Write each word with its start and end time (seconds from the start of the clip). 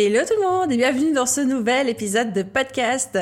Hello 0.00 0.20
tout 0.20 0.40
le 0.40 0.46
monde 0.46 0.70
et 0.70 0.76
bienvenue 0.76 1.12
dans 1.12 1.26
ce 1.26 1.40
nouvel 1.40 1.88
épisode 1.88 2.32
de 2.32 2.44
podcast 2.44 3.18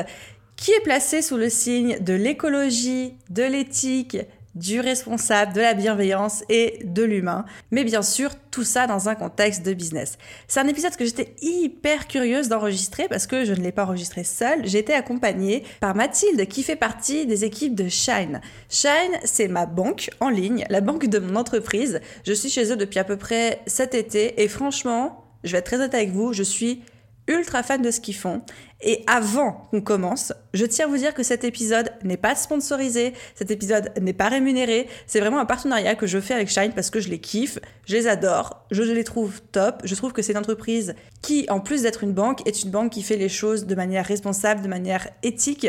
qui 0.55 0.69
est 0.69 0.83
placé 0.83 1.23
sous 1.23 1.35
le 1.35 1.49
signe 1.49 1.97
de 2.01 2.13
l'écologie, 2.13 3.15
de 3.31 3.41
l'éthique, 3.41 4.19
du 4.53 4.79
responsable, 4.79 5.53
de 5.53 5.61
la 5.61 5.73
bienveillance 5.73 6.43
et 6.49 6.77
de 6.83 7.01
l'humain. 7.01 7.45
Mais 7.71 7.83
bien 7.83 8.03
sûr, 8.03 8.29
tout 8.51 8.63
ça 8.63 8.85
dans 8.85 9.09
un 9.09 9.15
contexte 9.15 9.65
de 9.65 9.73
business. 9.73 10.19
C'est 10.47 10.59
un 10.59 10.67
épisode 10.67 10.95
que 10.95 11.03
j'étais 11.03 11.33
hyper 11.41 12.07
curieuse 12.07 12.47
d'enregistrer 12.47 13.07
parce 13.07 13.25
que 13.25 13.43
je 13.43 13.53
ne 13.53 13.61
l'ai 13.61 13.71
pas 13.71 13.85
enregistré 13.85 14.23
seule. 14.23 14.67
J'ai 14.67 14.77
été 14.77 14.93
accompagnée 14.93 15.63
par 15.79 15.95
Mathilde 15.95 16.47
qui 16.47 16.61
fait 16.61 16.75
partie 16.75 17.25
des 17.25 17.43
équipes 17.43 17.73
de 17.73 17.89
Shine. 17.89 18.39
Shine, 18.69 19.17
c'est 19.23 19.47
ma 19.47 19.65
banque 19.65 20.11
en 20.19 20.29
ligne, 20.29 20.63
la 20.69 20.81
banque 20.81 21.07
de 21.07 21.17
mon 21.17 21.37
entreprise. 21.37 22.01
Je 22.23 22.33
suis 22.33 22.51
chez 22.51 22.71
eux 22.71 22.77
depuis 22.77 22.99
à 22.99 23.03
peu 23.03 23.17
près 23.17 23.63
cet 23.65 23.95
été 23.95 24.43
et 24.43 24.47
franchement, 24.47 25.23
je 25.47 25.53
vais 25.53 25.59
être 25.59 25.65
très 25.65 25.77
honnête 25.77 25.93
avec 25.93 26.11
vous, 26.11 26.33
je 26.33 26.43
suis 26.43 26.81
ultra 27.27 27.61
fan 27.63 27.81
de 27.81 27.91
ce 27.91 27.99
qu'ils 27.99 28.15
font. 28.15 28.41
Et 28.81 29.03
avant 29.07 29.67
qu'on 29.71 29.81
commence, 29.81 30.33
je 30.53 30.65
tiens 30.65 30.85
à 30.85 30.87
vous 30.87 30.97
dire 30.97 31.13
que 31.13 31.23
cet 31.23 31.43
épisode 31.43 31.91
n'est 32.03 32.17
pas 32.17 32.35
sponsorisé, 32.35 33.13
cet 33.35 33.51
épisode 33.51 33.91
n'est 33.99 34.13
pas 34.13 34.29
rémunéré. 34.29 34.87
C'est 35.07 35.19
vraiment 35.19 35.39
un 35.39 35.45
partenariat 35.45 35.95
que 35.95 36.07
je 36.07 36.19
fais 36.19 36.33
avec 36.33 36.49
Shine 36.49 36.71
parce 36.73 36.89
que 36.89 36.99
je 36.99 37.09
les 37.09 37.19
kiffe, 37.19 37.59
je 37.85 37.95
les 37.95 38.07
adore, 38.07 38.65
je 38.71 38.83
les 38.83 39.03
trouve 39.03 39.41
top. 39.51 39.81
Je 39.83 39.95
trouve 39.95 40.13
que 40.13 40.21
c'est 40.21 40.33
une 40.33 40.37
entreprise 40.37 40.95
qui, 41.21 41.47
en 41.49 41.59
plus 41.59 41.81
d'être 41.81 42.03
une 42.03 42.13
banque, 42.13 42.47
est 42.47 42.63
une 42.63 42.71
banque 42.71 42.91
qui 42.91 43.01
fait 43.01 43.17
les 43.17 43.29
choses 43.29 43.65
de 43.65 43.75
manière 43.75 44.05
responsable, 44.05 44.61
de 44.61 44.67
manière 44.67 45.09
éthique 45.23 45.67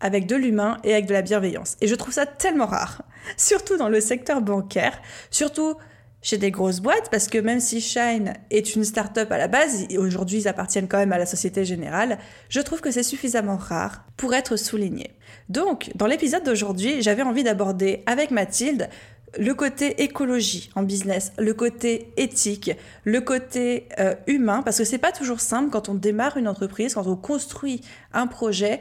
avec 0.00 0.26
de 0.26 0.36
l'humain 0.36 0.76
et 0.84 0.92
avec 0.92 1.06
de 1.06 1.14
la 1.14 1.22
bienveillance. 1.22 1.76
Et 1.80 1.86
je 1.86 1.94
trouve 1.94 2.12
ça 2.12 2.26
tellement 2.26 2.66
rare, 2.66 3.02
surtout 3.38 3.78
dans 3.78 3.88
le 3.88 4.00
secteur 4.00 4.42
bancaire, 4.42 5.00
surtout 5.30 5.76
chez 6.24 6.38
des 6.38 6.50
grosses 6.50 6.80
boîtes 6.80 7.10
parce 7.10 7.28
que 7.28 7.38
même 7.38 7.60
si 7.60 7.80
Shine 7.80 8.32
est 8.50 8.74
une 8.74 8.82
start-up 8.82 9.30
à 9.30 9.38
la 9.38 9.46
base, 9.46 9.86
aujourd'hui 9.96 10.40
ils 10.40 10.48
appartiennent 10.48 10.88
quand 10.88 10.98
même 10.98 11.12
à 11.12 11.18
la 11.18 11.26
Société 11.26 11.64
Générale, 11.64 12.18
je 12.48 12.60
trouve 12.60 12.80
que 12.80 12.90
c'est 12.90 13.04
suffisamment 13.04 13.56
rare 13.56 14.04
pour 14.16 14.34
être 14.34 14.56
souligné. 14.56 15.12
Donc, 15.48 15.90
dans 15.94 16.06
l'épisode 16.06 16.42
d'aujourd'hui, 16.42 17.02
j'avais 17.02 17.22
envie 17.22 17.44
d'aborder 17.44 18.02
avec 18.06 18.30
Mathilde 18.30 18.88
le 19.38 19.52
côté 19.52 20.02
écologie 20.02 20.70
en 20.74 20.82
business, 20.82 21.32
le 21.38 21.52
côté 21.54 22.12
éthique, 22.16 22.70
le 23.04 23.20
côté 23.20 23.88
euh, 23.98 24.14
humain, 24.26 24.62
parce 24.62 24.78
que 24.78 24.84
c'est 24.84 24.98
pas 24.98 25.12
toujours 25.12 25.40
simple 25.40 25.70
quand 25.70 25.88
on 25.88 25.94
démarre 25.94 26.36
une 26.36 26.48
entreprise, 26.48 26.94
quand 26.94 27.06
on 27.06 27.16
construit 27.16 27.80
un 28.12 28.26
projet, 28.26 28.80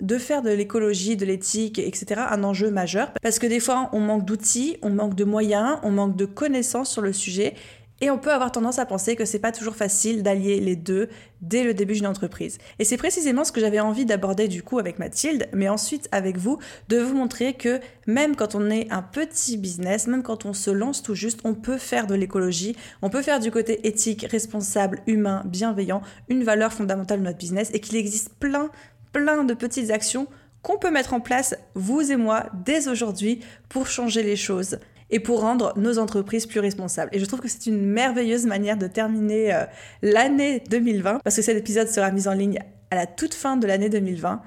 de 0.00 0.18
faire 0.18 0.42
de 0.42 0.50
l'écologie, 0.50 1.16
de 1.16 1.24
l'éthique, 1.24 1.78
etc. 1.78 2.22
un 2.30 2.44
enjeu 2.44 2.70
majeur. 2.70 3.12
Parce 3.22 3.38
que 3.38 3.46
des 3.46 3.60
fois, 3.60 3.90
on 3.92 4.00
manque 4.00 4.24
d'outils, 4.24 4.76
on 4.82 4.90
manque 4.90 5.14
de 5.14 5.24
moyens, 5.24 5.78
on 5.82 5.90
manque 5.90 6.16
de 6.16 6.24
connaissances 6.24 6.90
sur 6.90 7.02
le 7.02 7.12
sujet. 7.12 7.54
Et 8.02 8.10
on 8.10 8.18
peut 8.18 8.32
avoir 8.32 8.50
tendance 8.50 8.80
à 8.80 8.84
penser 8.84 9.14
que 9.14 9.24
c'est 9.24 9.38
pas 9.38 9.52
toujours 9.52 9.76
facile 9.76 10.24
d'allier 10.24 10.58
les 10.58 10.74
deux 10.74 11.08
dès 11.40 11.62
le 11.62 11.72
début 11.72 11.94
d'une 11.94 12.08
entreprise. 12.08 12.58
Et 12.80 12.84
c'est 12.84 12.96
précisément 12.96 13.44
ce 13.44 13.52
que 13.52 13.60
j'avais 13.60 13.78
envie 13.78 14.04
d'aborder 14.04 14.48
du 14.48 14.64
coup 14.64 14.80
avec 14.80 14.98
Mathilde, 14.98 15.48
mais 15.52 15.68
ensuite 15.68 16.08
avec 16.10 16.36
vous, 16.36 16.58
de 16.88 16.98
vous 16.98 17.14
montrer 17.14 17.54
que 17.54 17.78
même 18.08 18.34
quand 18.34 18.56
on 18.56 18.70
est 18.70 18.90
un 18.90 19.02
petit 19.02 19.56
business, 19.56 20.08
même 20.08 20.24
quand 20.24 20.46
on 20.46 20.52
se 20.52 20.72
lance 20.72 21.00
tout 21.00 21.14
juste, 21.14 21.42
on 21.44 21.54
peut 21.54 21.78
faire 21.78 22.08
de 22.08 22.16
l'écologie, 22.16 22.74
on 23.02 23.08
peut 23.08 23.22
faire 23.22 23.38
du 23.38 23.52
côté 23.52 23.86
éthique, 23.86 24.26
responsable, 24.28 25.00
humain, 25.06 25.42
bienveillant, 25.44 26.02
une 26.28 26.42
valeur 26.42 26.72
fondamentale 26.72 27.20
de 27.20 27.24
notre 27.24 27.38
business 27.38 27.70
et 27.72 27.78
qu'il 27.78 27.94
existe 27.94 28.30
plein 28.40 28.70
plein 29.12 29.44
de 29.44 29.54
petites 29.54 29.90
actions 29.90 30.26
qu'on 30.62 30.78
peut 30.78 30.90
mettre 30.90 31.12
en 31.12 31.20
place, 31.20 31.54
vous 31.74 32.12
et 32.12 32.16
moi, 32.16 32.46
dès 32.64 32.88
aujourd'hui, 32.88 33.40
pour 33.68 33.86
changer 33.88 34.22
les 34.22 34.36
choses 34.36 34.78
et 35.10 35.20
pour 35.20 35.40
rendre 35.40 35.72
nos 35.76 35.98
entreprises 35.98 36.46
plus 36.46 36.60
responsables. 36.60 37.10
Et 37.12 37.18
je 37.18 37.24
trouve 37.24 37.40
que 37.40 37.48
c'est 37.48 37.66
une 37.66 37.84
merveilleuse 37.84 38.46
manière 38.46 38.78
de 38.78 38.86
terminer 38.86 39.54
euh, 39.54 39.64
l'année 40.00 40.62
2020, 40.70 41.20
parce 41.22 41.36
que 41.36 41.42
cet 41.42 41.56
épisode 41.58 41.88
sera 41.88 42.10
mis 42.10 42.28
en 42.28 42.32
ligne 42.32 42.60
à 42.90 42.96
la 42.96 43.06
toute 43.06 43.34
fin 43.34 43.56
de 43.56 43.66
l'année 43.66 43.90
2020, 43.90 44.40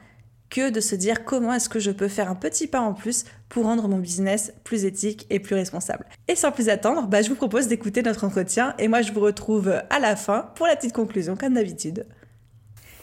que 0.49 0.69
de 0.69 0.79
se 0.79 0.95
dire 0.95 1.25
comment 1.25 1.53
est-ce 1.53 1.69
que 1.69 1.79
je 1.79 1.91
peux 1.91 2.07
faire 2.07 2.29
un 2.29 2.35
petit 2.35 2.67
pas 2.67 2.79
en 2.79 2.93
plus 2.93 3.25
pour 3.49 3.65
rendre 3.65 3.87
mon 3.87 3.97
business 3.97 4.53
plus 4.63 4.85
éthique 4.85 5.25
et 5.29 5.39
plus 5.39 5.55
responsable. 5.55 6.05
Et 6.27 6.35
sans 6.35 6.51
plus 6.51 6.69
attendre, 6.69 7.07
bah, 7.07 7.21
je 7.21 7.29
vous 7.29 7.35
propose 7.35 7.67
d'écouter 7.67 8.01
notre 8.03 8.23
entretien 8.23 8.73
et 8.79 8.87
moi 8.87 9.01
je 9.01 9.11
vous 9.11 9.19
retrouve 9.19 9.73
à 9.89 9.99
la 9.99 10.15
fin 10.15 10.51
pour 10.55 10.67
la 10.67 10.75
petite 10.75 10.93
conclusion 10.93 11.35
comme 11.35 11.55
d'habitude. 11.55 12.05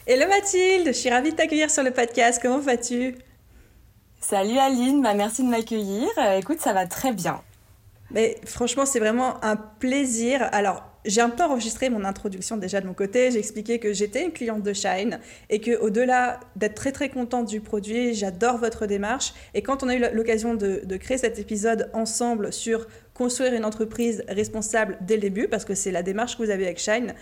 Hello 0.05 0.27
Mathilde, 0.27 0.87
je 0.87 0.91
suis 0.91 1.09
ravie 1.09 1.31
de 1.31 1.37
t'accueillir 1.37 1.71
sur 1.71 1.81
le 1.81 1.91
podcast. 1.91 2.37
Comment 2.41 2.59
vas-tu? 2.59 3.15
Salut 4.19 4.57
Aline, 4.57 5.01
bah 5.01 5.13
merci 5.13 5.43
de 5.43 5.47
m'accueillir. 5.47 6.09
Euh, 6.17 6.39
écoute, 6.39 6.59
ça 6.59 6.73
va 6.73 6.85
très 6.85 7.13
bien. 7.13 7.41
Mais 8.11 8.35
franchement, 8.43 8.85
c'est 8.85 8.99
vraiment 8.99 9.41
un 9.45 9.55
plaisir. 9.55 10.49
Alors, 10.51 10.83
j'ai 11.05 11.21
un 11.21 11.29
peu 11.29 11.43
enregistré 11.43 11.89
mon 11.89 12.03
introduction 12.03 12.57
déjà 12.57 12.81
de 12.81 12.87
mon 12.87 12.93
côté. 12.93 13.31
J'ai 13.31 13.39
expliqué 13.39 13.79
que 13.79 13.93
j'étais 13.93 14.25
une 14.25 14.33
cliente 14.33 14.61
de 14.61 14.73
Shine 14.73 15.21
et 15.49 15.61
que 15.61 15.79
au-delà 15.79 16.41
d'être 16.57 16.75
très 16.75 16.91
très 16.91 17.07
contente 17.07 17.47
du 17.47 17.61
produit, 17.61 18.13
j'adore 18.13 18.57
votre 18.57 18.87
démarche. 18.87 19.33
Et 19.53 19.61
quand 19.61 19.83
on 19.83 19.87
a 19.87 19.95
eu 19.95 20.03
l'occasion 20.13 20.53
de, 20.53 20.81
de, 20.83 20.97
créer 20.97 21.17
cet 21.17 21.39
épisode 21.39 21.89
ensemble 21.93 22.51
sur 22.51 22.87
construire 23.13 23.53
une 23.53 23.63
entreprise 23.63 24.25
responsable 24.27 24.97
dès 24.99 25.15
le 25.15 25.21
début, 25.21 25.47
parce 25.47 25.63
que 25.63 25.75
c'est 25.75 25.91
la 25.91 26.03
démarche 26.03 26.37
que 26.37 26.43
vous 26.43 26.49
avez 26.49 26.65
avec 26.65 26.79
Shine, 26.79 27.13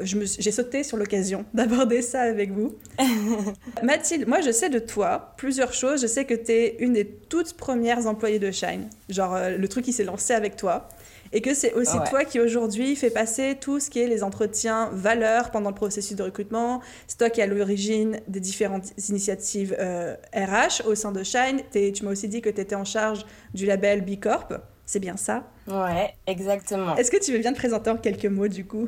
j'ai 0.00 0.52
sauté 0.52 0.82
sur 0.82 0.96
l'occasion 0.96 1.44
d'aborder 1.54 2.02
ça 2.02 2.22
avec 2.22 2.50
vous. 2.50 2.76
Mathilde, 3.82 4.26
moi 4.26 4.40
je 4.40 4.50
sais 4.50 4.68
de 4.68 4.78
toi 4.78 5.34
plusieurs 5.36 5.72
choses. 5.72 6.02
Je 6.02 6.06
sais 6.06 6.24
que 6.24 6.34
tu 6.34 6.52
es 6.52 6.76
une 6.78 6.94
des 6.94 7.06
toutes 7.06 7.54
premières 7.54 8.06
employées 8.06 8.38
de 8.38 8.50
Shine, 8.50 8.88
genre 9.08 9.34
euh, 9.34 9.56
le 9.56 9.68
truc 9.68 9.84
qui 9.84 9.92
s'est 9.92 10.04
lancé 10.04 10.32
avec 10.32 10.56
toi. 10.56 10.88
Et 11.34 11.40
que 11.40 11.54
c'est 11.54 11.72
aussi 11.72 11.96
toi 12.10 12.26
qui 12.26 12.40
aujourd'hui 12.40 12.94
fait 12.94 13.08
passer 13.08 13.56
tout 13.58 13.80
ce 13.80 13.88
qui 13.88 14.00
est 14.00 14.06
les 14.06 14.22
entretiens 14.22 14.90
valeurs 14.92 15.50
pendant 15.50 15.70
le 15.70 15.74
processus 15.74 16.14
de 16.14 16.22
recrutement. 16.22 16.82
C'est 17.06 17.16
toi 17.16 17.30
qui 17.30 17.40
es 17.40 17.44
à 17.44 17.46
l'origine 17.46 18.20
des 18.28 18.40
différentes 18.40 18.92
initiatives 19.08 19.72
RH 19.72 19.80
euh, 19.80 20.90
au 20.90 20.94
sein 20.94 21.10
de 21.10 21.22
Shine. 21.22 21.62
Tu 21.72 22.04
m'as 22.04 22.10
aussi 22.10 22.28
dit 22.28 22.42
que 22.42 22.50
tu 22.50 22.60
étais 22.60 22.74
en 22.74 22.84
charge 22.84 23.24
du 23.54 23.64
label 23.64 24.02
B 24.02 24.20
Corp. 24.20 24.52
C'est 24.84 25.00
bien 25.00 25.16
ça? 25.16 25.48
Ouais, 25.66 26.12
exactement. 26.26 26.96
Est-ce 26.96 27.10
que 27.10 27.22
tu 27.22 27.32
veux 27.32 27.38
bien 27.38 27.54
te 27.54 27.58
présenter 27.58 27.88
en 27.88 27.96
quelques 27.96 28.26
mots 28.26 28.48
du 28.48 28.66
coup? 28.66 28.86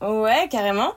Ouais, 0.00 0.48
carrément. 0.50 0.92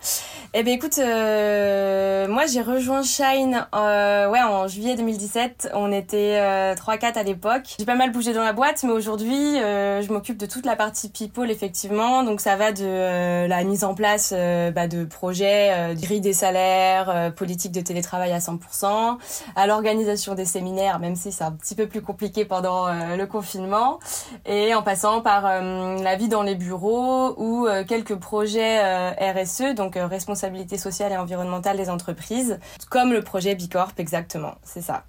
Eh 0.55 0.63
bien, 0.63 0.73
écoute, 0.73 0.97
euh, 0.97 2.27
moi 2.27 2.47
j'ai 2.47 2.63
rejoint 2.63 3.03
Shine 3.03 3.67
euh, 3.75 4.27
ouais, 4.31 4.41
en 4.41 4.67
juillet 4.67 4.95
2017. 4.95 5.69
On 5.75 5.91
était 5.91 6.39
euh, 6.41 6.73
3-4 6.73 7.19
à 7.19 7.23
l'époque. 7.23 7.75
J'ai 7.77 7.85
pas 7.85 7.93
mal 7.93 8.11
bougé 8.11 8.33
dans 8.33 8.41
la 8.41 8.51
boîte, 8.51 8.81
mais 8.83 8.91
aujourd'hui, 8.91 9.59
euh, 9.59 10.01
je 10.01 10.11
m'occupe 10.11 10.37
de 10.37 10.47
toute 10.47 10.65
la 10.65 10.75
partie 10.75 11.09
people, 11.09 11.51
effectivement. 11.51 12.23
Donc 12.23 12.41
ça 12.41 12.55
va 12.55 12.71
de 12.71 12.83
euh, 12.83 13.47
la 13.47 13.63
mise 13.63 13.83
en 13.83 13.93
place 13.93 14.33
bah, 14.33 14.87
de 14.87 15.03
projets, 15.03 15.93
grille 15.93 16.19
des 16.19 16.33
salaires, 16.33 17.31
politique 17.35 17.71
de 17.71 17.81
télétravail 17.81 18.31
à 18.31 18.39
100%, 18.39 19.17
à 19.55 19.67
l'organisation 19.67 20.33
des 20.33 20.45
séminaires, 20.45 20.97
même 20.97 21.15
si 21.15 21.31
c'est 21.31 21.43
un 21.43 21.51
petit 21.51 21.75
peu 21.75 21.85
plus 21.85 22.01
compliqué 22.01 22.43
pendant 22.43 22.87
le 22.87 23.25
confinement, 23.25 23.99
et 24.47 24.73
en 24.73 24.81
passant 24.81 25.21
par 25.21 25.43
la 25.43 26.15
vie 26.15 26.27
dans 26.27 26.41
les 26.41 26.55
bureaux 26.55 27.35
ou 27.37 27.67
quelques 27.87 28.15
projets 28.15 28.79
euh, 28.83 29.11
RSE, 29.33 29.75
donc 29.75 29.97
euh, 29.97 30.07
responsabilité 30.39 30.77
sociale 30.77 31.11
et 31.11 31.17
environnementale 31.17 31.77
des 31.77 31.89
entreprises, 31.89 32.59
comme 32.89 33.11
le 33.11 33.21
projet 33.21 33.55
Bicorp 33.55 33.93
exactement, 33.97 34.55
c'est 34.63 34.81
ça. 34.81 35.03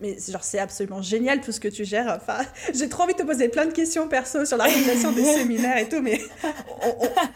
Mais 0.00 0.16
genre 0.30 0.44
c'est 0.44 0.60
absolument 0.60 1.02
génial 1.02 1.40
tout 1.40 1.50
ce 1.50 1.58
que 1.58 1.66
tu 1.66 1.84
gères. 1.84 2.16
Enfin, 2.16 2.38
j'ai 2.74 2.88
trop 2.88 3.02
envie 3.02 3.14
de 3.14 3.18
te 3.18 3.24
poser 3.24 3.48
plein 3.48 3.66
de 3.66 3.72
questions 3.72 4.06
perso 4.06 4.44
sur 4.44 4.56
l'organisation 4.56 5.10
des 5.10 5.24
séminaires 5.38 5.78
et 5.78 5.88
tout, 5.88 6.00
mais 6.00 6.20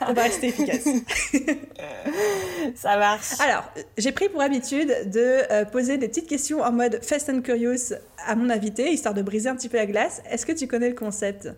on, 0.07 0.13
va 0.13 0.23
rester 0.23 0.49
efficace. 0.49 0.85
Ça 2.77 2.97
marche. 2.97 3.41
Alors, 3.41 3.65
j'ai 3.99 4.13
pris 4.13 4.29
pour 4.29 4.41
habitude 4.41 5.11
de 5.11 5.43
euh, 5.51 5.65
poser 5.65 5.99
des 5.99 6.07
petites 6.07 6.29
questions 6.29 6.61
en 6.61 6.71
mode 6.71 7.01
Fast 7.03 7.29
and 7.29 7.41
Curious 7.41 7.95
à 8.25 8.37
mon 8.37 8.49
invité, 8.51 8.93
histoire 8.93 9.15
de 9.15 9.23
briser 9.23 9.49
un 9.49 9.57
petit 9.57 9.69
peu 9.69 9.79
la 9.79 9.87
glace. 9.87 10.23
Est-ce 10.31 10.47
que 10.47 10.53
tu 10.53 10.69
connais 10.69 10.89
le 10.89 10.95
concept? 10.95 11.49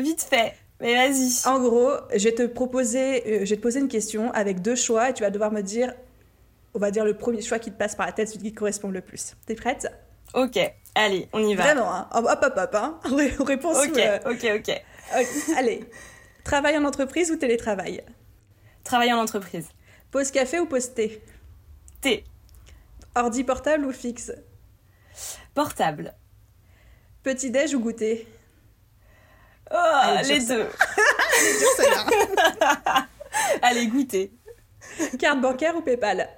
Vite 0.00 0.22
fait. 0.22 0.54
Mais 0.82 0.94
vas-y. 0.96 1.46
En 1.46 1.60
gros, 1.60 1.92
je 2.12 2.24
vais 2.24 2.34
te 2.34 2.44
proposer, 2.44 3.22
euh, 3.24 3.44
je 3.44 3.50
vais 3.50 3.56
te 3.56 3.62
poser 3.62 3.78
une 3.78 3.88
question 3.88 4.32
avec 4.32 4.60
deux 4.62 4.74
choix 4.74 5.10
et 5.10 5.14
tu 5.14 5.22
vas 5.22 5.30
devoir 5.30 5.52
me 5.52 5.60
dire, 5.60 5.94
on 6.74 6.80
va 6.80 6.90
dire 6.90 7.04
le 7.04 7.16
premier 7.16 7.40
choix 7.40 7.60
qui 7.60 7.70
te 7.70 7.78
passe 7.78 7.94
par 7.94 8.06
la 8.06 8.12
tête, 8.12 8.28
celui 8.28 8.42
qui 8.42 8.52
te 8.52 8.58
correspond 8.58 8.90
le 8.90 9.00
plus. 9.00 9.34
T'es 9.46 9.54
prête? 9.54 9.86
Ok, 10.34 10.58
allez, 10.96 11.28
on 11.32 11.46
y 11.46 11.54
va. 11.54 11.62
Vraiment, 11.62 11.94
hein. 11.94 12.08
hop 12.12 12.26
hop 12.26 12.54
hop, 12.56 12.74
hein. 12.74 12.98
on 13.40 13.44
répond 13.44 13.70
Ok, 13.70 13.96
euh, 13.96 14.18
ok, 14.26 14.46
ok. 14.56 14.82
Allez, 15.56 15.84
travail 16.42 16.76
en 16.76 16.84
entreprise 16.84 17.30
ou 17.30 17.36
télétravail? 17.36 18.02
Travail 18.82 19.12
en 19.12 19.18
entreprise. 19.18 19.68
Pause 20.10 20.32
café 20.32 20.58
ou 20.58 20.66
pause 20.66 20.94
thé? 20.94 21.22
Thé. 22.00 22.24
Ordi 23.14 23.44
portable 23.44 23.86
ou 23.86 23.92
fixe? 23.92 24.32
Portable. 25.54 26.14
Petit-déj 27.22 27.74
ou 27.76 27.80
goûter? 27.80 28.26
Oh, 29.72 29.76
Allez, 29.76 30.38
les 30.38 30.46
deux. 30.46 30.68
Allez, 33.62 33.86
goûter. 33.86 34.32
Carte 35.18 35.40
bancaire 35.40 35.74
ou 35.76 35.80
PayPal? 35.80 36.28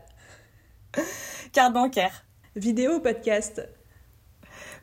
Carte 1.53 1.73
bancaire. 1.73 2.25
Vidéo 2.55 2.97
ou 2.97 3.01
podcast? 3.01 3.67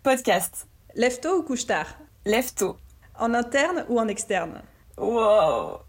Podcast. 0.03 0.67
Lève-tôt 0.95 1.37
ou 1.39 1.43
couche-tard? 1.43 1.87
Lève-tôt. 2.25 2.75
En 3.17 3.33
interne 3.33 3.85
ou 3.87 3.99
en 3.99 4.07
externe? 4.09 4.61
Wow. 4.97 5.79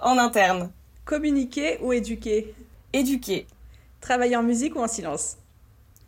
En 0.00 0.18
interne. 0.18 0.72
Communiquer 1.04 1.78
ou 1.80 1.92
éduquer? 1.92 2.54
Éduquer. 2.92 3.46
Travailler 4.00 4.36
en 4.36 4.42
musique 4.42 4.74
ou 4.74 4.80
en 4.80 4.88
silence? 4.88 5.36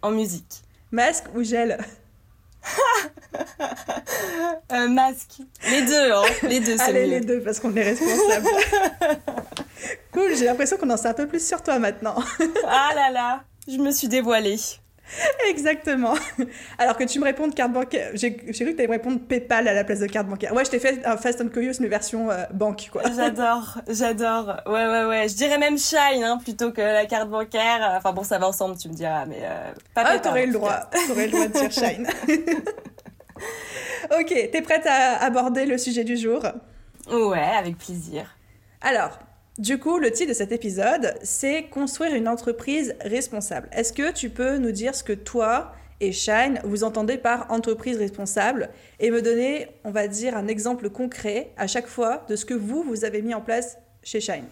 En 0.02 0.11
musique. 0.11 0.62
Masque 0.91 1.26
ou 1.35 1.44
gel? 1.44 1.79
Euh, 4.73 4.89
masque. 4.89 5.41
Les 5.71 5.83
deux, 5.83 6.13
hein. 6.13 6.23
Les 6.43 6.61
deux, 6.61 6.77
c'est 6.77 6.83
Allez, 6.85 7.03
mieux. 7.05 7.11
les 7.11 7.21
deux, 7.21 7.41
parce 7.43 7.61
qu'on 7.61 7.75
est 7.77 7.83
responsable. 7.83 8.47
cool, 10.13 10.35
j'ai 10.37 10.47
l'impression 10.47 10.77
qu'on 10.77 10.91
en 10.91 10.97
sait 10.97 11.09
un 11.09 11.15
peu 11.15 11.27
plus 11.27 11.47
sur 11.47 11.63
toi 11.63 11.79
maintenant. 11.79 12.15
Ah 12.67 12.91
là 12.95 13.11
là. 13.11 13.43
Je 13.69 13.77
me 13.77 13.91
suis 13.93 14.09
dévoilée. 14.09 14.59
Exactement. 15.49 16.15
Alors 16.79 16.97
que 16.97 17.05
tu 17.05 17.19
me 17.19 17.25
répondes 17.25 17.55
carte 17.55 17.73
bancaire. 17.73 18.11
J'ai 18.15 18.37
cru 18.37 18.47
que 18.47 18.53
tu 18.53 18.62
allais 18.62 18.87
me 18.87 18.93
répondre 18.93 19.21
PayPal 19.21 19.69
à 19.69 19.75
la 19.75 19.85
place 19.85 20.01
de 20.01 20.06
carte 20.06 20.27
bancaire. 20.27 20.55
Ouais, 20.55 20.65
je 20.65 20.71
t'ai 20.71 20.79
fait 20.79 21.05
un 21.05 21.17
Fast 21.17 21.41
and 21.41 21.49
Curious, 21.49 21.75
mais 21.81 21.89
version 21.89 22.31
euh, 22.31 22.45
banque, 22.53 22.89
quoi. 22.91 23.03
J'adore, 23.17 23.81
j'adore. 23.89 24.62
Ouais, 24.67 24.87
ouais, 24.87 25.05
ouais. 25.05 25.29
Je 25.29 25.35
dirais 25.35 25.59
même 25.59 25.79
Shine 25.79 26.25
hein, 26.25 26.39
plutôt 26.43 26.73
que 26.73 26.81
la 26.81 27.06
carte 27.06 27.29
bancaire. 27.29 27.95
Enfin 27.97 28.12
bon, 28.12 28.25
ça 28.25 28.39
va 28.39 28.49
ensemble, 28.49 28.77
tu 28.77 28.89
me 28.89 28.95
diras, 28.95 29.27
mais 29.27 29.41
euh, 29.43 29.73
pas 29.95 30.03
Ah, 30.06 30.19
t'aurais 30.19 30.47
le 30.47 30.53
droit. 30.53 30.89
T'aurais 31.06 31.27
le 31.27 31.33
droit 31.33 31.47
de 31.47 31.53
dire 31.53 31.71
Shine. 31.71 32.06
ok, 34.19 34.49
t'es 34.53 34.62
prête 34.62 34.87
à 34.87 35.23
aborder 35.23 35.67
le 35.67 35.79
sujet 35.79 36.05
du 36.05 36.17
jour? 36.17 36.43
Ouais, 37.11 37.39
avec 37.39 37.77
plaisir. 37.79 38.35
Alors, 38.81 39.19
du 39.59 39.79
coup, 39.79 39.99
le 39.99 40.11
titre 40.11 40.31
de 40.31 40.35
cet 40.35 40.51
épisode, 40.51 41.15
c'est 41.23 41.65
Construire 41.65 42.15
une 42.15 42.27
entreprise 42.27 42.97
responsable. 43.03 43.69
Est-ce 43.71 43.93
que 43.93 44.11
tu 44.11 44.29
peux 44.29 44.59
nous 44.59 44.73
dire 44.73 44.97
ce 44.97 45.05
que 45.05 45.12
toi 45.12 45.73
et 46.01 46.11
Shine, 46.11 46.61
vous 46.65 46.83
entendez 46.83 47.19
par 47.19 47.51
entreprise 47.53 47.97
responsable 47.97 48.71
et 48.99 49.12
me 49.12 49.23
donner, 49.23 49.69
on 49.85 49.93
va 49.93 50.09
dire, 50.09 50.37
un 50.37 50.49
exemple 50.49 50.91
concret 50.91 51.53
à 51.56 51.69
chaque 51.69 51.87
fois 51.87 52.25
de 52.29 52.35
ce 52.35 52.45
que 52.45 52.55
vous, 52.55 52.83
vous 52.83 53.05
avez 53.05 53.23
mis 53.23 53.33
en 53.33 53.41
place 53.41 53.79
chez 54.03 54.21
Shine 54.21 54.47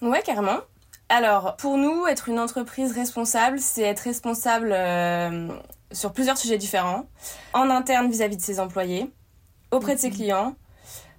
Ouais, 0.00 0.22
carrément. 0.22 0.60
Alors, 1.08 1.56
pour 1.56 1.76
nous, 1.76 2.06
être 2.06 2.28
une 2.28 2.38
entreprise 2.38 2.92
responsable, 2.92 3.58
c'est 3.58 3.82
être 3.82 4.00
responsable 4.00 4.72
euh, 4.72 5.48
sur 5.90 6.12
plusieurs 6.12 6.38
sujets 6.38 6.58
différents. 6.58 7.08
En 7.54 7.70
interne 7.70 8.08
vis-à-vis 8.08 8.36
de 8.36 8.42
ses 8.42 8.60
employés, 8.60 9.10
auprès 9.72 9.96
de 9.96 10.00
ses 10.00 10.10
clients, 10.10 10.54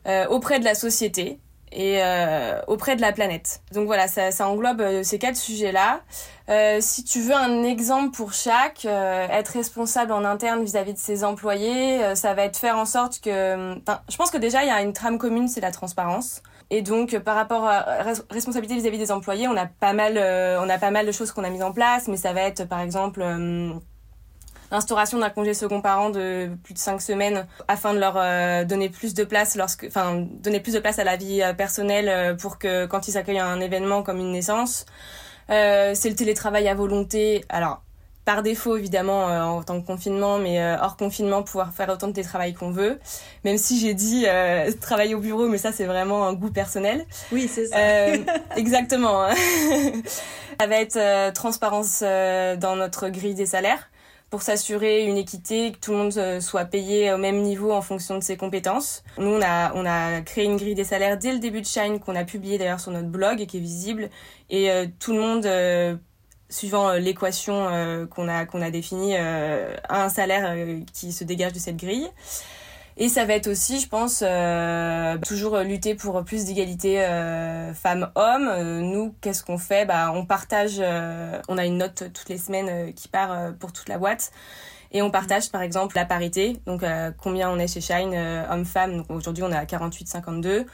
euh, 0.07 0.25
auprès 0.28 0.60
de 0.60 0.63
la 0.63 0.74
société 0.74 1.39
et 1.72 2.02
euh, 2.02 2.62
auprès 2.68 2.96
de 2.96 3.02
la 3.02 3.12
planète. 3.12 3.62
Donc 3.74 3.86
voilà, 3.88 4.08
ça, 4.08 4.31
ça 4.31 4.48
englobe 4.48 4.81
euh, 4.81 5.04
ces 5.04 5.19
quatre 5.19 5.36
sujets-là. 5.36 6.02
Euh, 6.50 6.78
si 6.80 7.04
tu 7.04 7.19
veux 7.22 7.36
un 7.36 7.64
exemple 7.64 8.16
pour 8.16 8.34
chaque, 8.34 8.86
euh, 8.86 9.28
être 9.30 9.50
responsable 9.50 10.14
en 10.14 10.24
interne 10.24 10.64
vis-à-vis 10.64 10.94
de 10.94 10.98
ses 10.98 11.24
employés, 11.24 12.02
euh, 12.04 12.16
ça 12.16 12.34
va 12.34 12.44
être 12.44 12.58
faire 12.58 12.78
en 12.78 12.86
sorte 12.86 13.19
que... 13.19 13.75
je 14.10 14.18
pense 14.18 14.31
que 14.31 14.38
déjà, 14.38 14.64
il 14.64 14.68
y 14.68 14.72
a 14.72 14.81
une 14.81 14.94
trame 14.94 15.18
commune, 15.18 15.48
c'est 15.48 15.62
la 15.62 15.72
transparence. 15.72 16.42
Et 16.69 16.81
donc, 16.81 17.18
par 17.19 17.36
rapport 17.36 17.66
à 17.66 18.04
res- 18.04 18.24
responsabilité 18.30 18.80
vis-à-vis 18.80 18.98
des 18.98 19.12
employés, 19.12 19.48
on 19.48 19.56
a 19.58 19.66
pas 19.66 19.94
mal, 19.94 20.18
on 20.18 20.70
a 20.70 20.78
pas 20.78 20.92
mal 20.92 21.06
de 21.06 21.12
choses 21.12 21.31
qu'on 21.31 21.44
a 21.44 21.50
mises 21.50 21.63
en 21.63 21.72
place, 21.72 22.08
mais 22.08 22.18
ça 22.18 22.34
va 22.34 22.42
être, 22.42 22.66
par 22.66 22.81
exemple, 22.81 23.24
l'instauration 24.72 25.19
d'un 25.19 25.30
congé 25.30 25.54
second 25.54 25.81
parent 25.81 26.10
de 26.10 26.50
plus 26.64 26.74
de 26.74 26.80
cinq 26.80 27.02
semaines 27.02 27.48
afin 27.68 27.94
de 27.94 28.00
leur 28.00 28.16
euh, 28.18 28.66
donner 28.66 28.90
plus 28.90 29.14
de 29.14 29.24
place 29.24 29.56
lorsque, 29.56 29.86
enfin, 29.86 30.25
donner 30.42 30.60
plus 30.60 30.74
de 30.74 30.80
place 30.80 31.00
à 31.00 31.04
la 31.04 31.16
vie 31.16 31.42
euh, 31.42 31.54
personnelle 31.54 32.10
euh, 32.10 32.36
pour 32.36 32.58
que 32.58 32.86
quand 32.86 33.08
ils 33.08 33.18
accueillent 33.18 33.40
un 33.40 33.60
événement 33.60 34.04
comme 34.04 34.19
une 34.19 34.31
naissance, 34.31 34.86
euh, 35.50 35.94
c'est 35.96 36.10
le 36.10 36.16
télétravail 36.16 36.68
à 36.68 36.75
volonté. 36.75 37.46
Alors, 37.50 37.81
par 38.28 38.44
défaut 38.44 38.75
évidemment 38.75 39.30
euh, 39.30 39.42
en 39.42 39.64
tant 39.64 39.80
que 39.80 39.88
confinement, 39.88 40.38
mais 40.38 40.62
euh, 40.62 40.75
hors 40.81 40.98
confinement, 40.98 41.44
pouvoir 41.44 41.72
faire 41.74 41.88
autant 41.88 42.10
de 42.10 42.12
télétravail 42.12 42.54
qu'on 42.54 42.72
veut. 42.72 43.00
Même 43.46 43.58
si 43.58 43.80
j'ai 43.80 43.94
dit 43.94 44.25
euh, 44.28 44.70
travailler 44.81 45.16
au 45.16 45.22
bureau, 45.22 45.48
mais 45.48 45.58
ça 45.58 45.72
c'est 45.72 45.86
vraiment 45.86 46.28
un 46.28 46.34
goût 46.34 46.52
personnel. 46.52 47.06
Oui, 47.31 47.50
c'est 47.50 47.68
ça. 47.68 47.78
Euh, 47.78 48.18
exactement. 48.58 49.24
hein. 49.24 49.34
ça 50.60 50.68
va 50.68 50.75
être 50.75 50.98
euh, 50.98 51.31
transparence 51.31 52.02
euh, 52.04 52.58
dans 52.58 52.75
notre 52.75 53.08
grille 53.08 53.34
des 53.34 53.46
salaires 53.46 53.90
pour 54.29 54.41
s'assurer 54.41 55.06
une 55.06 55.18
équité, 55.18 55.71
que 55.71 55.77
tout 55.77 55.91
le 55.91 55.97
monde 55.97 56.18
euh, 56.18 56.41
soit 56.41 56.65
payé 56.65 57.13
au 57.13 57.18
même 57.18 57.41
niveau 57.41 57.71
en 57.71 57.81
fonction 57.81 58.18
de 58.18 58.24
ses 58.24 58.35
compétences. 58.35 59.03
Nous, 59.18 59.29
on 59.29 59.41
a, 59.41 59.74
on 59.74 59.85
a 59.85 60.21
créé 60.21 60.45
une 60.45 60.57
grille 60.57 60.75
des 60.75 60.83
salaires 60.83 61.18
dès 61.18 61.31
le 61.31 61.39
début 61.39 61.62
de 61.62 61.65
Shine 61.65 62.00
qu'on 62.00 62.15
a 62.15 62.25
publié 62.25 62.57
d'ailleurs 62.57 62.79
sur 62.79 62.91
notre 62.91 63.07
blog 63.07 63.39
et 63.39 63.47
qui 63.47 63.57
est 63.57 63.62
visible. 63.62 64.09
Et 64.50 64.69
euh, 64.69 64.85
tout 65.00 65.13
le 65.13 65.19
monde, 65.19 65.45
euh, 65.45 65.95
suivant 66.50 66.94
l'équation 66.94 68.07
qu'on 68.09 68.27
a, 68.29 68.45
qu'on 68.45 68.62
a 68.62 68.71
définie, 68.71 69.18
a 69.18 69.75
un 69.89 70.07
salaire 70.07 70.56
qui 70.94 71.12
se 71.12 71.25
dégage 71.25 71.51
de 71.51 71.59
cette 71.59 71.75
grille. 71.75 72.09
Et 73.00 73.10
ça 73.10 73.26
va 73.26 73.34
être 73.34 73.48
aussi, 73.48 73.80
je 73.80 73.88
pense, 73.88 74.24
euh, 74.26 75.20
toujours 75.20 75.58
lutter 75.60 75.94
pour 75.94 76.24
plus 76.24 76.46
d'égalité 76.46 77.04
euh, 77.04 77.72
femmes-hommes. 77.76 78.48
Euh, 78.48 78.82
nous, 78.82 79.14
qu'est-ce 79.22 79.44
qu'on 79.44 79.60
fait? 79.60 79.86
Bah, 79.86 80.12
On 80.16 80.26
partage, 80.26 80.78
euh, 80.80 81.40
on 81.48 81.60
a 81.60 81.66
une 81.66 81.78
note 81.78 82.06
toutes 82.12 82.28
les 82.30 82.40
semaines 82.40 82.70
euh, 82.70 82.92
qui 82.92 83.08
part 83.08 83.32
euh, 83.32 83.52
pour 83.52 83.72
toute 83.72 83.88
la 83.88 84.00
boîte. 84.00 84.32
Et 84.92 85.04
on 85.04 85.12
partage 85.12 85.52
par 85.52 85.62
exemple 85.62 85.96
la 85.96 86.06
parité, 86.06 86.62
donc 86.66 86.82
combien 87.18 87.52
on 87.52 87.60
est 87.60 87.68
chez 87.68 87.82
Shine, 87.82 88.16
hommes-femmes. 88.50 89.04
Aujourd'hui 89.10 89.44
on 89.44 89.52
est 89.52 89.56
à 89.58 89.66
48-52. 89.66 90.66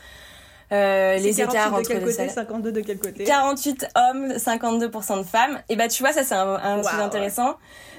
Euh, 0.74 1.18
les 1.18 1.34
48 1.34 1.42
écarts 1.44 1.72
de 1.72 1.76
entre 1.76 1.88
quel 1.88 1.98
les 1.98 2.04
côté, 2.04 2.16
salaires. 2.16 2.34
52 2.34 2.72
de 2.72 2.82
quel 2.82 2.98
côté 2.98 3.24
48 3.24 3.88
hommes, 3.96 4.34
52% 4.34 5.18
de 5.20 5.24
femmes. 5.24 5.60
Et 5.70 5.76
bah 5.76 5.88
tu 5.88 6.02
vois, 6.04 6.12
ça 6.14 6.24
c'est 6.24 6.36
un, 6.36 6.56
un 6.56 6.78
Wow. 6.78 6.84
sujet 6.84 7.02
intéressant. 7.02 7.56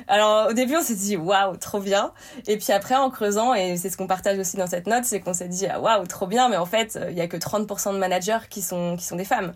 Alors 0.09 0.49
au 0.51 0.53
début 0.53 0.77
on 0.77 0.83
s'est 0.83 0.95
dit 0.97 1.17
waouh, 1.17 1.57
trop 1.57 1.79
bien. 1.81 2.13
Et 2.49 2.57
puis 2.59 2.73
après 2.73 2.95
en 2.97 3.09
creusant, 3.11 3.55
et 3.55 3.77
c'est 3.77 3.89
ce 3.91 3.97
qu'on 3.97 4.07
partage 4.07 4.39
aussi 4.39 4.57
dans 4.57 4.67
cette 4.67 4.87
note, 4.87 5.05
c'est 5.05 5.21
qu'on 5.21 5.33
s'est 5.35 5.49
dit 5.49 5.67
ah, 5.67 5.81
waouh, 5.81 6.07
trop 6.07 6.27
bien, 6.27 6.49
mais 6.49 6.57
en 6.57 6.67
fait 6.67 6.99
il 7.11 7.17
y 7.17 7.21
a 7.21 7.29
que 7.29 7.37
30% 7.37 7.93
de 7.95 7.99
managers 7.99 8.39
qui 8.51 8.61
sont, 8.61 8.97
qui 8.97 9.05
sont 9.05 9.17
des 9.17 9.25
femmes. 9.25 9.55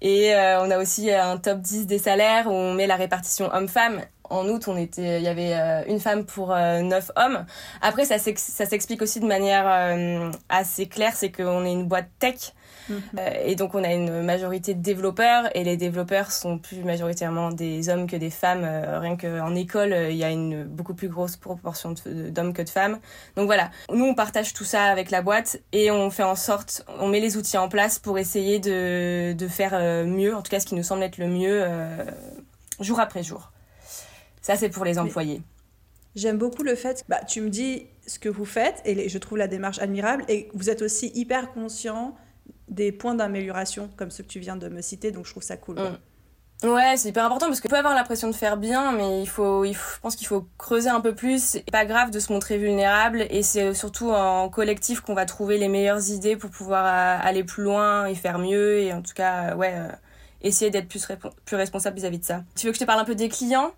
Et 0.00 0.34
euh, 0.34 0.62
on 0.62 0.70
a 0.70 0.78
aussi 0.78 1.10
un 1.12 1.36
top 1.38 1.58
10 1.60 1.86
des 1.86 1.98
salaires 1.98 2.46
où 2.46 2.52
on 2.52 2.74
met 2.74 2.86
la 2.86 2.96
répartition 2.96 3.50
hommes-femmes. 3.52 4.00
En 4.32 4.48
août, 4.48 4.64
on 4.66 4.76
était, 4.76 5.18
il 5.18 5.24
y 5.24 5.28
avait 5.28 5.52
euh, 5.54 5.84
une 5.86 6.00
femme 6.00 6.24
pour 6.24 6.52
euh, 6.52 6.80
neuf 6.80 7.10
hommes. 7.16 7.44
Après, 7.82 8.04
ça 8.06 8.18
s'ex- 8.18 8.42
ça 8.42 8.64
s'explique 8.64 9.02
aussi 9.02 9.20
de 9.20 9.26
manière 9.26 9.64
euh, 9.66 10.30
assez 10.48 10.86
claire, 10.86 11.14
c'est 11.14 11.30
qu'on 11.30 11.64
est 11.64 11.72
une 11.72 11.86
boîte 11.86 12.08
tech. 12.18 12.52
Mhm. 12.88 13.00
Euh, 13.18 13.30
et 13.44 13.54
donc 13.54 13.76
on 13.76 13.84
a 13.84 13.92
une 13.92 14.22
majorité 14.22 14.74
de 14.74 14.82
développeurs 14.82 15.44
et 15.54 15.62
les 15.62 15.76
développeurs 15.76 16.32
sont 16.32 16.58
plus 16.58 16.82
majoritairement 16.82 17.50
des 17.52 17.88
hommes 17.88 18.08
que 18.08 18.16
des 18.16 18.30
femmes. 18.30 18.64
Rien 19.04 19.16
qu'en 19.16 19.54
école, 19.54 19.94
il 20.10 20.16
y 20.16 20.24
a 20.24 20.30
une 20.30 20.64
beaucoup 20.64 20.94
plus 20.94 21.08
grosse 21.08 21.36
proportion 21.36 21.94
d'hommes 22.06 22.52
que 22.52 22.62
de 22.62 22.68
femmes. 22.68 22.98
Donc 23.36 23.46
voilà, 23.46 23.70
nous 23.92 24.04
on 24.06 24.14
partage 24.14 24.52
tout 24.52 24.64
ça 24.64 24.86
avec 24.86 25.12
la 25.12 25.22
boîte 25.22 25.60
et 25.72 25.92
on 25.92 26.10
fait 26.10 26.24
en 26.24 26.34
sorte, 26.34 26.84
on 26.98 27.06
met 27.06 27.20
les 27.20 27.36
outils 27.36 27.58
en 27.58 27.68
place 27.68 28.00
pour 28.00 28.18
essayer 28.18 28.58
de, 28.58 29.32
de 29.32 29.48
faire 29.48 29.78
mieux, 30.04 30.34
en 30.34 30.42
tout 30.42 30.50
cas 30.50 30.58
ce 30.58 30.66
qui 30.66 30.74
nous 30.74 30.82
semble 30.82 31.04
être 31.04 31.18
le 31.18 31.28
mieux 31.28 31.62
euh, 31.62 32.04
jour 32.80 32.98
après 32.98 33.22
jour. 33.22 33.51
Ça 34.42 34.56
c'est 34.56 34.68
pour 34.68 34.84
les 34.84 34.98
employés. 34.98 35.42
J'aime 36.14 36.36
beaucoup 36.36 36.62
le 36.62 36.74
fait 36.74 37.02
que 37.02 37.08
bah, 37.08 37.20
tu 37.26 37.40
me 37.40 37.48
dis 37.48 37.86
ce 38.06 38.18
que 38.18 38.28
vous 38.28 38.44
faites 38.44 38.82
et 38.84 39.08
je 39.08 39.18
trouve 39.18 39.38
la 39.38 39.48
démarche 39.48 39.78
admirable 39.78 40.24
et 40.28 40.50
vous 40.52 40.68
êtes 40.68 40.82
aussi 40.82 41.10
hyper 41.14 41.52
conscient 41.52 42.14
des 42.68 42.92
points 42.92 43.14
d'amélioration 43.14 43.88
comme 43.96 44.10
ceux 44.10 44.22
que 44.22 44.28
tu 44.28 44.40
viens 44.40 44.56
de 44.56 44.68
me 44.68 44.82
citer 44.82 45.10
donc 45.10 45.24
je 45.24 45.30
trouve 45.30 45.42
ça 45.42 45.56
cool. 45.56 45.76
Mm. 45.76 45.98
Ouais, 46.64 46.96
c'est 46.96 47.08
hyper 47.08 47.24
important 47.24 47.46
parce 47.46 47.60
qu'on 47.60 47.68
peut 47.68 47.78
avoir 47.78 47.94
l'impression 47.94 48.28
de 48.28 48.34
faire 48.34 48.56
bien, 48.56 48.92
mais 48.92 49.20
il 49.20 49.28
faut, 49.28 49.64
il 49.64 49.74
faut- 49.74 49.96
je 49.96 50.00
pense 50.00 50.14
qu'il 50.14 50.28
faut 50.28 50.46
creuser 50.58 50.90
un 50.90 51.00
peu 51.00 51.12
plus. 51.12 51.42
C'est 51.42 51.70
pas 51.70 51.84
grave 51.84 52.10
de 52.12 52.20
se 52.20 52.32
montrer 52.32 52.56
vulnérable 52.56 53.26
et 53.30 53.42
c'est 53.42 53.74
surtout 53.74 54.10
en 54.10 54.48
collectif 54.48 55.00
qu'on 55.00 55.14
va 55.14 55.26
trouver 55.26 55.58
les 55.58 55.68
meilleures 55.68 56.10
idées 56.10 56.36
pour 56.36 56.50
pouvoir 56.50 56.84
euh, 56.86 57.26
aller 57.26 57.42
plus 57.42 57.64
loin 57.64 58.06
et 58.06 58.14
faire 58.14 58.38
mieux 58.38 58.78
et 58.78 58.92
en 58.92 59.02
tout 59.02 59.12
cas, 59.12 59.56
ouais, 59.56 59.74
euh, 59.74 59.88
essayer 60.40 60.70
d'être 60.70 60.88
plus, 60.88 61.04
responsable 61.52 61.96
vis-à-vis 61.96 62.20
de 62.20 62.24
ça. 62.24 62.44
Tu 62.54 62.66
veux 62.66 62.72
que 62.72 62.78
je 62.78 62.82
te 62.82 62.86
parle 62.86 63.00
un 63.00 63.04
peu 63.04 63.16
des 63.16 63.28
clients? 63.28 63.72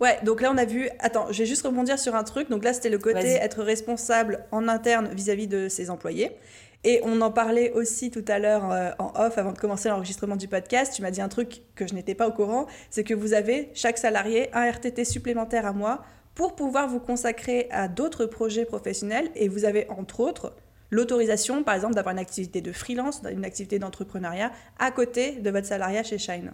Ouais, 0.00 0.18
donc 0.24 0.40
là 0.40 0.50
on 0.52 0.58
a 0.58 0.64
vu. 0.64 0.90
Attends, 0.98 1.26
je 1.30 1.38
vais 1.38 1.46
juste 1.46 1.66
rebondir 1.66 1.98
sur 1.98 2.14
un 2.14 2.24
truc. 2.24 2.50
Donc 2.50 2.64
là 2.64 2.72
c'était 2.72 2.90
le 2.90 2.98
côté 2.98 3.32
être 3.34 3.62
responsable 3.62 4.44
en 4.52 4.68
interne 4.68 5.08
vis-à-vis 5.12 5.46
de 5.46 5.68
ses 5.68 5.90
employés. 5.90 6.36
Et 6.84 7.00
on 7.02 7.20
en 7.20 7.32
parlait 7.32 7.72
aussi 7.72 8.10
tout 8.10 8.24
à 8.28 8.38
l'heure 8.38 8.70
euh, 8.70 8.90
en 8.98 9.12
off 9.16 9.38
avant 9.38 9.52
de 9.52 9.58
commencer 9.58 9.88
l'enregistrement 9.88 10.36
du 10.36 10.46
podcast. 10.46 10.92
Tu 10.94 11.02
m'as 11.02 11.10
dit 11.10 11.20
un 11.20 11.28
truc 11.28 11.62
que 11.74 11.86
je 11.86 11.94
n'étais 11.94 12.14
pas 12.14 12.28
au 12.28 12.32
courant, 12.32 12.66
c'est 12.90 13.02
que 13.02 13.14
vous 13.14 13.32
avez 13.32 13.70
chaque 13.74 13.98
salarié 13.98 14.54
un 14.54 14.70
RTT 14.70 15.04
supplémentaire 15.04 15.66
à 15.66 15.72
mois 15.72 16.04
pour 16.34 16.54
pouvoir 16.54 16.86
vous 16.86 17.00
consacrer 17.00 17.66
à 17.70 17.88
d'autres 17.88 18.26
projets 18.26 18.66
professionnels. 18.66 19.30
Et 19.34 19.48
vous 19.48 19.64
avez 19.64 19.88
entre 19.90 20.20
autres 20.20 20.54
l'autorisation, 20.90 21.64
par 21.64 21.74
exemple, 21.74 21.94
d'avoir 21.94 22.12
une 22.12 22.20
activité 22.20 22.60
de 22.60 22.70
freelance, 22.70 23.22
une 23.28 23.44
activité 23.44 23.78
d'entrepreneuriat 23.78 24.52
à 24.78 24.90
côté 24.90 25.32
de 25.32 25.50
votre 25.50 25.66
salariat 25.66 26.04
chez 26.04 26.18
Shine. 26.18 26.52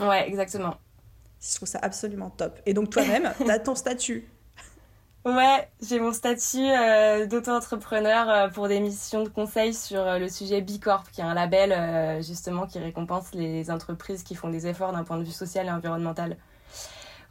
Ouais, 0.00 0.26
exactement. 0.26 0.74
Je 1.42 1.56
trouve 1.56 1.68
ça 1.68 1.80
absolument 1.82 2.30
top. 2.30 2.60
Et 2.66 2.74
donc 2.74 2.90
toi-même, 2.90 3.32
tu 3.38 3.50
as 3.50 3.58
ton 3.58 3.74
statut. 3.74 4.28
Ouais, 5.24 5.68
j'ai 5.80 6.00
mon 6.00 6.12
statut 6.12 6.58
euh, 6.58 7.26
d'auto-entrepreneur 7.26 8.28
euh, 8.28 8.48
pour 8.48 8.66
des 8.66 8.80
missions 8.80 9.22
de 9.22 9.28
conseil 9.28 9.72
sur 9.72 10.00
euh, 10.00 10.18
le 10.18 10.28
sujet 10.28 10.60
B 10.60 10.80
Corp, 10.80 11.08
qui 11.12 11.20
est 11.20 11.24
un 11.24 11.34
label 11.34 12.20
justement 12.24 12.66
qui 12.66 12.80
récompense 12.80 13.32
les 13.32 13.70
entreprises 13.70 14.24
qui 14.24 14.34
font 14.34 14.48
des 14.48 14.66
efforts 14.66 14.92
d'un 14.92 15.04
point 15.04 15.18
de 15.18 15.24
vue 15.24 15.30
social 15.30 15.66
et 15.66 15.70
environnemental. 15.70 16.36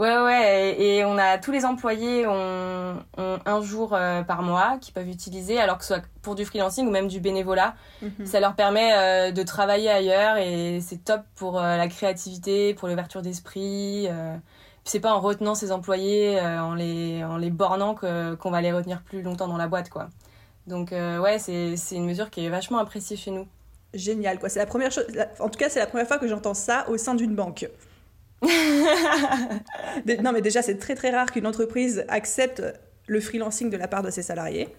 Ouais, 0.02 0.18
ouais, 0.18 0.82
et, 0.82 1.06
on 1.06 1.18
a 1.18 1.38
tous 1.38 1.52
les 1.52 1.64
employés 1.64 2.26
ont, 2.28 2.96
un 3.18 3.62
jour 3.62 3.90
par 4.28 4.42
mois 4.42 4.78
qu'ils 4.82 4.94
peuvent 4.94 5.08
utiliser, 5.08 5.60
alors 5.60 5.78
que 5.78 5.86
ce 5.86 5.94
soit 5.94 6.04
pour 6.22 6.36
du 6.36 6.44
freelancing 6.44 6.88
ou 6.88 6.92
même 6.92 7.08
du 7.08 7.20
bénévolat. 7.20 7.76
Mhm. 8.02 8.26
Ça 8.26 8.40
leur 8.40 8.56
permet 8.56 9.32
de 9.32 9.44
travailler 9.44 9.90
ailleurs 9.90 10.38
et 10.38 10.80
c'est 10.82 11.04
top 11.04 11.22
pour 11.36 11.60
la 11.60 11.88
créativité, 11.88 12.74
pour 12.74 12.88
l'ouverture 12.88 13.22
d'esprit 13.22 14.10
c'est 14.84 15.00
pas 15.00 15.14
en 15.14 15.20
retenant 15.20 15.56
ses 15.56 15.72
employés, 15.72 16.40
euh, 16.40 16.62
en, 16.62 16.74
les, 16.74 17.24
en 17.24 17.38
les 17.38 17.50
bornant 17.50 17.96
qu'on 17.96 18.52
va 18.52 18.62
les 18.62 18.72
retenir 18.72 19.02
plus 19.02 19.22
longtemps 19.22 19.48
dans 19.48 19.58
la 19.58 19.68
boîte, 19.68 19.90
quoi. 19.90 20.10
Donc, 20.68 20.94
euh, 20.94 21.20
ouais, 21.20 21.40
c'est 21.40 21.76
une 21.92 22.06
mesure 22.06 22.30
qui 22.30 22.46
est 22.46 22.50
vachement 22.50 22.78
appréciée 22.78 23.18
chez 23.18 23.32
nous. 23.32 23.48
Génial, 23.94 24.40
quoi. 24.40 24.48
C'est 24.50 24.60
la 24.60 24.66
première 24.66 24.92
chose. 24.92 25.06
En 25.40 25.50
tout 25.50 25.58
cas, 25.58 25.70
c'est 25.70 25.80
la 25.80 25.88
première 25.88 26.08
fois 26.08 26.18
que 26.18 26.28
j'entends 26.28 26.54
ça 26.54 26.88
au 26.90 26.98
sein 26.98 27.16
d'une 27.16 27.36
banque. 27.36 27.68
non, 30.22 30.32
mais 30.32 30.42
déjà, 30.42 30.62
c'est 30.62 30.78
très 30.78 30.96
très 30.96 31.12
rare 31.12 31.32
qu'une 31.32 31.48
entreprise 31.48 32.06
accepte 32.08 32.64
le 33.08 33.20
freelancing 33.20 33.70
de 33.70 33.78
la 33.78 33.88
part 33.88 34.04
de 34.04 34.10
ses 34.10 34.24
salariés. 34.24 34.70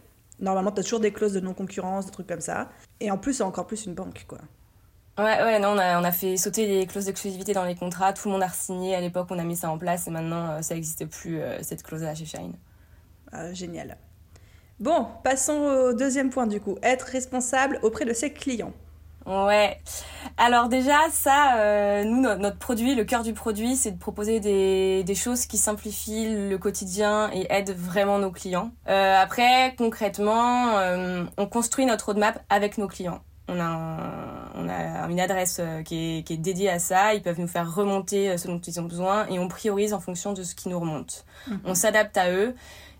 Normalement, 0.41 0.73
tu 0.73 0.81
as 0.81 0.83
toujours 0.83 1.01
des 1.01 1.13
clauses 1.13 1.35
de 1.35 1.41
non-concurrence, 1.41 2.07
des 2.07 2.13
trucs 2.13 2.27
comme 2.27 2.41
ça. 2.41 2.71
Et 3.01 3.11
en 3.11 3.19
plus, 3.19 3.35
c'est 3.35 3.43
encore 3.43 3.67
plus 3.67 3.87
une 3.87 3.95
banque, 3.95 4.25
quoi. 4.27 4.39
Ouais, 5.19 5.43
ouais, 5.43 5.59
non, 5.59 5.69
on 5.75 5.79
a, 5.79 6.01
on 6.01 6.05
a 6.05 6.13
fait 6.13 6.39
sauter 6.39 6.67
les 6.67 6.87
clauses 6.87 7.05
d'exclusivité 7.05 7.53
dans 7.53 7.65
les 7.65 7.75
contrats. 7.75 8.15
Tout 8.15 8.29
le 8.29 8.33
monde 8.33 8.43
a 8.43 8.49
signé 8.49 8.95
à 8.95 9.01
l'époque, 9.01 9.29
on 9.31 9.39
a 9.39 9.45
mis 9.45 9.57
ça 9.57 9.71
en 9.71 9.77
place 9.77 10.07
et 10.07 10.11
maintenant, 10.11 10.53
euh, 10.53 10.63
ça 10.63 10.75
n'existe 10.75 11.05
plus, 11.07 11.39
euh, 11.41 11.63
cette 11.63 11.83
clause-là 11.83 12.15
chez 12.15 12.25
Shine. 12.25 12.55
Ah, 13.31 13.53
génial. 13.53 13.99
Bon, 14.81 15.07
passons 15.23 15.53
au 15.53 15.93
deuxième 15.93 16.31
point 16.31 16.47
du 16.47 16.61
coup. 16.61 16.77
Être 16.83 17.03
responsable 17.03 17.79
auprès 17.83 18.07
de 18.07 18.15
ses 18.15 18.33
clients. 18.33 18.73
Ouais. 19.27 19.79
Alors 20.37 20.69
déjà, 20.69 20.99
ça, 21.11 21.57
euh, 21.59 22.05
nous, 22.05 22.21
notre, 22.21 22.59
produit, 22.59 22.95
le 22.95 23.05
cœur 23.05 23.23
du 23.23 23.33
produit, 23.33 23.77
c'est 23.77 23.93
de 23.93 23.99
proposer 23.99 24.41
des, 24.41 25.05
des, 25.05 25.15
choses 25.15 25.47
qui 25.47 25.59
simplifient 25.59 26.49
le 26.49 26.57
quotidien 26.59 27.31
et 27.33 27.47
aident 27.51 27.77
vraiment 27.77 28.19
nos 28.19 28.31
clients. 28.31 28.71
après, 28.87 29.75
concrètement, 29.77 30.75
on 31.37 31.47
construit 31.47 31.87
notre 31.87 32.07
roadmap 32.07 32.43
avec 32.49 32.79
nos 32.79 32.89
clients 32.89 33.23
on 33.49 33.61
a, 33.61 34.51
on 34.55 34.69
a 34.69 35.11
une 35.11 35.21
adresse 35.21 35.59
euh, 35.61 35.83
qui 35.83 36.19
est, 36.19 36.23
qui 36.23 36.35
est, 36.35 36.39
dédiée 36.39 36.71
à 36.71 36.79
ça. 36.79 37.15
Ils 37.15 37.23
peuvent 37.23 37.41
nous 37.41 37.47
faire 37.47 37.73
remonter 37.73 38.31
euh, 38.31 38.37
ce 38.37 38.49
dont 38.49 38.59
ils 38.59 38.81
ont 38.81 38.85
besoin 38.85 39.27
et 39.29 39.39
on 39.39 39.49
priorise 39.49 39.93
en 39.93 40.01
fonction 40.01 40.33
de 40.33 40.43
ce 40.43 40.55
qui 40.55 40.69
nous 40.69 40.79
remonte. 40.79 41.25
Mhm. 41.49 41.61
On 41.65 41.75
s'adapte 41.75 42.17
à 42.17 42.31
eux 42.31 42.55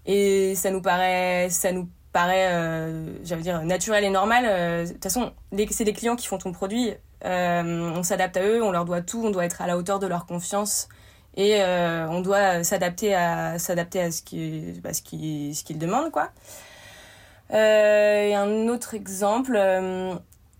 et 0.07 0.55
ça 0.55 0.71
nous 0.71 0.83
paraît, 0.83 1.49
ça 1.51 1.73
nous 1.73 1.89
paraît, 2.13 2.53
euh, 2.53 3.07
j'allais 3.25 3.43
dire, 3.43 3.63
naturel 3.63 4.05
et 4.05 4.11
normal. 4.11 4.87
De 4.87 4.93
toute 4.93 5.03
façon, 5.03 5.33
c'est 5.71 5.85
des 5.85 5.93
clients 5.93 6.17
qui 6.17 6.27
font 6.27 6.39
ton 6.39 6.53
produit. 6.53 6.93
on 7.25 8.03
s'adapte 8.03 8.37
à 8.37 8.43
eux, 8.43 8.63
on 8.63 8.71
leur 8.71 8.85
doit 8.85 9.03
tout, 9.03 9.23
on 9.25 9.31
doit 9.31 9.45
être 9.45 9.63
à 9.63 9.67
la 9.67 9.77
hauteur 9.77 9.99
de 9.99 10.07
leur 10.07 10.27
confiance 10.27 10.89
et 11.37 11.63
on 11.63 12.21
doit 12.21 12.63
s'adapter 12.65 13.15
à 13.15 13.59
s'adapter 13.59 14.03
à 14.03 14.11
ce 14.11 14.23
qui, 14.23 14.81
bah, 14.83 14.93
ce 14.93 15.03
qui, 15.03 15.55
ce 15.55 15.65
qu'ils 15.65 15.79
demandent, 15.79 16.11
quoi. 16.11 16.31
et 17.51 18.35
un 18.35 18.69
autre 18.69 18.95
exemple 18.95 19.59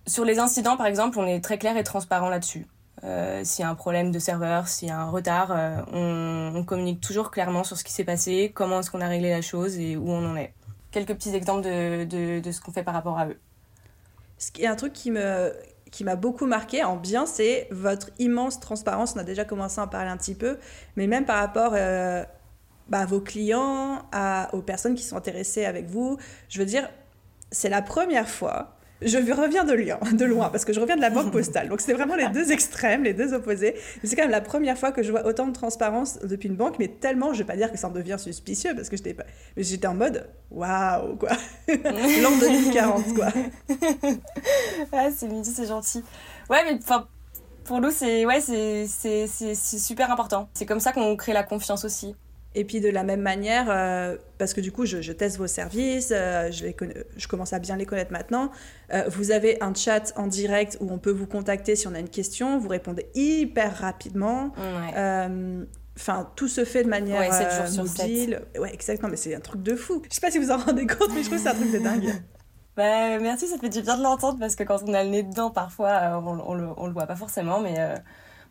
sur 0.07 0.25
les 0.25 0.39
incidents, 0.39 0.77
par 0.77 0.87
exemple, 0.87 1.19
on 1.19 1.27
est 1.27 1.41
très 1.41 1.57
clair 1.57 1.77
et 1.77 1.83
transparent 1.83 2.29
là-dessus. 2.29 2.67
Euh, 3.03 3.41
s'il 3.43 3.63
y 3.63 3.65
a 3.65 3.69
un 3.69 3.75
problème 3.75 4.11
de 4.11 4.19
serveur, 4.19 4.67
s'il 4.67 4.87
y 4.87 4.91
a 4.91 4.99
un 4.99 5.09
retard, 5.09 5.51
euh, 5.51 5.81
on, 5.91 6.63
communique 6.63 7.01
toujours 7.01 7.31
clairement 7.31 7.63
sur 7.63 7.77
ce 7.77 7.83
qui 7.83 7.91
s'est 7.91 8.05
passé, 8.05 8.51
comment 8.53 8.79
est-ce 8.79 8.91
qu'on 8.91 9.01
a 9.01 9.07
réglé 9.07 9.29
la 9.29 9.41
chose 9.41 9.77
et 9.77 9.97
où 9.97 10.09
on 10.09 10.25
en 10.25 10.35
est. 10.37 10.53
Quelques 10.93 11.15
petits 11.15 11.35
exemples 11.35 11.63
de, 11.63 12.39
de, 12.39 12.51
ce 12.51 12.61
qu'on 12.61 12.71
fait 12.71 12.83
par 12.83 12.93
rapport 12.93 13.19
à 13.19 13.27
eux. 13.27 13.37
Ce 14.37 14.51
qui 14.51 14.63
est 14.63 14.67
un 14.67 14.77
truc 14.77 14.93
qui 14.93 15.11
me 15.11 15.51
qui 15.91 16.03
m'a 16.03 16.15
beaucoup 16.15 16.47
marqué 16.47 16.83
en 16.83 16.95
bien, 16.95 17.27
c'est 17.27 17.67
votre 17.69 18.09
immense 18.17 18.59
transparence. 18.59 19.13
On 19.15 19.19
a 19.19 19.23
déjà 19.23 19.45
commencé 19.45 19.79
à 19.79 19.83
en 19.83 19.87
parler 19.87 20.09
un 20.09 20.17
petit 20.17 20.33
peu, 20.33 20.57
mais 20.95 21.05
même 21.05 21.25
par 21.25 21.37
rapport 21.37 21.73
euh, 21.75 22.23
bah, 22.89 22.99
à 22.99 23.05
vos 23.05 23.19
clients, 23.19 24.01
aux 24.53 24.61
personnes 24.61 24.95
qui 24.95 25.03
sont 25.03 25.17
intéressées 25.17 25.65
avec 25.65 25.85
vous. 25.85 26.17
Je 26.49 26.59
veux 26.59 26.65
dire, 26.65 26.89
c'est 27.51 27.69
la 27.69 27.83
première 27.83 28.27
fois 28.27 28.75
je 29.01 29.17
reviens 29.17 29.63
de 29.63 29.73
loin, 29.73 30.11
de 30.11 30.25
loin, 30.25 30.49
parce 30.49 30.65
que 30.65 30.73
je 30.73 30.79
reviens 30.79 30.95
de 30.95 31.01
la 31.01 31.09
banque 31.09 31.31
postale. 31.31 31.69
Donc 31.69 31.81
c'était 31.81 31.93
vraiment 31.93 32.15
les 32.15 32.27
deux 32.29 32.51
extrêmes, 32.51 33.03
les 33.03 33.13
deux 33.13 33.33
opposés. 33.33 33.75
C'est 34.03 34.15
quand 34.15 34.23
même 34.23 34.31
la 34.31 34.41
première 34.41 34.77
fois 34.77 34.91
que 34.91 35.03
je 35.03 35.11
vois 35.11 35.25
autant 35.25 35.47
de 35.47 35.53
transparence 35.53 36.19
depuis 36.19 36.49
une 36.49 36.55
banque, 36.55 36.77
mais 36.79 36.87
tellement, 36.87 37.33
je 37.33 37.39
vais 37.39 37.45
pas 37.45 37.55
dire 37.55 37.71
que 37.71 37.77
ça 37.77 37.87
en 37.87 37.91
devient 37.91 38.17
suspicieux, 38.17 38.73
parce 38.75 38.89
que 38.89 38.97
j'étais 38.97 39.13
pas, 39.13 39.25
mais 39.57 39.63
j'étais 39.63 39.87
en 39.87 39.95
mode, 39.95 40.29
waouh, 40.51 41.15
quoi, 41.15 41.31
l'an 41.67 42.37
2040, 42.39 43.13
quoi. 43.13 43.27
ouais, 44.93 45.11
c'est 45.15 45.27
midi, 45.27 45.51
c'est 45.51 45.67
gentil. 45.67 46.03
Ouais, 46.49 46.63
mais 46.65 46.77
enfin, 46.81 47.07
pour 47.63 47.81
nous, 47.81 47.91
c'est 47.91 48.25
ouais, 48.25 48.41
c'est 48.41 49.55
super 49.55 50.11
important. 50.11 50.49
C'est 50.53 50.65
comme 50.65 50.79
ça 50.79 50.91
qu'on 50.91 51.15
crée 51.15 51.33
la 51.33 51.43
confiance 51.43 51.85
aussi. 51.85 52.15
Et 52.55 52.65
puis 52.65 52.81
de 52.81 52.89
la 52.89 53.03
même 53.03 53.21
manière, 53.21 53.67
euh, 53.69 54.15
parce 54.37 54.53
que 54.53 54.61
du 54.61 54.71
coup, 54.71 54.85
je, 54.85 55.11
teste 55.11 55.37
vos 55.37 55.47
services, 55.47 56.11
euh, 56.11 56.51
je, 56.51 56.67
je, 57.17 57.27
commence 57.27 57.51
à 57.53 57.59
bien 57.59 57.77
les 57.77 57.85
connaître 57.85 58.11
maintenant. 58.11 58.51
Euh, 58.93 59.05
vous 59.07 59.31
avez 59.31 59.61
un 59.63 59.73
chat 59.73 60.13
en 60.17 60.27
direct 60.27 60.77
où 60.79 60.91
on 60.91 60.99
peut 60.99 61.11
vous 61.11 61.25
contacter 61.25 61.75
si 61.75 61.87
on 61.87 61.95
a 61.95 61.99
une 61.99 62.09
question. 62.09 62.59
Vous 62.59 62.69
répondez 62.69 63.07
hyper 63.15 63.75
rapidement. 63.77 64.51
Enfin, 65.95 66.27
tout 66.35 66.47
se 66.47 66.65
fait 66.65 66.83
de 66.83 66.89
manière 66.89 67.19
ouais, 67.19 67.77
mobile. 67.77 68.41
Ouais, 68.59 68.73
exactement. 68.73 69.09
Mais 69.09 69.15
c'est 69.15 69.35
un 69.35 69.39
truc 69.39 69.61
de 69.61 69.75
fou. 69.75 70.01
Je 70.09 70.15
sais 70.15 70.21
pas 70.21 70.31
si 70.31 70.39
vous 70.39 70.49
en 70.49 70.57
rendez 70.57 70.87
compte, 70.87 71.09
mais 71.13 71.21
je 71.21 71.27
trouve 71.27 71.37
que 71.37 71.43
c'est 71.43 71.49
un 71.49 71.55
truc 71.55 71.71
de 71.71 71.79
dingue. 71.79 72.13
Bah, 72.75 73.19
merci, 73.19 73.45
ça 73.45 73.59
fait 73.59 73.69
du 73.69 73.83
bien 73.83 73.99
de 73.99 74.01
l'entendre 74.01 74.39
parce 74.39 74.55
que 74.55 74.63
quand 74.63 74.81
on 74.87 74.95
a 74.95 75.03
le 75.03 75.11
nez 75.11 75.21
dedans, 75.21 75.51
parfois, 75.51 76.19
on, 76.25 76.39
on, 76.39 76.55
le, 76.55 76.69
on 76.75 76.87
le 76.87 76.91
voit 76.91 77.05
pas 77.05 77.15
forcément. 77.15 77.59
Mais, 77.59 77.75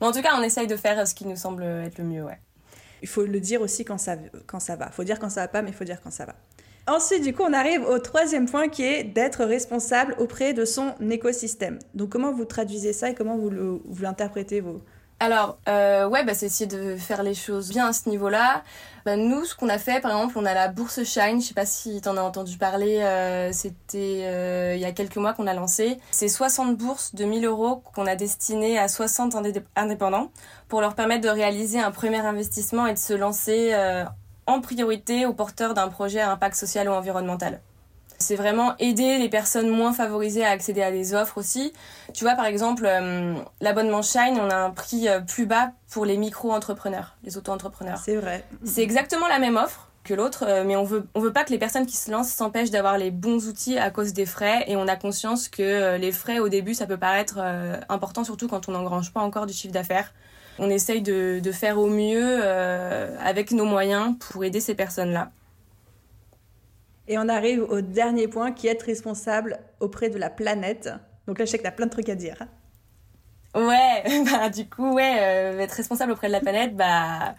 mais 0.00 0.06
en 0.06 0.12
tout 0.12 0.22
cas, 0.22 0.38
on 0.38 0.42
essaye 0.44 0.68
de 0.68 0.76
faire 0.76 1.08
ce 1.08 1.12
qui 1.12 1.26
nous 1.26 1.34
semble 1.34 1.64
être 1.64 1.98
le 1.98 2.04
mieux, 2.04 2.22
ouais 2.22 2.38
il 3.02 3.08
faut 3.08 3.24
le 3.24 3.40
dire 3.40 3.60
aussi 3.60 3.84
quand 3.84 3.98
ça, 3.98 4.16
va. 4.16 4.86
Il 4.88 4.92
faut 4.92 5.04
dire 5.04 5.18
quand 5.18 5.28
ça 5.28 5.42
va 5.42 5.48
pas, 5.48 5.62
mais 5.62 5.70
il 5.70 5.74
faut 5.74 5.84
dire 5.84 6.00
quand 6.02 6.10
ça 6.10 6.24
va. 6.24 6.34
Ensuite, 6.86 7.22
du 7.22 7.32
coup, 7.32 7.42
on 7.42 7.52
arrive 7.52 7.84
au 7.84 7.98
troisième 7.98 8.46
point 8.46 8.68
qui 8.68 8.82
est 8.82 9.04
d'être 9.04 9.44
responsable 9.44 10.16
auprès 10.18 10.52
de 10.52 10.64
son 10.64 10.94
écosystème. 11.10 11.78
Donc, 11.94 12.10
comment 12.10 12.32
vous 12.32 12.44
traduisez 12.44 12.92
ça 12.92 13.10
et 13.10 13.14
comment 13.14 13.36
vous 13.36 14.02
l'interprétez, 14.02 14.60
vous? 14.60 14.80
Alors, 15.22 15.56
euh, 15.68 16.08
ouais, 16.08 16.24
bah, 16.24 16.34
c'est 16.34 16.46
essayer 16.46 16.66
de 16.66 16.96
faire 16.96 17.22
les 17.22 17.34
choses 17.34 17.68
bien 17.68 17.86
à 17.86 17.92
ce 17.92 18.08
niveau-là. 18.08 18.64
Bah, 19.06 19.14
nous, 19.14 19.44
ce 19.44 19.54
qu'on 19.54 19.68
a 19.68 19.78
fait, 19.78 20.00
par 20.00 20.10
exemple, 20.10 20.36
on 20.36 20.44
a 20.44 20.52
la 20.52 20.66
bourse 20.66 21.04
Shine. 21.04 21.40
Je 21.40 21.46
sais 21.46 21.54
pas 21.54 21.64
si 21.64 22.00
tu 22.00 22.08
en 22.08 22.16
as 22.16 22.22
entendu 22.22 22.58
parler. 22.58 22.98
Euh, 23.02 23.52
c'était 23.52 24.22
euh, 24.24 24.72
il 24.74 24.80
y 24.80 24.84
a 24.84 24.90
quelques 24.90 25.18
mois 25.18 25.32
qu'on 25.32 25.46
a 25.46 25.54
lancé. 25.54 25.96
C'est 26.10 26.26
60 26.26 26.76
bourses 26.76 27.14
de 27.14 27.24
1000 27.24 27.44
euros 27.44 27.84
qu'on 27.94 28.08
a 28.08 28.16
destinées 28.16 28.80
à 28.80 28.88
60 28.88 29.36
indépendants 29.76 30.32
pour 30.66 30.80
leur 30.80 30.96
permettre 30.96 31.22
de 31.22 31.28
réaliser 31.28 31.78
un 31.78 31.92
premier 31.92 32.18
investissement 32.18 32.88
et 32.88 32.94
de 32.94 32.98
se 32.98 33.12
lancer 33.12 33.72
en 34.48 34.60
priorité 34.60 35.24
aux 35.24 35.34
porteurs 35.34 35.74
d'un 35.74 35.86
projet 35.86 36.18
à 36.18 36.32
impact 36.32 36.56
social 36.56 36.88
ou 36.88 36.92
environnemental. 36.92 37.60
C'est 38.22 38.36
vraiment 38.36 38.74
aider 38.78 39.18
les 39.18 39.28
personnes 39.28 39.68
moins 39.68 39.92
favorisées 39.92 40.44
à 40.44 40.50
accéder 40.50 40.82
à 40.82 40.90
des 40.90 41.14
offres 41.14 41.38
aussi. 41.38 41.72
Tu 42.14 42.24
vois, 42.24 42.34
par 42.34 42.46
exemple, 42.46 42.84
euh, 42.86 43.34
l'abonnement 43.60 44.02
Shine, 44.02 44.38
on 44.40 44.48
a 44.48 44.56
un 44.56 44.70
prix 44.70 45.08
euh, 45.08 45.20
plus 45.20 45.46
bas 45.46 45.72
pour 45.90 46.04
les 46.04 46.16
micro-entrepreneurs, 46.16 47.16
les 47.24 47.36
auto-entrepreneurs. 47.36 48.00
C'est 48.02 48.16
vrai. 48.16 48.44
C'est 48.64 48.82
exactement 48.82 49.26
la 49.26 49.38
même 49.38 49.56
offre 49.56 49.88
que 50.04 50.14
l'autre, 50.14 50.44
euh, 50.46 50.64
mais 50.64 50.76
on 50.76 50.84
veut, 50.84 51.06
on 51.14 51.20
veut 51.20 51.32
pas 51.32 51.44
que 51.44 51.50
les 51.50 51.58
personnes 51.58 51.86
qui 51.86 51.96
se 51.96 52.10
lancent 52.10 52.32
s'empêchent 52.32 52.70
d'avoir 52.70 52.96
les 52.96 53.10
bons 53.10 53.48
outils 53.48 53.76
à 53.76 53.90
cause 53.90 54.12
des 54.12 54.26
frais, 54.26 54.64
et 54.68 54.76
on 54.76 54.86
a 54.86 54.96
conscience 54.96 55.48
que 55.48 55.96
les 55.96 56.12
frais 56.12 56.38
au 56.38 56.48
début, 56.48 56.74
ça 56.74 56.86
peut 56.86 56.96
paraître 56.96 57.38
important, 57.88 58.24
surtout 58.24 58.48
quand 58.48 58.68
on 58.68 58.72
n'engrange 58.72 59.12
pas 59.12 59.20
encore 59.20 59.46
du 59.46 59.52
chiffre 59.52 59.74
d'affaires. 59.74 60.12
On 60.58 60.70
essaye 60.70 61.02
de, 61.02 61.40
de, 61.40 61.52
faire 61.52 61.78
au 61.78 61.88
mieux 61.88 62.42
avec 63.20 63.52
nos 63.52 63.64
moyens 63.64 64.16
pour 64.18 64.44
aider 64.44 64.60
ces 64.60 64.74
personnes-là. 64.74 65.30
Et 67.12 67.18
on 67.18 67.28
arrive 67.28 67.62
au 67.64 67.82
dernier 67.82 68.26
point 68.26 68.52
qui 68.52 68.68
est 68.68 68.70
être 68.70 68.84
responsable 68.84 69.58
auprès 69.80 70.08
de 70.08 70.16
la 70.16 70.30
planète. 70.30 70.88
Donc 71.26 71.38
là, 71.38 71.44
je 71.44 71.50
sais 71.50 71.58
que 71.58 71.62
tu 71.62 71.68
as 71.68 71.72
plein 71.72 71.84
de 71.84 71.90
trucs 71.90 72.08
à 72.08 72.14
dire. 72.14 72.38
Ouais, 73.54 74.02
bah 74.32 74.48
du 74.48 74.66
coup, 74.66 74.94
ouais, 74.94 75.18
euh, 75.20 75.58
être 75.58 75.72
responsable 75.72 76.12
auprès 76.12 76.28
de 76.28 76.32
la 76.32 76.40
planète, 76.40 76.74
bah, 76.74 77.34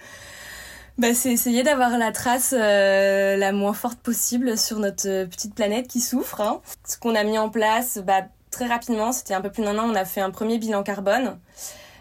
bah 1.00 1.15
c'est 1.15 1.32
essayer 1.32 1.63
d'avoir 1.63 1.98
la 1.98 2.12
trace 2.12 2.53
euh, 2.56 3.36
la 3.36 3.51
moins 3.51 3.74
forte 3.74 3.98
possible 3.98 4.60
sur 4.60 4.77
notre 4.77 5.25
petite 5.25 5.56
planète 5.56 5.88
qui 5.88 6.01
souffre. 6.01 6.39
Hein. 6.42 6.62
Ce 6.88 7.00
qu'on 7.00 7.15
a 7.15 7.24
mis 7.24 7.39
en 7.39 7.50
place, 7.50 7.98
bah, 7.98 8.27
très 8.51 8.68
rapidement, 8.68 9.12
c'était 9.12 9.34
un 9.34 9.42
peu 9.42 9.50
plus 9.50 9.63
d'un 9.63 9.80
an, 9.80 9.89
on 9.89 9.96
a 9.96 10.06
fait 10.06 10.22
un 10.22 10.30
premier 10.30 10.60
bilan 10.60 10.84
carbone. 10.84 11.39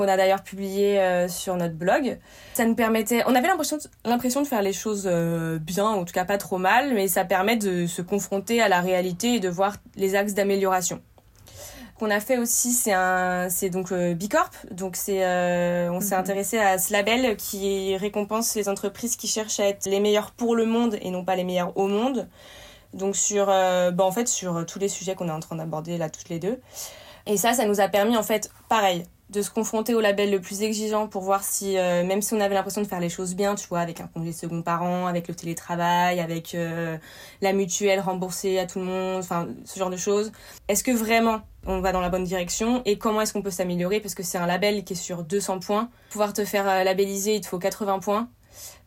On 0.03 0.09
a 0.09 0.17
d'ailleurs 0.17 0.43
publié 0.43 0.99
euh, 0.99 1.29
sur 1.29 1.57
notre 1.57 1.75
blog. 1.75 2.19
Ça 2.55 2.65
nous 2.65 2.75
permettait, 2.75 3.23
on 3.27 3.35
avait 3.37 3.47
l'impression 3.47 3.77
de, 4.43 4.47
faire 4.47 4.63
les 4.63 4.73
choses 4.73 5.05
euh, 5.07 5.61
bien, 5.61 5.87
en 5.87 6.05
tout 6.05 6.13
cas 6.13 6.25
pas 6.25 6.39
trop 6.39 6.59
mal, 6.59 6.93
mais 6.93 7.07
ça 7.07 7.25
permet 7.25 7.57
de 7.57 7.87
se 7.87 8.03
confronter 8.03 8.61
à 8.61 8.69
la 8.69 8.81
réalité 8.81 9.37
et 9.37 9.41
de 9.41 9.49
voir 9.49 9.77
les 9.95 10.17
axes 10.17 10.35
d'amélioration. 10.35 11.01
qu'on 12.01 12.11
a 12.11 12.19
fait 12.19 12.39
aussi, 12.39 12.73
c'est 12.73 12.93
un, 12.93 13.49
c'est 13.49 13.71
donc 13.71 13.93
euh, 13.93 14.15
Bicorp. 14.15 14.51
Donc 14.73 14.97
c'est, 14.97 15.25
euh, 15.25 15.89
on 15.93 16.01
s'est 16.01 16.17
mhm. 16.17 16.21
intéressé 16.21 16.59
à 16.59 16.79
ce 16.79 16.93
label 16.93 17.37
qui 17.37 17.97
récompense 17.97 18.57
les 18.57 18.69
entreprises 18.69 19.15
qui 19.15 19.29
cherchent 19.29 19.61
à 19.61 19.69
être 19.69 19.87
les 19.87 20.01
meilleures 20.01 20.33
pour 20.33 20.57
le 20.57 20.67
monde 20.67 20.99
et 21.01 21.11
non 21.11 21.25
pas 21.25 21.37
les 21.37 21.45
meilleures 21.45 21.77
au 21.79 21.87
monde. 21.87 22.29
Donc 22.93 23.15
sur, 23.15 23.47
bah, 23.47 23.93
en 24.01 24.13
fait 24.13 24.27
sur 24.27 24.67
tous 24.67 24.81
les 24.81 24.89
sujets 24.89 25.15
qu'on 25.15 25.29
est 25.29 25.33
en 25.33 25.41
train 25.41 25.57
d'aborder 25.57 25.97
là 25.97 26.11
toutes 26.11 26.29
les 26.29 26.41
deux. 26.41 26.61
Et 27.27 27.37
ça, 27.37 27.53
ça 27.55 27.67
nous 27.67 27.81
a 27.81 27.89
permis 27.89 28.17
en 28.17 28.23
fait, 28.23 28.51
pareil, 28.69 29.05
de 29.33 29.43
se 29.43 29.51
confronter 29.51 29.95
au 29.95 30.01
label 30.01 30.31
le 30.31 30.41
plus 30.41 30.63
exigeant 30.63 31.09
pour 31.09 31.23
voir 31.23 31.43
si, 31.43 31.79
euh, 31.79 32.05
même 32.05 32.21
si 32.21 32.35
on 32.35 32.41
avait 32.41 32.55
l'impression 32.55 32.83
de 32.83 32.87
faire 32.87 33.01
les 33.01 33.09
choses 33.09 33.35
bien, 33.35 33.55
tu 33.55 33.67
vois, 33.67 33.81
avec 33.81 34.01
un 34.01 34.07
congé 34.07 34.33
second 34.33 34.63
par 34.63 34.83
an, 34.83 35.07
avec 35.07 35.27
le 35.27 35.35
télétravail, 35.35 36.21
avec 36.21 36.55
euh, 36.55 36.99
la 37.41 37.53
mutuelle 37.53 38.01
remboursée 38.01 38.59
à 38.59 38.67
tout 38.67 38.79
le 38.79 38.85
monde, 38.85 39.21
enfin, 39.21 39.49
ce 39.65 39.79
genre 39.79 39.91
de 39.91 39.97
choses, 39.97 40.33
est-ce 40.69 40.85
que 40.85 40.91
vraiment 40.91 41.41
on 41.67 41.81
va 41.81 41.93
dans 41.93 42.01
la 42.01 42.11
bonne 42.11 42.25
direction 42.25 42.83
et 42.85 42.99
comment 42.99 43.23
est-ce 43.23 43.33
qu'on 43.33 43.43
peut 43.43 43.51
s'améliorer? 43.51 44.01
Parce 44.01 44.15
que 44.15 44.23
c'est 44.23 44.39
un 44.39 44.47
label 44.47 44.85
qui 44.85 44.93
est 44.93 44.97
sur 44.97 45.23
200 45.23 45.61
points. 45.61 45.89
Pouvoir 46.11 46.35
te 46.35 46.45
faire 46.45 46.69
euh, 46.69 46.85
labelliser, 46.85 47.37
il 47.37 47.41
te 47.41 47.47
faut 47.47 47.59
80 47.59 48.01
points. 48.01 48.29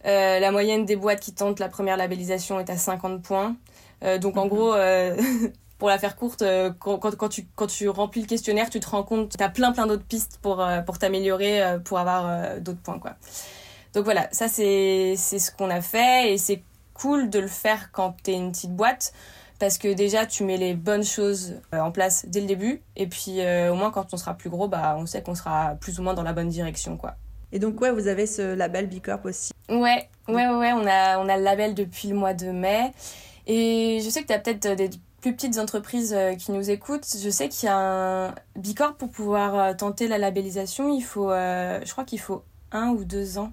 la 0.03 0.51
moyenne 0.51 0.85
des 0.85 0.95
boîtes 0.95 1.21
qui 1.21 1.33
tentent 1.33 1.59
la 1.59 1.69
première 1.69 1.97
labellisation 1.97 2.59
est 2.59 2.69
à 2.69 2.77
50 2.77 3.23
points. 3.23 3.55
donc 4.21 4.37
en 4.37 4.43
mhm. 4.43 4.49
gros, 4.49 4.75
pour 5.77 5.89
la 5.89 5.97
faire 5.99 6.15
courte, 6.15 6.41
euh, 6.41 6.71
quand, 6.79 6.97
quand, 6.99 7.29
tu, 7.29 7.47
quand 7.55 7.67
tu 7.67 7.89
remplis 7.89 8.21
le 8.21 8.27
questionnaire, 8.27 8.69
tu 8.69 8.79
te 8.79 8.87
rends 8.89 9.03
compte 9.03 9.31
que 9.31 9.37
tu 9.37 9.43
as 9.43 9.49
plein 9.49 9.71
plein 9.71 9.87
d'autres 9.87 10.05
pistes 10.05 10.39
pour, 10.41 10.61
euh, 10.61 10.81
pour 10.81 10.97
t'améliorer, 10.97 11.61
euh, 11.61 11.79
pour 11.79 11.99
avoir 11.99 12.59
d'autres 12.61 12.81
points. 12.81 12.99
quoi. 12.99 13.15
Donc 13.93 14.05
voilà, 14.05 14.27
ça 14.31 14.47
c'est 14.47 15.15
ce 15.15 15.51
qu'on 15.51 15.69
a 15.69 15.81
fait 15.81 16.33
et 16.33 16.37
c'est 16.37 16.63
cool 16.93 17.29
de 17.29 17.39
le 17.39 17.47
faire 17.47 17.91
quand 17.91 18.15
tu 18.23 18.31
es 18.31 18.33
une 18.35 18.51
petite 18.51 18.75
boîte 18.75 19.13
parce 19.59 19.77
que 19.77 19.93
déjà 19.93 20.25
tu 20.25 20.43
mets 20.43 20.57
les 20.57 20.73
bonnes 20.73 21.03
choses 21.03 21.55
en 21.71 21.91
place 21.91 22.25
dès 22.27 22.41
le 22.41 22.47
début 22.47 22.81
et 22.97 23.07
puis 23.07 23.39
au 23.69 23.75
moins 23.75 23.91
quand 23.91 24.13
on 24.13 24.17
sera 24.17 24.33
plus 24.33 24.49
gros, 24.49 24.67
bah, 24.67 24.95
on 24.99 25.05
sait 25.05 25.21
qu'on 25.21 25.35
sera 25.35 25.75
plus 25.79 25.97
ou 25.99 26.03
moins 26.03 26.13
dans 26.13 26.23
la 26.23 26.33
bonne 26.33 26.49
direction. 26.49 26.97
quoi. 26.97 27.15
Et 27.53 27.59
donc 27.59 27.79
ouais, 27.79 27.91
vous 27.91 28.07
avez 28.07 28.27
ce 28.27 28.53
label 28.53 28.87
Bicorp 28.87 29.23
aussi. 29.23 29.53
Ouais, 29.69 30.09
ouais, 30.27 30.47
ouais, 30.47 30.73
on 30.73 30.85
a, 30.85 31.17
on 31.19 31.29
a 31.29 31.37
le 31.37 31.43
label 31.43 31.73
depuis 31.73 32.09
le 32.09 32.15
mois 32.15 32.33
de 32.33 32.47
mai. 32.47 32.91
Et 33.47 34.01
je 34.03 34.09
sais 34.09 34.21
que 34.21 34.27
tu 34.27 34.33
as 34.33 34.39
peut-être 34.39 34.75
des 34.75 34.89
petites 35.31 35.57
entreprises 35.57 36.13
euh, 36.13 36.35
qui 36.35 36.51
nous 36.51 36.69
écoutent, 36.69 37.07
je 37.21 37.29
sais 37.29 37.49
qu'il 37.49 37.67
y 37.67 37.69
a 37.69 37.77
un 37.77 38.35
Bicorp 38.55 38.95
pour 38.95 39.09
pouvoir 39.09 39.55
euh, 39.55 39.73
tenter 39.73 40.07
la 40.07 40.17
labellisation, 40.17 40.93
il 40.93 41.01
faut, 41.01 41.31
euh, 41.31 41.79
je 41.83 41.91
crois 41.91 42.03
qu'il 42.03 42.19
faut 42.19 42.43
un 42.71 42.89
ou 42.89 43.03
deux 43.03 43.37
ans 43.37 43.51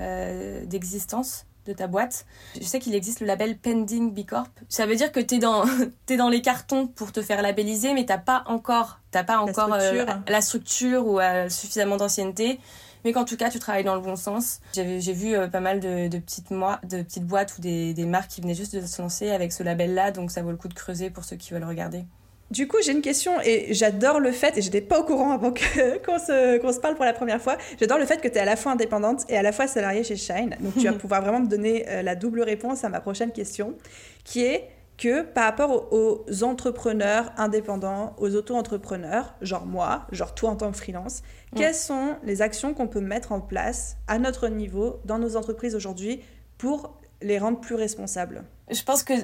d'existence 0.00 1.44
de 1.66 1.72
ta 1.72 1.86
boîte. 1.86 2.26
Je 2.60 2.64
sais 2.64 2.78
qu'il 2.78 2.94
existe 2.94 3.20
le 3.20 3.26
label 3.26 3.56
Pending 3.58 4.12
Bicorp. 4.12 4.48
Ça 4.68 4.86
veut 4.86 4.96
dire 4.96 5.12
que 5.12 5.20
tu 5.20 5.36
es 5.36 5.38
dans, 5.38 5.64
es 6.08 6.16
dans 6.16 6.28
les 6.28 6.42
cartons 6.42 6.86
pour 6.86 7.12
te 7.12 7.22
faire 7.22 7.42
labelliser, 7.42 7.94
mais 7.94 8.04
t'as 8.04 8.18
pas 8.18 8.42
encore, 8.46 9.00
as 9.14 9.24
pas 9.24 9.38
encore 9.38 9.68
la 9.68 9.80
structure, 9.80 10.22
la 10.28 10.40
structure 10.40 11.06
ou 11.06 11.20
suffisamment 11.48 11.96
d'ancienneté 11.96 12.60
mais 13.04 13.12
qu'en 13.12 13.24
tout 13.24 13.36
cas 13.36 13.50
tu 13.50 13.58
travailles 13.58 13.84
dans 13.84 13.94
le 13.94 14.00
bon 14.00 14.16
sens. 14.16 14.60
J'ai 14.74 15.12
vu 15.12 15.34
euh, 15.34 15.48
pas 15.48 15.60
mal 15.60 15.80
de, 15.80 16.08
petites 16.18 16.50
de 16.50 17.02
petites 17.02 17.26
boîtes 17.26 17.56
ou 17.58 17.60
des, 17.60 17.94
des, 17.94 18.06
marques 18.06 18.30
qui 18.30 18.40
venaient 18.40 18.54
juste 18.54 18.74
de 18.74 18.86
se 18.86 19.00
lancer 19.00 19.30
avec 19.30 19.52
ce 19.52 19.62
label-là, 19.62 20.10
donc 20.10 20.30
ça 20.30 20.42
vaut 20.42 20.50
le 20.50 20.56
coup 20.56 20.68
de 20.68 20.74
creuser 20.74 21.10
pour 21.10 21.24
ceux 21.24 21.36
qui 21.36 21.52
veulent 21.52 21.64
regarder. 21.64 22.04
Du 22.50 22.66
coup, 22.66 22.78
j'ai 22.82 22.92
une 22.92 23.02
question 23.02 23.32
et 23.44 23.72
j'adore 23.74 24.18
le 24.18 24.32
fait, 24.32 24.58
et 24.58 24.62
j'étais 24.62 24.80
pas 24.80 24.98
au 24.98 25.04
courant 25.04 25.30
avant 25.30 25.50
qu'on 26.04 26.18
se, 26.18 26.58
qu'on 26.58 26.72
se 26.72 26.80
parle 26.80 26.96
pour 26.96 27.04
la 27.04 27.12
première 27.12 27.40
fois, 27.40 27.56
j'adore 27.78 27.98
le 27.98 28.06
fait 28.06 28.20
que 28.20 28.26
tu 28.26 28.34
es 28.34 28.40
à 28.40 28.44
la 28.44 28.56
fois 28.56 28.72
indépendante 28.72 29.22
et 29.28 29.36
à 29.36 29.42
la 29.42 29.52
fois 29.52 29.68
salariée 29.68 30.02
chez 30.02 30.16
Shine. 30.16 30.56
Donc 30.60 30.74
tu 30.74 30.86
vas 30.86 30.92
pouvoir 30.98 31.22
vraiment 31.22 31.40
me 31.40 31.46
donner 31.46 31.88
euh, 31.88 32.02
la 32.02 32.16
double 32.16 32.42
réponse 32.42 32.82
à 32.82 32.88
ma 32.88 33.00
prochaine 33.00 33.30
question, 33.30 33.76
qui 34.24 34.42
est 34.44 34.68
que 34.98 35.22
par 35.22 35.44
rapport 35.44 35.92
aux, 35.92 36.24
entrepreneurs 36.42 37.32
indépendants, 37.38 38.14
aux 38.18 38.34
auto-entrepreneurs, 38.34 39.34
genre 39.40 39.64
moi, 39.64 40.06
genre 40.12 40.34
toi 40.34 40.50
en 40.50 40.56
tant 40.56 40.70
que 40.70 40.76
freelance, 40.76 41.22
quelles 41.56 41.74
sont 41.74 42.16
les 42.22 42.42
actions 42.42 42.74
qu'on 42.74 42.86
peut 42.86 43.00
mettre 43.00 43.32
en 43.32 43.40
place 43.40 43.96
à 44.08 44.18
notre 44.18 44.48
niveau 44.48 45.00
dans 45.06 45.18
nos 45.18 45.36
entreprises 45.36 45.74
aujourd'hui 45.74 46.20
pour 46.58 47.00
les 47.22 47.38
rendre 47.38 47.60
plus 47.60 47.76
responsables? 47.76 48.44
Je 48.70 48.82
pense 48.82 49.02
que 49.02 49.14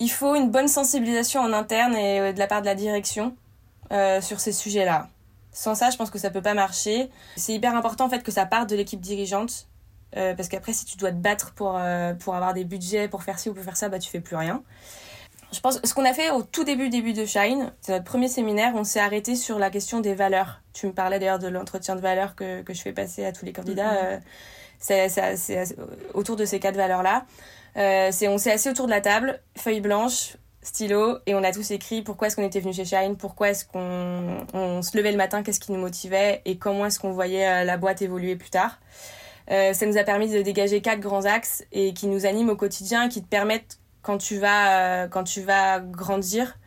il 0.00 0.10
faut 0.10 0.34
une 0.34 0.50
bonne 0.50 0.68
sensibilisation 0.68 1.40
en 1.40 1.52
interne 1.52 1.94
et 1.94 2.20
euh, 2.20 2.32
de 2.32 2.38
la 2.38 2.46
part 2.46 2.60
de 2.60 2.66
la 2.66 2.74
direction 2.74 3.34
euh, 3.92 4.20
sur 4.20 4.40
ces 4.40 4.52
sujets-là. 4.52 5.08
Sans 5.52 5.74
ça, 5.74 5.90
je 5.90 5.96
pense 5.96 6.10
que 6.10 6.18
ça 6.18 6.30
peut 6.30 6.42
pas 6.42 6.54
marcher. 6.54 7.10
C'est 7.36 7.52
hyper 7.52 7.74
important 7.74 8.04
en 8.04 8.08
fait 8.08 8.22
que 8.22 8.30
ça 8.30 8.46
parte 8.46 8.68
de 8.70 8.76
l'équipe 8.76 9.00
dirigeante 9.00 9.66
euh, 10.16 10.34
parce 10.34 10.48
qu'après, 10.48 10.72
si 10.72 10.84
tu 10.84 10.96
dois 10.96 11.10
te 11.10 11.16
battre 11.16 11.52
pour, 11.52 11.76
euh, 11.76 12.14
pour 12.14 12.34
avoir 12.34 12.54
des 12.54 12.64
budgets, 12.64 13.08
pour 13.08 13.22
faire 13.22 13.38
ci 13.38 13.50
ou 13.50 13.54
pour 13.54 13.64
faire 13.64 13.76
ça, 13.76 13.88
bah 13.88 13.98
tu 13.98 14.10
fais 14.10 14.20
plus 14.20 14.36
rien. 14.36 14.62
Je 15.52 15.60
pense 15.60 15.80
ce 15.82 15.94
qu'on 15.94 16.04
a 16.04 16.12
fait 16.12 16.30
au 16.30 16.42
tout 16.42 16.64
début 16.64 16.90
début 16.90 17.14
de 17.14 17.24
Shine, 17.24 17.72
c'est 17.80 17.92
notre 17.92 18.04
premier 18.04 18.28
séminaire, 18.28 18.72
on 18.74 18.84
s'est 18.84 19.00
arrêté 19.00 19.34
sur 19.34 19.58
la 19.58 19.70
question 19.70 20.00
des 20.00 20.14
valeurs. 20.14 20.60
Tu 20.74 20.86
me 20.86 20.92
parlais 20.92 21.18
d'ailleurs 21.18 21.38
de 21.38 21.48
l'entretien 21.48 21.96
de 21.96 22.00
valeurs 22.00 22.34
que, 22.34 22.60
que 22.62 22.74
je 22.74 22.82
fais 22.82 22.92
passer 22.92 23.24
à 23.24 23.32
tous 23.32 23.46
les 23.46 23.52
candidats. 23.52 24.16
Mm-hmm. 24.16 24.20
C'est 24.78 25.76
autour 26.14 26.36
de 26.36 26.44
ces 26.44 26.60
quatre 26.60 26.76
valeurs-là. 26.76 27.24
Euh, 27.76 28.10
on 28.22 28.38
s'est 28.38 28.52
assis 28.52 28.70
autour 28.70 28.86
de 28.86 28.90
la 28.90 29.00
table, 29.00 29.40
feuille 29.56 29.80
blanche, 29.80 30.36
stylo, 30.62 31.18
et 31.26 31.34
on 31.34 31.44
a 31.44 31.52
tous 31.52 31.70
écrit 31.70 32.02
pourquoi 32.02 32.26
est-ce 32.28 32.36
qu'on 32.36 32.44
était 32.44 32.60
venu 32.60 32.72
chez 32.72 32.84
Shine, 32.84 33.16
pourquoi 33.16 33.50
est-ce 33.50 33.64
qu'on 33.64 34.46
on 34.52 34.82
se 34.82 34.96
levait 34.96 35.12
le 35.12 35.16
matin, 35.16 35.42
qu'est-ce 35.42 35.60
qui 35.60 35.72
nous 35.72 35.80
motivait, 35.80 36.42
et 36.44 36.58
comment 36.58 36.86
est-ce 36.86 36.98
qu'on 36.98 37.12
voyait 37.12 37.64
la 37.64 37.76
boîte 37.76 38.02
évoluer 38.02 38.36
plus 38.36 38.50
tard. 38.50 38.78
Euh, 39.50 39.72
ça 39.72 39.86
nous 39.86 39.96
a 39.96 40.04
permis 40.04 40.28
de 40.30 40.42
dégager 40.42 40.80
quatre 40.80 41.00
grands 41.00 41.24
axes 41.24 41.64
et 41.72 41.94
qui 41.94 42.06
nous 42.06 42.26
animent 42.26 42.50
au 42.50 42.56
quotidien, 42.56 43.08
qui 43.08 43.22
te 43.22 43.28
permettent 43.28 43.78
quand 44.02 44.18
tu 44.18 44.38
vas 44.38 45.04
euh, 45.04 45.08
quand 45.08 45.24
tu 45.24 45.40
vas 45.42 45.80
grandir, 45.80 46.58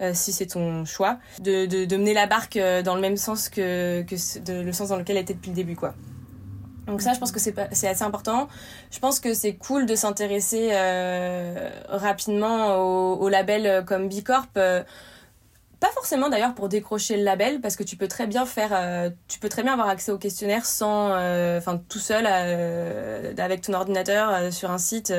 euh, 0.00 0.12
si 0.14 0.32
c'est 0.32 0.46
ton 0.46 0.84
choix, 0.84 1.18
de, 1.40 1.66
de, 1.66 1.96
mener 1.96 2.14
la 2.14 2.26
barque 2.26 2.58
dans 2.84 2.94
le 2.94 3.00
même 3.00 3.16
sens 3.16 3.48
que, 3.48 4.02
que 4.02 4.52
le 4.52 4.72
sens 4.72 4.90
dans 4.90 4.96
lequel 4.96 5.16
elle 5.16 5.22
était 5.22 5.34
depuis 5.34 5.50
le 5.50 5.56
début, 5.56 5.76
quoi. 5.76 5.94
Donc 6.88 7.00
ça, 7.02 7.12
je 7.12 7.20
pense 7.20 7.30
que 7.30 7.38
c'est 7.38 7.56
assez 7.58 8.02
important. 8.02 8.48
Je 8.90 8.98
pense 8.98 9.20
que 9.20 9.34
c'est 9.34 9.54
cool 9.54 9.86
de 9.86 9.94
s'intéresser 9.94 10.72
rapidement 11.88 12.76
au, 12.76 13.16
au, 13.20 13.28
label 13.28 13.84
comme 13.84 14.08
Bicorp. 14.08 14.48
Pas 15.80 15.92
forcément 15.92 16.28
d'ailleurs 16.28 16.54
pour 16.56 16.68
décrocher 16.68 17.16
le 17.16 17.22
label 17.22 17.60
parce 17.60 17.76
que 17.76 17.84
tu 17.84 17.94
peux 17.96 18.08
très 18.08 18.26
bien 18.26 18.44
faire, 18.46 18.70
euh, 18.72 19.10
tu 19.28 19.38
peux 19.38 19.48
très 19.48 19.62
bien 19.62 19.74
avoir 19.74 19.88
accès 19.88 20.10
au 20.10 20.18
questionnaire 20.18 20.66
sans, 20.66 21.12
euh, 21.12 21.58
enfin 21.58 21.80
tout 21.88 22.00
seul 22.00 22.26
euh, 22.28 23.32
avec 23.38 23.60
ton 23.60 23.74
ordinateur 23.74 24.52
sur 24.52 24.72
un 24.72 24.78
site. 24.78 25.12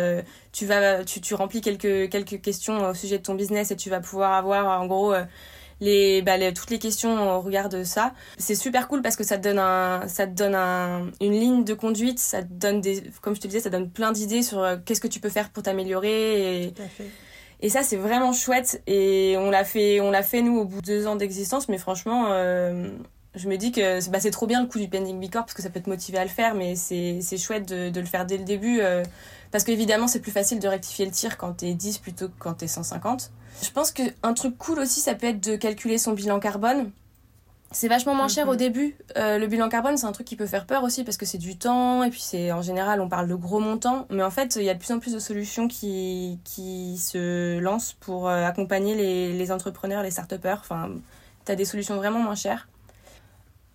tu 0.51 0.65
vas, 0.65 1.05
tu, 1.05 1.21
tu 1.21 1.33
remplis 1.33 1.61
quelques 1.61 2.09
quelques 2.09 2.41
questions 2.41 2.89
au 2.89 2.93
sujet 2.93 3.19
de 3.19 3.23
ton 3.23 3.35
business 3.35 3.71
et 3.71 3.77
tu 3.77 3.89
vas 3.89 4.01
pouvoir 4.01 4.33
avoir 4.33 4.81
en 4.81 4.85
gros 4.85 5.13
les, 5.79 6.21
bah, 6.21 6.37
les, 6.37 6.53
toutes 6.53 6.69
les 6.69 6.79
questions 6.79 7.35
au 7.37 7.41
regard 7.41 7.69
de 7.69 7.83
ça. 7.83 8.13
C'est 8.37 8.55
super 8.55 8.87
cool 8.87 9.01
parce 9.01 9.15
que 9.15 9.23
ça 9.23 9.37
te 9.37 9.43
donne 9.43 9.59
un, 9.59 10.07
ça 10.07 10.27
te 10.27 10.33
donne 10.33 10.55
un, 10.55 11.11
une 11.21 11.33
ligne 11.33 11.63
de 11.63 11.73
conduite, 11.73 12.19
ça 12.19 12.41
te 12.41 12.51
donne 12.51 12.81
des, 12.81 13.03
comme 13.21 13.35
je 13.35 13.41
te 13.41 13.47
disais, 13.47 13.59
ça 13.59 13.69
donne 13.69 13.89
plein 13.89 14.11
d'idées 14.11 14.43
sur 14.43 14.65
qu'est-ce 14.85 15.01
que 15.01 15.07
tu 15.07 15.19
peux 15.19 15.29
faire 15.29 15.49
pour 15.49 15.63
t'améliorer 15.63 16.63
et, 16.63 16.73
et 17.61 17.69
ça, 17.69 17.83
c'est 17.83 17.97
vraiment 17.97 18.31
chouette. 18.33 18.81
Et 18.87 19.35
on 19.37 19.49
l'a 19.49 19.65
fait, 19.65 19.99
on 19.99 20.11
l'a 20.11 20.23
fait 20.23 20.41
nous 20.41 20.57
au 20.57 20.65
bout 20.65 20.81
de 20.81 20.85
deux 20.85 21.07
ans 21.07 21.15
d'existence. 21.15 21.67
Mais 21.67 21.77
franchement, 21.77 22.27
euh, 22.29 22.89
je 23.35 23.47
me 23.47 23.57
dis 23.57 23.71
que 23.71 24.09
bah, 24.09 24.19
c'est 24.19 24.31
trop 24.31 24.47
bien 24.47 24.61
le 24.61 24.67
coup 24.67 24.79
du 24.79 24.87
pending 24.87 25.19
Bicorp 25.19 25.45
parce 25.45 25.53
que 25.53 25.61
ça 25.61 25.69
peut 25.69 25.79
te 25.79 25.89
motiver 25.89 26.17
à 26.17 26.23
le 26.23 26.29
faire. 26.29 26.55
Mais 26.55 26.75
c'est, 26.75 27.19
c'est 27.21 27.37
chouette 27.37 27.67
de, 27.67 27.89
de, 27.89 27.99
le 27.99 28.05
faire 28.05 28.25
dès 28.25 28.37
le 28.37 28.43
début. 28.43 28.79
Euh, 28.81 29.03
parce 29.51 29.63
qu'évidemment, 29.63 30.07
c'est 30.07 30.19
plus 30.19 30.31
facile 30.31 30.59
de 30.59 30.67
rectifier 30.67 31.05
le 31.05 31.11
tir 31.11 31.37
quand 31.37 31.53
t'es 31.53 31.73
10 31.73 31.99
plutôt 31.99 32.27
que 32.27 32.33
quand 32.39 32.53
t'es 32.55 32.67
150. 32.67 33.31
Je 33.61 33.69
pense 33.71 33.91
qu'un 33.91 34.33
truc 34.33 34.57
cool 34.57 34.79
aussi, 34.79 34.99
ça 34.99 35.15
peut 35.15 35.27
être 35.27 35.43
de 35.43 35.55
calculer 35.55 35.97
son 35.97 36.13
bilan 36.13 36.39
carbone. 36.39 36.91
C'est 37.71 37.87
vachement 37.87 38.15
moins 38.15 38.27
cher 38.27 38.47
au 38.47 38.53
mhm. 38.53 38.57
début. 38.57 38.97
Euh, 39.15 39.37
le 39.37 39.45
bilan 39.45 39.69
carbone, 39.69 39.95
c'est 39.95 40.07
un 40.07 40.11
truc 40.11 40.25
qui 40.25 40.35
peut 40.35 40.47
faire 40.47 40.65
peur 40.65 40.83
aussi 40.83 41.03
parce 41.03 41.17
que 41.17 41.27
c'est 41.27 41.37
du 41.37 41.55
temps 41.55 42.03
et 42.03 42.09
puis 42.09 42.21
c'est 42.21 42.51
en 42.51 42.63
général 42.63 42.99
on 42.99 43.09
parle 43.09 43.27
de 43.27 43.35
gros 43.35 43.59
montants. 43.59 44.07
Mais 44.09 44.23
en 44.23 44.31
fait, 44.31 44.55
il 44.55 44.63
y 44.63 44.69
a 44.71 44.73
de 44.73 44.79
plus 44.79 44.91
en 44.91 44.99
plus 44.99 45.13
de 45.13 45.19
solutions 45.19 45.67
qui, 45.67 46.39
qui 46.45 46.97
se 46.97 47.59
lancent 47.59 47.93
pour 47.99 48.27
euh, 48.27 48.43
accompagner 48.43 48.95
les, 48.95 49.33
les 49.33 49.51
entrepreneurs, 49.51 50.01
les 50.01 50.09
start-upers. 50.09 50.57
Enfin, 50.61 50.89
tu 51.45 51.51
as 51.51 51.55
des 51.55 51.65
solutions 51.65 51.95
vraiment 51.95 52.19
moins 52.19 52.33
chères. 52.33 52.68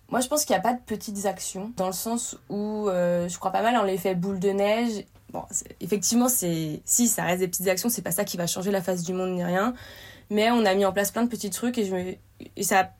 Moi, 0.09 0.19
je 0.19 0.27
pense 0.27 0.45
qu'il 0.45 0.53
n'y 0.53 0.59
a 0.59 0.61
pas 0.61 0.73
de 0.73 0.81
petites 0.85 1.25
actions 1.25 1.71
dans 1.77 1.87
le 1.87 1.93
sens 1.93 2.37
où 2.49 2.87
euh, 2.89 3.27
je 3.27 3.37
crois 3.39 3.51
pas 3.51 3.63
mal 3.63 3.75
en 3.75 3.83
l'effet 3.83 4.13
boule 4.15 4.39
de 4.39 4.49
neige. 4.49 5.03
Bon, 5.31 5.43
effectivement, 5.81 6.29
si 6.29 6.81
ça 6.85 7.23
reste 7.23 7.39
des 7.39 7.47
petites 7.47 7.67
actions, 7.67 7.89
c'est 7.89 8.03
pas 8.03 8.11
ça 8.11 8.23
qui 8.23 8.37
va 8.37 8.47
changer 8.47 8.71
la 8.71 8.81
face 8.81 9.03
du 9.03 9.13
monde 9.13 9.31
ni 9.31 9.43
rien. 9.43 9.73
Mais 10.29 10.51
on 10.51 10.65
a 10.65 10.73
mis 10.75 10.85
en 10.85 10.93
place 10.93 11.11
plein 11.11 11.23
de 11.23 11.29
petits 11.29 11.49
trucs 11.49 11.77
et, 11.77 12.19
ça 12.61 12.91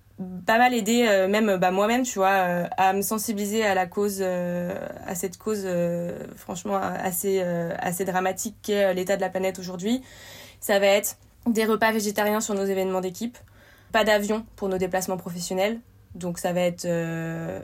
pas 0.46 0.58
mal 0.58 0.74
aidé 0.74 1.06
euh, 1.10 1.28
même 1.28 1.58
bah, 1.58 1.72
moi-même 1.72 2.04
tu 2.04 2.20
vois 2.20 2.30
euh, 2.30 2.68
à 2.78 2.94
me 2.94 3.02
sensibiliser 3.02 3.66
à 3.66 3.76
la 3.76 3.86
cause 3.86 4.22
à 4.22 5.14
cette 5.14 5.38
cause 5.38 5.68
franchement 6.38 6.78
assez 6.78 7.42
assez 7.42 8.06
dramatique 8.06 8.56
qu'est 8.62 8.94
l'état 8.94 9.18
de 9.18 9.22
la 9.22 9.28
planète 9.28 9.60
aujourd'hui 9.60 10.02
ça 10.62 10.80
va 10.80 10.86
être 10.86 11.18
des 11.48 11.66
repas 11.66 11.92
végétariens 11.92 12.40
sur 12.40 12.54
nos 12.54 12.64
événements 12.64 13.02
d'équipe 13.02 13.38
pas 13.92 14.06
d'avion 14.06 14.46
pour 14.56 14.70
nos 14.70 14.78
déplacements 14.78 15.18
professionnels 15.18 15.82
Donc 16.16 16.40
ça 16.40 16.54
va 16.54 16.62
être 16.62 16.88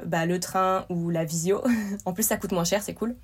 bah, 0.06 0.26
le 0.26 0.40
train 0.40 0.86
ou 0.90 1.10
la 1.10 1.26
visio. 1.26 1.64
en 2.06 2.14
plus 2.14 2.24
ça 2.24 2.38
coûte 2.38 2.52
moins 2.52 2.64
cher, 2.64 2.82
c'est 2.84 2.94
cool. 2.94 3.16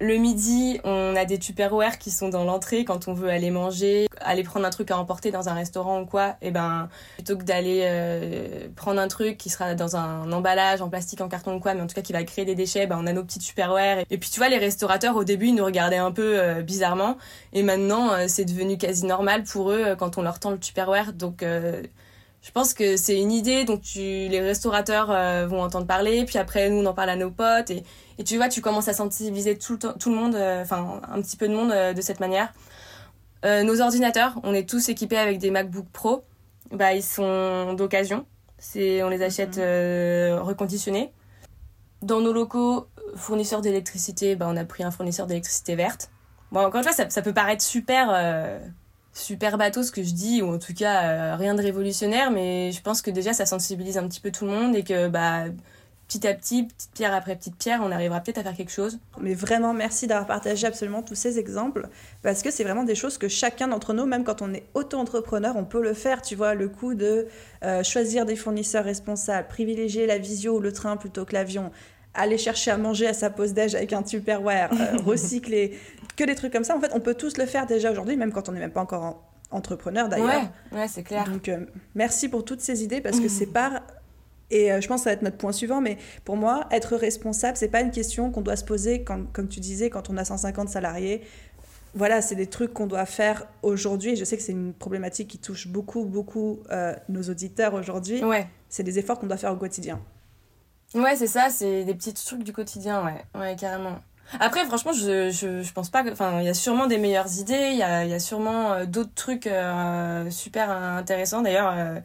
Le 0.00 0.16
midi, 0.16 0.80
on 0.82 1.14
a 1.14 1.24
des 1.24 1.38
tupperware 1.38 1.96
qui 1.98 2.10
sont 2.10 2.28
dans 2.28 2.42
l'entrée 2.44 2.84
quand 2.84 3.06
on 3.06 3.14
veut 3.14 3.28
aller 3.28 3.52
manger, 3.52 4.08
aller 4.20 4.42
prendre 4.42 4.66
un 4.66 4.70
truc 4.70 4.90
à 4.90 4.98
emporter 4.98 5.30
dans 5.30 5.48
un 5.48 5.54
restaurant 5.54 6.00
ou 6.00 6.06
quoi. 6.06 6.30
Et 6.42 6.48
eh 6.48 6.50
ben 6.50 6.88
plutôt 7.14 7.36
que 7.36 7.44
d'aller 7.44 7.82
euh, 7.84 8.66
prendre 8.74 9.00
un 9.00 9.06
truc 9.06 9.38
qui 9.38 9.48
sera 9.48 9.76
dans 9.76 9.94
un 9.94 10.32
emballage 10.32 10.82
en 10.82 10.88
plastique, 10.88 11.20
en 11.20 11.28
carton 11.28 11.54
ou 11.54 11.60
quoi, 11.60 11.74
mais 11.74 11.82
en 11.82 11.86
tout 11.86 11.94
cas 11.94 12.02
qui 12.02 12.12
va 12.12 12.24
créer 12.24 12.44
des 12.44 12.56
déchets, 12.56 12.88
ben 12.88 12.98
on 13.00 13.06
a 13.06 13.12
nos 13.12 13.22
petits 13.22 13.38
tupperware. 13.38 14.04
Et 14.10 14.18
puis 14.18 14.28
tu 14.28 14.40
vois, 14.40 14.48
les 14.48 14.58
restaurateurs 14.58 15.14
au 15.14 15.22
début 15.22 15.48
ils 15.48 15.54
nous 15.54 15.64
regardaient 15.64 15.98
un 15.98 16.10
peu 16.12 16.40
euh, 16.40 16.62
bizarrement, 16.62 17.16
et 17.52 17.62
maintenant 17.62 18.12
euh, 18.12 18.24
c'est 18.26 18.44
devenu 18.44 18.78
quasi 18.78 19.06
normal 19.06 19.44
pour 19.44 19.70
eux 19.70 19.94
quand 19.96 20.18
on 20.18 20.22
leur 20.22 20.40
tend 20.40 20.50
le 20.50 20.58
tupperware. 20.58 21.12
Donc 21.12 21.44
je 22.42 22.50
pense 22.50 22.74
que 22.74 22.96
c'est 22.96 23.20
une 23.20 23.30
idée 23.30 23.64
dont 23.64 23.78
tu, 23.78 24.00
les 24.00 24.40
restaurateurs 24.40 25.10
euh, 25.10 25.46
vont 25.46 25.62
entendre 25.62 25.86
parler, 25.86 26.24
puis 26.24 26.38
après 26.38 26.68
nous 26.70 26.78
on 26.78 26.86
en 26.86 26.92
parle 26.92 27.10
à 27.10 27.16
nos 27.16 27.30
potes 27.30 27.70
et, 27.70 27.84
et 28.18 28.24
tu 28.24 28.36
vois 28.36 28.48
tu 28.48 28.60
commences 28.60 28.88
à 28.88 28.92
sensibiliser 28.92 29.56
tout 29.56 29.78
le, 29.80 29.92
tout 29.96 30.10
le 30.10 30.16
monde, 30.16 30.34
euh, 30.34 30.62
enfin 30.62 31.00
un 31.08 31.22
petit 31.22 31.36
peu 31.36 31.48
de 31.48 31.54
monde 31.54 31.70
euh, 31.70 31.92
de 31.92 32.00
cette 32.00 32.18
manière. 32.18 32.52
nos 33.44 33.80
ordinateurs, 33.80 34.40
on 34.42 34.54
est 34.54 34.68
tous 34.68 34.88
équipés 34.88 35.18
avec 35.18 35.38
des 35.38 35.52
MacBook 35.52 35.86
Pro, 35.92 36.24
bah 36.72 36.92
ils 36.94 37.02
sont 37.02 37.74
d'occasion, 37.74 38.26
c'est 38.58 39.04
on 39.04 39.08
les 39.08 39.22
achète 39.22 39.58
mhm. 39.58 40.40
reconditionnés. 40.40 41.12
Dans 42.02 42.20
nos 42.20 42.32
locaux 42.32 42.88
fournisseurs 43.14 43.60
d'électricité, 43.60 44.34
bah 44.34 44.46
on 44.48 44.56
a 44.56 44.64
pris 44.64 44.82
un 44.82 44.90
fournisseur 44.90 45.28
d'électricité 45.28 45.76
verte. 45.76 46.10
Bon 46.50 46.60
encore 46.60 46.78
une 46.78 46.82
fois 46.82 46.92
ça, 46.92 47.08
ça 47.08 47.22
peut 47.22 47.32
paraître 47.32 47.62
super 47.62 48.10
super 49.12 49.58
bateau 49.58 49.82
ce 49.82 49.90
que 49.90 50.02
je 50.02 50.12
dis, 50.12 50.42
ou 50.42 50.54
en 50.54 50.58
tout 50.58 50.74
cas 50.74 51.02
euh, 51.04 51.36
rien 51.36 51.54
de 51.54 51.62
révolutionnaire, 51.62 52.30
mais 52.30 52.72
je 52.72 52.80
pense 52.80 53.02
que 53.02 53.10
déjà 53.10 53.32
ça 53.32 53.46
sensibilise 53.46 53.98
un 53.98 54.08
petit 54.08 54.20
peu 54.20 54.30
tout 54.30 54.46
le 54.46 54.52
monde 54.52 54.74
et 54.74 54.82
que 54.82 55.08
bah, 55.08 55.44
petit 56.08 56.26
à 56.26 56.34
petit, 56.34 56.64
petite 56.64 56.90
pierre 56.94 57.14
après 57.14 57.36
petite 57.36 57.56
pierre, 57.56 57.80
on 57.82 57.90
arrivera 57.90 58.20
peut-être 58.20 58.38
à 58.38 58.42
faire 58.42 58.56
quelque 58.56 58.72
chose. 58.72 58.98
Mais 59.20 59.34
vraiment 59.34 59.74
merci 59.74 60.06
d'avoir 60.06 60.26
partagé 60.26 60.66
absolument 60.66 61.02
tous 61.02 61.14
ces 61.14 61.38
exemples, 61.38 61.88
parce 62.22 62.42
que 62.42 62.50
c'est 62.50 62.64
vraiment 62.64 62.84
des 62.84 62.94
choses 62.94 63.18
que 63.18 63.28
chacun 63.28 63.68
d'entre 63.68 63.92
nous, 63.92 64.06
même 64.06 64.24
quand 64.24 64.42
on 64.42 64.52
est 64.54 64.64
auto-entrepreneur, 64.74 65.56
on 65.56 65.64
peut 65.64 65.82
le 65.82 65.94
faire, 65.94 66.22
tu 66.22 66.34
vois, 66.34 66.54
le 66.54 66.68
coup 66.68 66.94
de 66.94 67.26
euh, 67.64 67.82
choisir 67.82 68.24
des 68.24 68.36
fournisseurs 68.36 68.84
responsables, 68.84 69.48
privilégier 69.48 70.06
la 70.06 70.18
visio 70.18 70.56
ou 70.56 70.60
le 70.60 70.72
train 70.72 70.96
plutôt 70.96 71.24
que 71.24 71.34
l'avion, 71.34 71.70
aller 72.14 72.38
chercher 72.38 72.70
à 72.70 72.76
manger 72.76 73.06
à 73.06 73.14
sa 73.14 73.30
pause 73.30 73.52
déj 73.52 73.74
avec 73.74 73.92
un 73.92 74.02
Tupperware, 74.02 74.70
euh, 74.72 74.98
recycler, 75.04 75.78
que 76.16 76.24
des 76.24 76.34
trucs 76.34 76.52
comme 76.52 76.64
ça. 76.64 76.76
En 76.76 76.80
fait, 76.80 76.90
on 76.94 77.00
peut 77.00 77.14
tous 77.14 77.38
le 77.38 77.46
faire 77.46 77.66
déjà 77.66 77.90
aujourd'hui, 77.90 78.16
même 78.16 78.32
quand 78.32 78.48
on 78.48 78.52
n'est 78.52 78.60
même 78.60 78.72
pas 78.72 78.80
encore 78.80 79.22
entrepreneur 79.50 80.08
d'ailleurs. 80.08 80.50
Ouais, 80.72 80.78
ouais 80.78 80.88
c'est 80.88 81.02
clair. 81.02 81.24
Donc, 81.24 81.48
euh, 81.48 81.66
merci 81.94 82.28
pour 82.28 82.44
toutes 82.44 82.60
ces 82.60 82.82
idées 82.82 83.00
parce 83.00 83.20
que 83.20 83.28
c'est 83.28 83.46
pas. 83.46 83.82
Et 84.50 84.70
euh, 84.70 84.80
je 84.82 84.88
pense 84.88 85.00
que 85.00 85.04
ça 85.04 85.10
va 85.10 85.14
être 85.14 85.22
notre 85.22 85.38
point 85.38 85.52
suivant, 85.52 85.80
mais 85.80 85.96
pour 86.24 86.36
moi, 86.36 86.66
être 86.70 86.96
responsable, 86.96 87.56
c'est 87.56 87.68
pas 87.68 87.80
une 87.80 87.90
question 87.90 88.30
qu'on 88.30 88.42
doit 88.42 88.56
se 88.56 88.64
poser, 88.64 89.02
quand, 89.02 89.32
comme 89.32 89.48
tu 89.48 89.60
disais, 89.60 89.88
quand 89.88 90.10
on 90.10 90.16
a 90.16 90.24
150 90.24 90.68
salariés. 90.68 91.22
Voilà, 91.94 92.22
c'est 92.22 92.34
des 92.34 92.46
trucs 92.46 92.72
qu'on 92.72 92.86
doit 92.86 93.04
faire 93.04 93.46
aujourd'hui. 93.62 94.16
Je 94.16 94.24
sais 94.24 94.36
que 94.36 94.42
c'est 94.42 94.52
une 94.52 94.72
problématique 94.72 95.28
qui 95.28 95.38
touche 95.38 95.68
beaucoup, 95.68 96.04
beaucoup 96.04 96.60
nos 97.08 97.22
auditeurs 97.22 97.74
aujourd'hui. 97.74 98.22
Ouais. 98.24 98.46
C'est 98.68 98.82
des 98.82 98.98
efforts 98.98 99.18
qu'on 99.18 99.26
doit 99.26 99.36
faire 99.36 99.52
au 99.52 99.56
quotidien. 99.56 100.00
Ouais, 100.94 101.16
c'est 101.16 101.26
ça, 101.26 101.48
c'est 101.48 101.84
des 101.84 101.94
petits 101.94 102.12
trucs 102.12 102.42
du 102.42 102.52
quotidien, 102.52 103.04
ouais, 103.04 103.24
ouais, 103.40 103.56
carrément. 103.56 103.98
Après, 104.40 104.64
franchement, 104.64 104.92
je, 104.92 105.30
je, 105.30 105.62
je 105.62 105.72
pense 105.72 105.90
pas 105.90 106.02
que. 106.02 106.10
Enfin, 106.10 106.40
il 106.40 106.46
y 106.46 106.48
a 106.48 106.54
sûrement 106.54 106.86
des 106.86 106.98
meilleures 106.98 107.38
idées, 107.38 107.70
il 107.72 107.78
y 107.78 107.82
a, 107.82 108.04
y 108.04 108.14
a 108.14 108.18
sûrement 108.20 108.72
euh, 108.72 108.86
d'autres 108.86 109.14
trucs 109.14 109.46
euh, 109.46 110.30
super 110.30 110.70
intéressants. 110.70 111.42
D'ailleurs, 111.42 111.72
euh, 111.76 112.00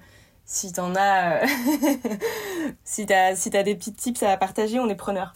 si 0.45 0.71
t'en 0.73 0.95
as. 0.95 1.41
si 2.83 3.05
t'as 3.05 3.35
si 3.35 3.49
des 3.49 3.75
petits 3.75 3.93
tips 3.93 4.23
à 4.23 4.37
partager, 4.37 4.79
on 4.79 4.89
est 4.89 4.95
preneurs. 4.95 5.33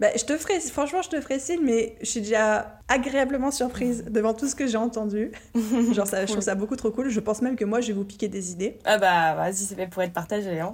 Bah, 0.00 0.08
je 0.16 0.24
te 0.24 0.34
ferai, 0.38 0.58
franchement, 0.60 1.02
je 1.02 1.10
te 1.10 1.20
ferai 1.20 1.38
signe, 1.38 1.60
mais 1.62 1.94
je 2.00 2.06
suis 2.06 2.20
déjà 2.22 2.80
agréablement 2.88 3.50
surprise 3.50 4.04
devant 4.08 4.32
tout 4.32 4.48
ce 4.48 4.54
que 4.54 4.66
j'ai 4.66 4.78
entendu. 4.78 5.30
Genre, 5.92 6.06
ça, 6.06 6.24
je 6.24 6.32
trouve 6.32 6.42
ça 6.42 6.54
beaucoup 6.54 6.74
trop 6.76 6.90
cool. 6.90 7.10
Je 7.10 7.20
pense 7.20 7.42
même 7.42 7.54
que 7.54 7.66
moi, 7.66 7.82
je 7.82 7.88
vais 7.88 7.92
vous 7.92 8.04
piquer 8.04 8.28
des 8.28 8.50
idées. 8.50 8.78
Ah 8.86 8.96
bah, 8.96 9.34
vas-y, 9.34 9.56
c'est 9.56 9.74
fait 9.74 9.88
pour 9.88 10.02
être 10.02 10.14
partagé. 10.14 10.58
Hein. 10.58 10.72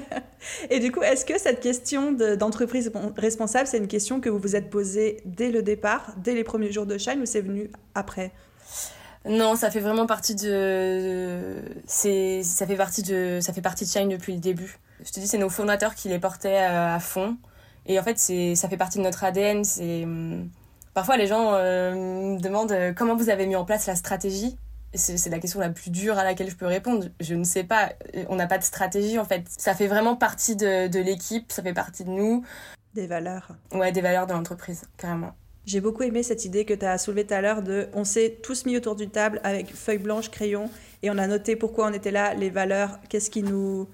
Et 0.70 0.80
du 0.80 0.90
coup, 0.90 1.02
est-ce 1.02 1.26
que 1.26 1.38
cette 1.38 1.60
question 1.60 2.12
d'entreprise 2.12 2.90
responsable, 3.18 3.66
c'est 3.66 3.76
une 3.76 3.86
question 3.86 4.20
que 4.20 4.30
vous 4.30 4.38
vous 4.38 4.56
êtes 4.56 4.70
posée 4.70 5.20
dès 5.26 5.50
le 5.50 5.62
départ, 5.62 6.14
dès 6.16 6.32
les 6.32 6.44
premiers 6.44 6.72
jours 6.72 6.86
de 6.86 6.96
Shine, 6.96 7.20
ou 7.20 7.26
c'est 7.26 7.42
venu 7.42 7.70
après? 7.94 8.32
Non, 9.26 9.56
ça 9.56 9.70
fait 9.70 9.80
vraiment 9.80 10.06
partie 10.06 10.34
de. 10.34 11.56
C'est, 11.86 12.42
ça 12.42 12.66
fait 12.66 12.76
partie 12.76 13.02
de, 13.02 13.40
ça 13.42 13.52
fait 13.52 13.62
partie 13.62 13.84
de 13.84 13.90
Shine 13.90 14.08
depuis 14.08 14.32
le 14.32 14.40
début. 14.40 14.78
Je 15.04 15.10
te 15.10 15.20
dis, 15.20 15.26
c'est 15.26 15.38
nos 15.38 15.50
fondateurs 15.50 15.94
qui 15.94 16.08
les 16.08 16.18
portaient 16.18 16.62
euh, 16.62 16.94
à 16.94 16.98
fond. 17.00 17.36
Et 17.86 17.98
en 17.98 18.02
fait, 18.02 18.18
ça 18.18 18.68
fait 18.68 18.76
partie 18.76 18.98
de 18.98 19.04
notre 19.04 19.24
ADN. 19.24 19.64
C'est, 19.64 20.04
hum, 20.04 20.48
parfois, 20.94 21.16
les 21.16 21.26
gens 21.26 21.54
euh, 21.54 22.34
me 22.34 22.40
demandent 22.40 22.72
euh, 22.72 22.92
comment 22.92 23.16
vous 23.16 23.30
avez 23.30 23.46
mis 23.46 23.56
en 23.56 23.64
place 23.64 23.86
la 23.86 23.96
stratégie. 23.96 24.56
C'est, 24.94 25.28
la 25.28 25.40
question 25.40 25.58
la 25.58 25.70
plus 25.70 25.90
dure 25.90 26.18
à 26.18 26.24
laquelle 26.24 26.48
je 26.48 26.54
peux 26.54 26.66
répondre. 26.66 27.06
Je 27.18 27.34
ne 27.34 27.42
sais 27.42 27.64
pas. 27.64 27.92
On 28.28 28.36
n'a 28.36 28.46
pas 28.46 28.58
de 28.58 28.62
stratégie, 28.62 29.18
en 29.18 29.24
fait. 29.24 29.44
Ça 29.48 29.74
fait 29.74 29.88
vraiment 29.88 30.14
partie 30.14 30.54
de, 30.54 30.86
de 30.86 31.00
l'équipe. 31.00 31.50
Ça 31.50 31.62
fait 31.62 31.74
partie 31.74 32.04
de 32.04 32.10
nous. 32.10 32.44
Des 32.94 33.08
valeurs. 33.08 33.48
Ouais, 33.72 33.90
des 33.90 34.00
valeurs 34.00 34.28
de 34.28 34.32
l'entreprise, 34.32 34.82
carrément. 34.96 35.34
J'ai 35.66 35.80
beaucoup 35.80 36.02
aimé 36.02 36.22
cette 36.22 36.44
idée 36.44 36.64
que 36.64 36.74
tu 36.74 36.84
as 36.84 36.98
soulevée 36.98 37.26
tout 37.26 37.34
à 37.34 37.40
l'heure 37.40 37.62
de 37.62 37.88
on 37.94 38.04
s'est 38.04 38.38
tous 38.42 38.66
mis 38.66 38.76
autour 38.76 38.96
d'une 38.96 39.10
table 39.10 39.40
avec 39.44 39.74
feuille 39.74 39.98
blanche, 39.98 40.30
crayon 40.30 40.70
et 41.02 41.10
on 41.10 41.16
a 41.16 41.26
noté 41.26 41.56
pourquoi 41.56 41.86
on 41.88 41.92
était 41.92 42.10
là, 42.10 42.34
les 42.34 42.50
valeurs, 42.50 42.98
qu'est-ce 43.08 43.30
qui 43.30 43.42
nous. 43.42 43.88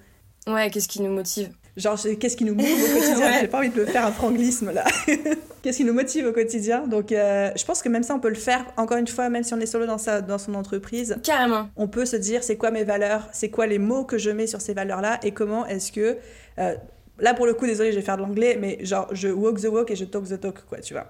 Ouais, 0.48 0.70
qu'est-ce 0.70 0.88
qui 0.88 1.00
nous 1.00 1.12
motive. 1.12 1.52
Genre, 1.76 1.98
qu'est-ce 2.18 2.36
qui 2.36 2.44
nous 2.44 2.54
motive 2.54 2.84
au 2.84 2.98
quotidien 3.00 3.40
J'ai 3.40 3.48
pas 3.48 3.58
envie 3.58 3.70
de 3.70 3.84
faire 3.84 4.04
un 4.04 4.12
franglisme 4.12 4.72
là. 4.72 4.84
qu'est-ce 5.62 5.78
qui 5.78 5.84
nous 5.84 5.92
motive 5.92 6.26
au 6.26 6.32
quotidien 6.32 6.86
Donc, 6.86 7.12
euh, 7.12 7.50
je 7.56 7.64
pense 7.64 7.82
que 7.82 7.88
même 7.88 8.02
ça, 8.02 8.14
on 8.14 8.20
peut 8.20 8.28
le 8.28 8.34
faire, 8.34 8.64
encore 8.76 8.98
une 8.98 9.06
fois, 9.06 9.28
même 9.28 9.42
si 9.42 9.54
on 9.54 9.60
est 9.60 9.66
solo 9.66 9.86
dans, 9.86 9.98
sa, 9.98 10.20
dans 10.20 10.38
son 10.38 10.54
entreprise. 10.54 11.16
Carrément. 11.22 11.68
On 11.76 11.88
peut 11.88 12.06
se 12.06 12.16
dire, 12.16 12.42
c'est 12.42 12.56
quoi 12.56 12.70
mes 12.70 12.84
valeurs 12.84 13.28
C'est 13.32 13.50
quoi 13.50 13.66
les 13.66 13.78
mots 13.78 14.04
que 14.04 14.18
je 14.18 14.30
mets 14.30 14.46
sur 14.46 14.60
ces 14.60 14.74
valeurs-là 14.74 15.20
Et 15.22 15.32
comment 15.32 15.66
est-ce 15.66 15.92
que. 15.92 16.18
Euh, 16.58 16.74
là, 17.18 17.34
pour 17.34 17.46
le 17.46 17.54
coup, 17.54 17.66
désolé, 17.66 17.92
je 17.92 17.96
vais 17.96 18.04
faire 18.04 18.16
de 18.16 18.22
l'anglais, 18.22 18.56
mais 18.60 18.84
genre, 18.84 19.08
je 19.12 19.28
walk 19.28 19.60
the 19.60 19.66
walk 19.66 19.90
et 19.90 19.96
je 19.96 20.04
talk 20.04 20.28
the 20.28 20.40
talk, 20.40 20.64
quoi, 20.68 20.80
tu 20.80 20.94
vois. 20.94 21.06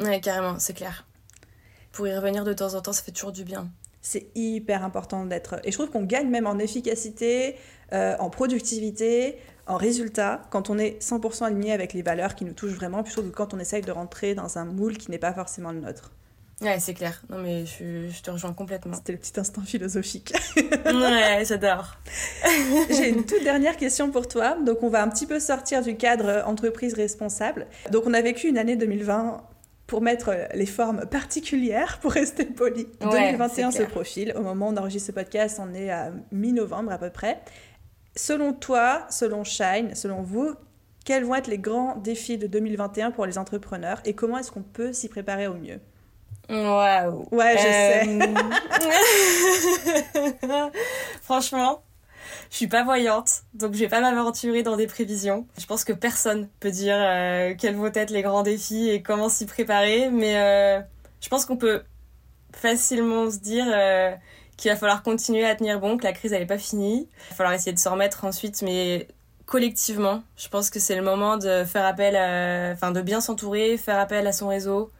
Ouais, 0.00 0.20
carrément, 0.20 0.58
c'est 0.58 0.74
clair. 0.74 1.06
Pour 1.92 2.08
y 2.08 2.16
revenir 2.16 2.44
de 2.44 2.52
temps 2.52 2.74
en 2.74 2.80
temps, 2.80 2.92
ça 2.92 3.02
fait 3.02 3.12
toujours 3.12 3.32
du 3.32 3.44
bien. 3.44 3.68
C'est 4.02 4.26
hyper 4.34 4.84
important 4.84 5.24
d'être. 5.24 5.60
Et 5.64 5.70
je 5.70 5.76
trouve 5.78 5.90
qu'on 5.90 6.02
gagne 6.02 6.28
même 6.28 6.46
en 6.46 6.58
efficacité, 6.58 7.56
euh, 7.92 8.16
en 8.18 8.28
productivité, 8.28 9.38
en 9.66 9.76
résultat, 9.76 10.42
quand 10.50 10.70
on 10.70 10.78
est 10.78 11.02
100% 11.02 11.44
aligné 11.44 11.72
avec 11.72 11.92
les 11.92 12.02
valeurs 12.02 12.34
qui 12.34 12.44
nous 12.44 12.52
touchent 12.52 12.74
vraiment, 12.74 13.02
plutôt 13.02 13.22
que 13.22 13.28
quand 13.28 13.54
on 13.54 13.58
essaye 13.58 13.82
de 13.82 13.92
rentrer 13.92 14.34
dans 14.34 14.58
un 14.58 14.64
moule 14.64 14.98
qui 14.98 15.10
n'est 15.10 15.18
pas 15.18 15.32
forcément 15.32 15.72
le 15.72 15.80
nôtre. 15.80 16.10
Ouais, 16.60 16.78
c'est 16.78 16.94
clair. 16.94 17.20
Non, 17.30 17.38
mais 17.38 17.66
je, 17.66 18.08
je, 18.08 18.22
te 18.22 18.30
rejoins 18.30 18.52
complètement. 18.52 18.94
C'était 18.94 19.12
le 19.12 19.18
petit 19.18 19.38
instant 19.38 19.62
philosophique. 19.62 20.32
ouais, 20.56 21.42
j'adore. 21.44 21.96
J'ai 22.90 23.08
une 23.08 23.24
toute 23.24 23.42
dernière 23.42 23.76
question 23.76 24.10
pour 24.10 24.28
toi. 24.28 24.56
Donc, 24.64 24.82
on 24.82 24.88
va 24.88 25.02
un 25.02 25.08
petit 25.08 25.26
peu 25.26 25.40
sortir 25.40 25.82
du 25.82 25.96
cadre 25.96 26.44
entreprise 26.46 26.94
responsable. 26.94 27.66
Donc, 27.90 28.04
on 28.06 28.14
a 28.14 28.22
vécu 28.22 28.48
une 28.48 28.58
année 28.58 28.76
2020 28.76 29.42
pour 29.86 30.00
mettre 30.00 30.30
les 30.54 30.66
formes 30.66 31.06
particulières, 31.06 31.98
pour 32.00 32.12
rester 32.12 32.44
poli. 32.44 32.86
2021 33.00 33.70
se 33.70 33.82
profile. 33.82 34.32
Au 34.36 34.42
moment 34.42 34.68
où 34.68 34.72
on 34.72 34.76
enregistre 34.76 35.08
ce 35.08 35.12
podcast, 35.12 35.60
on 35.60 35.74
est 35.74 35.90
à 35.90 36.10
mi-novembre 36.32 36.92
à 36.92 36.98
peu 36.98 37.10
près. 37.10 37.40
Selon 38.16 38.52
toi, 38.52 39.06
selon 39.10 39.42
Shine, 39.42 39.94
selon 39.94 40.22
vous, 40.22 40.54
quels 41.04 41.24
vont 41.24 41.34
être 41.34 41.48
les 41.48 41.58
grands 41.58 41.96
défis 41.96 42.38
de 42.38 42.46
2021 42.46 43.10
pour 43.10 43.26
les 43.26 43.38
entrepreneurs 43.38 44.00
et 44.04 44.14
comment 44.14 44.38
est-ce 44.38 44.52
qu'on 44.52 44.62
peut 44.62 44.92
s'y 44.92 45.08
préparer 45.08 45.46
au 45.48 45.54
mieux? 45.54 45.80
Waouh 46.48 47.26
Ouais, 47.32 47.56
je 47.56 47.62
sais. 47.62 48.08
Euh, 50.44 50.70
Franchement, 51.22 51.82
je 52.50 52.56
suis 52.56 52.66
pas 52.68 52.84
voyante, 52.84 53.42
donc 53.54 53.74
je 53.74 53.80
vais 53.80 53.88
pas 53.88 54.00
m'aventurer 54.00 54.62
dans 54.62 54.76
des 54.76 54.86
prévisions. 54.86 55.46
Je 55.58 55.66
pense 55.66 55.84
que 55.84 55.92
personne 55.92 56.48
peut 56.60 56.70
dire 56.70 56.96
euh, 56.96 57.54
quels 57.58 57.74
vont 57.74 57.90
être 57.92 58.10
les 58.10 58.22
grands 58.22 58.42
défis 58.42 58.90
et 58.90 59.02
comment 59.02 59.28
s'y 59.28 59.46
préparer, 59.46 60.10
mais 60.10 60.36
euh, 60.36 60.80
je 61.20 61.28
pense 61.28 61.46
qu'on 61.46 61.56
peut 61.56 61.82
facilement 62.52 63.30
se 63.30 63.38
dire 63.38 63.66
qu'il 64.56 64.70
va 64.70 64.76
falloir 64.76 65.02
continuer 65.02 65.44
à 65.44 65.54
tenir 65.54 65.80
bon, 65.80 65.96
que 65.96 66.04
la 66.04 66.12
crise 66.12 66.32
n'est 66.32 66.46
pas 66.46 66.58
finie. 66.58 67.08
Il 67.10 67.30
va 67.30 67.36
falloir 67.36 67.54
essayer 67.54 67.72
de 67.72 67.78
s'en 67.78 67.92
remettre 67.92 68.24
ensuite, 68.24 68.62
mais 68.62 69.08
collectivement, 69.46 70.22
je 70.36 70.48
pense 70.48 70.70
que 70.70 70.80
c'est 70.80 70.96
le 70.96 71.02
moment 71.02 71.36
de 71.36 71.64
faire 71.64 71.84
appel, 71.84 72.14
enfin 72.72 72.90
de 72.92 73.00
bien 73.02 73.20
s'entourer, 73.20 73.76
faire 73.76 73.98
appel 73.98 74.26
à 74.26 74.32
son 74.32 74.48
réseau, 74.48 74.90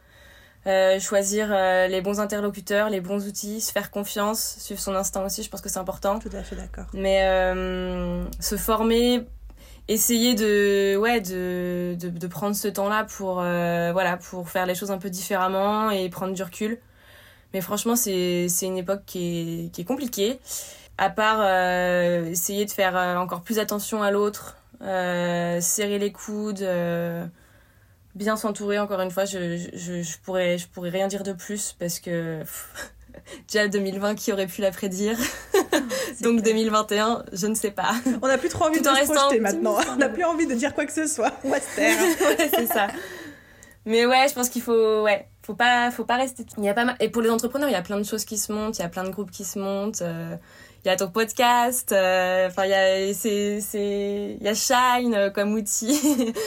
euh, 0.67 0.99
choisir 0.99 1.49
euh, 1.51 1.87
les 1.87 2.01
bons 2.01 2.19
interlocuteurs, 2.19 2.89
les 2.89 2.99
bons 2.99 3.27
outils, 3.27 3.61
se 3.61 3.71
faire 3.71 3.91
confiance, 3.91 4.55
suivre 4.57 4.79
son 4.79 4.95
instinct 4.95 5.23
aussi, 5.23 5.43
je 5.43 5.49
pense 5.49 5.61
que 5.61 5.69
c'est 5.69 5.79
important. 5.79 6.17
Tout 6.17 6.29
à 6.33 6.41
fait 6.41 6.55
d'accord. 6.55 6.85
Mais 6.93 7.23
euh, 7.23 8.23
se 8.39 8.57
former, 8.57 9.25
essayer 9.87 10.33
de, 10.33 10.95
ouais, 10.97 11.21
de, 11.21 11.95
de, 11.99 12.09
de 12.09 12.27
prendre 12.27 12.55
ce 12.55 12.67
temps-là 12.67 13.03
pour, 13.03 13.35
voilà, 13.35 14.17
pour 14.17 14.49
faire 14.49 14.65
les 14.65 14.73
choses 14.73 14.89
un 14.89 14.97
peu 14.97 15.11
différemment 15.11 15.91
et 15.91 16.09
prendre 16.09 16.33
du 16.33 16.41
recul. 16.41 16.79
Mais 17.53 17.61
franchement, 17.61 17.95
c'est 17.95 18.47
une 18.61 18.77
époque 18.77 19.03
qui 19.05 19.65
est, 19.65 19.71
qui 19.71 19.81
est 19.81 19.85
compliquée. 19.85 20.39
à 20.97 21.09
part 21.09 21.43
essayer 22.25 22.65
de 22.65 22.71
faire 22.71 22.95
encore 23.19 23.41
plus 23.41 23.59
attention 23.59 24.03
à 24.03 24.11
l'autre, 24.11 24.57
serrer 24.81 25.99
les 25.99 26.11
coudes, 26.11 26.67
bien 28.15 28.37
s'entourer. 28.37 28.79
Encore 28.79 29.01
une 29.01 29.11
fois, 29.11 29.25
je, 29.25 29.57
je, 29.73 30.01
je, 30.01 30.17
pourrais 30.23 30.57
je 30.57 30.67
pourrais 30.67 30.89
rien 30.89 31.07
dire 31.07 31.23
de 31.23 31.33
plus 31.33 31.75
parce 31.77 31.99
que 31.99 32.41
déjà 33.47 33.67
2020 33.67 34.15
qui 34.15 34.31
aurait 34.31 34.47
pu 34.47 34.61
la 34.61 34.71
prédire? 34.71 35.17
Donc 36.21 36.41
2021, 36.41 37.25
je 37.33 37.47
ne 37.47 37.55
sais 37.55 37.71
pas. 37.71 37.93
On 38.21 38.27
n'a 38.27 38.37
plus 38.37 38.49
trop 38.49 38.65
envie 38.65 38.79
de 38.79 38.85
se 38.85 39.11
projeter 39.11 39.39
maintenant. 39.39 39.77
On 39.91 39.97
n'a 39.97 40.09
plus 40.09 40.23
envie 40.23 40.47
de 40.47 40.55
dire 40.55 40.73
quoi 40.73 40.85
que 40.85 40.93
ce 40.93 41.07
soit. 41.07 41.33
On 41.43 41.49
va 41.49 41.59
se 41.59 41.75
taire. 41.75 41.97
ouais, 42.21 42.49
c'est 42.53 42.67
ça. 42.67 42.87
Mais 43.85 44.05
ouais, 44.05 44.27
je 44.29 44.33
pense 44.33 44.49
qu'il 44.49 44.61
faut 44.61 45.03
ouais, 45.03 45.27
faut 45.45 45.53
pas 45.53 45.91
faut 45.91 46.05
pas 46.05 46.17
rester 46.17 46.43
il 46.57 46.63
y 46.63 46.69
a 46.69 46.73
pas 46.73 46.85
mal... 46.85 46.95
et 46.99 47.09
pour 47.09 47.21
les 47.21 47.29
entrepreneurs, 47.29 47.69
il 47.69 47.73
y 47.73 47.75
a 47.75 47.81
plein 47.83 47.97
de 47.97 48.03
choses 48.03 48.25
qui 48.25 48.37
se 48.37 48.51
montent, 48.51 48.79
il 48.79 48.81
y 48.81 48.85
a 48.85 48.89
plein 48.89 49.03
de 49.03 49.09
groupes 49.09 49.31
qui 49.31 49.43
se 49.43 49.59
montent. 49.59 50.01
Euh, 50.01 50.35
il 50.83 50.87
y 50.87 50.91
a 50.91 50.95
ton 50.95 51.09
podcast, 51.09 51.91
euh, 51.91 52.47
enfin 52.47 52.65
il 52.65 52.69
y 52.69 52.73
a 52.73 53.13
c'est 53.13 53.59
c'est 53.59 54.37
il 54.39 54.43
y 54.43 54.47
a 54.47 54.53
Shine 54.53 55.15
euh, 55.15 55.29
comme 55.31 55.53
outil 55.53 55.99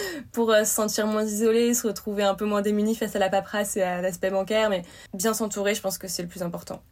pour 0.33 0.53
se 0.53 0.65
sentir 0.65 1.07
moins 1.07 1.25
isolé, 1.25 1.75
se 1.75 1.87
retrouver 1.87 2.23
un 2.23 2.35
peu 2.35 2.45
moins 2.45 2.63
démuni 2.63 2.95
face 2.95 3.17
à 3.17 3.19
la 3.19 3.29
paperasse 3.29 3.77
et 3.77 3.83
à 3.83 4.01
l'aspect 4.01 4.31
bancaire, 4.31 4.71
mais 4.71 4.83
bien 5.15 5.35
s'entourer, 5.35 5.75
je 5.75 5.81
pense 5.81 5.99
que 5.99 6.09
c'est 6.09 6.23
le 6.23 6.29
plus 6.29 6.43
important. 6.43 6.83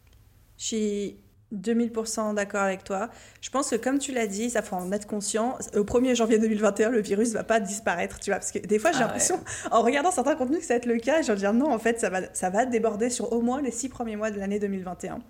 Je 0.58 0.64
suis 0.64 1.16
2000% 1.54 2.34
d'accord 2.34 2.62
avec 2.62 2.82
toi. 2.82 3.08
Je 3.40 3.50
pense 3.50 3.70
que 3.70 3.76
comme 3.76 3.98
tu 3.98 4.12
l'as 4.12 4.26
dit, 4.26 4.50
ça 4.50 4.62
faut 4.62 4.76
en 4.76 4.90
être 4.92 5.06
conscient. 5.06 5.56
Au 5.76 5.84
1er 5.84 6.14
janvier 6.14 6.38
2021, 6.38 6.90
le 6.90 7.00
virus 7.00 7.32
va 7.32 7.44
pas 7.44 7.60
disparaître, 7.60 8.18
tu 8.18 8.30
vois. 8.30 8.38
Parce 8.38 8.50
que 8.50 8.58
des 8.58 8.78
fois, 8.78 8.90
j'ai 8.92 8.98
ah 8.98 9.02
l'impression, 9.02 9.38
en 9.70 9.82
regardant 9.82 10.10
certains 10.10 10.34
contenus, 10.34 10.60
que 10.60 10.66
ça 10.66 10.74
va 10.74 10.78
être 10.78 10.86
le 10.86 10.98
cas. 10.98 11.22
Je 11.22 11.30
vais 11.30 11.38
dire 11.38 11.52
non, 11.52 11.72
en 11.72 11.78
fait, 11.78 12.00
ça 12.00 12.10
va, 12.10 12.22
ça 12.32 12.50
va 12.50 12.66
déborder 12.66 13.10
sur 13.10 13.32
au 13.32 13.40
moins 13.40 13.62
les 13.62 13.70
six 13.70 13.88
premiers 13.88 14.16
mois 14.16 14.30
de 14.30 14.38
l'année 14.40 14.58
2021. 14.58 15.20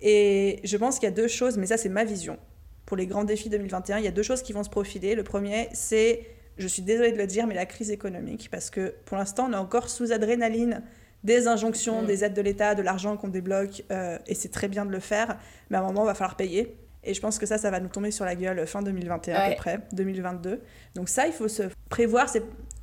Et 0.00 0.60
je 0.64 0.76
pense 0.78 0.98
qu'il 0.98 1.08
y 1.08 1.12
a 1.12 1.14
deux 1.14 1.28
choses, 1.28 1.58
mais 1.58 1.66
ça, 1.66 1.76
c'est 1.76 1.90
ma 1.90 2.04
vision. 2.04 2.38
Pour 2.86 2.96
les 2.96 3.06
grands 3.06 3.24
défis 3.24 3.50
2021, 3.50 3.98
il 3.98 4.04
y 4.04 4.08
a 4.08 4.12
deux 4.12 4.22
choses 4.22 4.42
qui 4.42 4.54
vont 4.54 4.64
se 4.64 4.70
profiler. 4.70 5.14
Le 5.14 5.22
premier, 5.22 5.68
c'est, 5.74 6.26
je 6.56 6.66
suis 6.66 6.82
désolée 6.82 7.12
de 7.12 7.18
le 7.18 7.26
dire, 7.26 7.46
mais 7.46 7.54
la 7.54 7.66
crise 7.66 7.90
économique. 7.90 8.48
Parce 8.50 8.70
que 8.70 8.94
pour 9.04 9.18
l'instant, 9.18 9.46
on 9.48 9.52
est 9.52 9.56
encore 9.56 9.90
sous 9.90 10.10
adrénaline 10.10 10.82
des 11.24 11.48
injonctions, 11.48 12.02
mm. 12.02 12.06
des 12.06 12.24
aides 12.24 12.34
de 12.34 12.42
l'État, 12.42 12.74
de 12.74 12.82
l'argent 12.82 13.16
qu'on 13.16 13.28
débloque, 13.28 13.84
euh, 13.90 14.18
et 14.26 14.34
c'est 14.34 14.50
très 14.50 14.68
bien 14.68 14.84
de 14.84 14.90
le 14.90 15.00
faire, 15.00 15.38
mais 15.68 15.76
à 15.76 15.80
un 15.80 15.84
moment, 15.84 16.02
il 16.04 16.06
va 16.06 16.14
falloir 16.14 16.36
payer. 16.36 16.76
Et 17.02 17.14
je 17.14 17.20
pense 17.20 17.38
que 17.38 17.46
ça, 17.46 17.56
ça 17.56 17.70
va 17.70 17.80
nous 17.80 17.88
tomber 17.88 18.10
sur 18.10 18.26
la 18.26 18.34
gueule 18.34 18.66
fin 18.66 18.82
2021 18.82 19.34
à 19.34 19.48
peu 19.50 19.56
près, 19.56 19.80
2022. 19.92 20.60
Donc 20.94 21.08
ça, 21.08 21.26
il 21.26 21.32
faut 21.32 21.48
se 21.48 21.62
prévoir. 21.88 22.26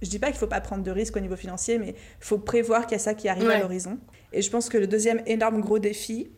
Je 0.02 0.10
dis 0.10 0.18
pas 0.18 0.28
qu'il 0.28 0.38
faut 0.38 0.48
pas 0.48 0.60
prendre 0.60 0.84
de 0.84 0.90
risques 0.90 1.16
au 1.16 1.20
niveau 1.20 1.36
financier, 1.36 1.78
mais 1.78 1.90
il 1.90 1.96
faut 2.26 2.40
prévoir 2.40 2.88
qu'il 2.88 2.94
y 2.94 2.96
a 2.96 3.04
ça 3.04 3.14
qui 3.14 3.30
arrive 3.30 3.50
à 3.50 3.60
l'horizon. 3.60 4.00
Et 4.34 4.42
je 4.42 4.50
pense 4.50 4.70
que 4.70 4.78
le 4.78 4.88
deuxième 4.88 5.22
énorme 5.28 5.62
gros 5.62 5.78
défi 5.78 6.32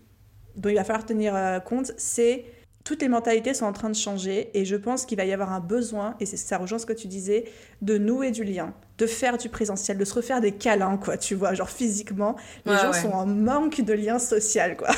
dont 0.58 0.70
il 0.70 0.76
va 0.76 0.84
falloir 0.84 1.06
tenir 1.06 1.36
euh, 1.36 1.60
compte, 1.60 1.94
c'est 1.96 2.44
toutes 2.84 3.02
les 3.02 3.10
mentalités 3.10 3.54
sont 3.54 3.66
en 3.66 3.74
train 3.74 3.90
de 3.90 3.96
changer 3.96 4.50
et 4.54 4.66
je 4.66 4.76
pense 4.76 5.06
qu'il 5.06 5.18
va 5.18 5.26
y 5.26 5.34
avoir 5.34 5.54
un 5.54 5.60
besoin, 5.60 6.16
et 6.20 6.26
ça 6.26 6.58
rejoint 6.58 6.80
ce 6.80 6.86
que 6.86 6.94
tu 6.94 7.08
disais, 7.08 7.46
de 7.82 7.98
nouer 7.98 8.32
du 8.32 8.44
lien, 8.44 8.74
de 8.98 9.06
faire 9.06 9.38
du 9.38 9.50
présentiel, 9.50 9.98
de 9.98 10.06
se 10.06 10.14
refaire 10.14 10.42
des 10.42 10.54
câlins, 10.54 10.98
quoi, 10.98 11.18
tu 11.18 11.36
vois, 11.36 11.54
genre 11.54 11.70
physiquement. 11.70 12.36
Les 12.66 12.76
gens 12.76 12.94
sont 12.94 13.12
en 13.12 13.26
manque 13.26 13.82
de 13.82 13.94
lien 13.94 14.20
social, 14.20 14.76
quoi. 14.78 14.90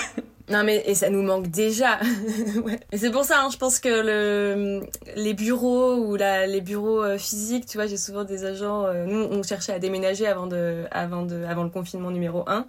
Non 0.50 0.64
mais 0.64 0.84
et 0.86 0.96
ça 0.96 1.10
nous 1.10 1.22
manque 1.22 1.48
déjà. 1.48 2.00
C'est 2.94 3.12
pour 3.12 3.24
ça, 3.24 3.42
hein, 3.42 3.50
je 3.52 3.58
pense 3.58 3.80
que 3.80 3.88
le, 3.88 4.82
les 5.16 5.34
bureaux 5.34 5.96
ou 5.96 6.16
la, 6.18 6.46
les 6.46 6.60
bureaux 6.60 7.02
euh, 7.02 7.18
physiques, 7.18 7.66
tu 7.66 7.78
vois, 7.78 7.88
j'ai 7.88 7.98
souvent 7.98 8.26
des 8.26 8.44
agents. 8.44 8.86
Euh, 8.86 9.06
nous, 9.06 9.28
on 9.32 9.44
cherchait 9.44 9.72
à 9.72 9.80
déménager 9.80 10.28
avant 10.28 10.48
de, 10.48 10.84
avant 10.92 11.24
de, 11.24 11.44
avant 11.46 11.64
le 11.64 11.70
confinement 11.70 12.12
numéro 12.12 12.44
1. 12.48 12.66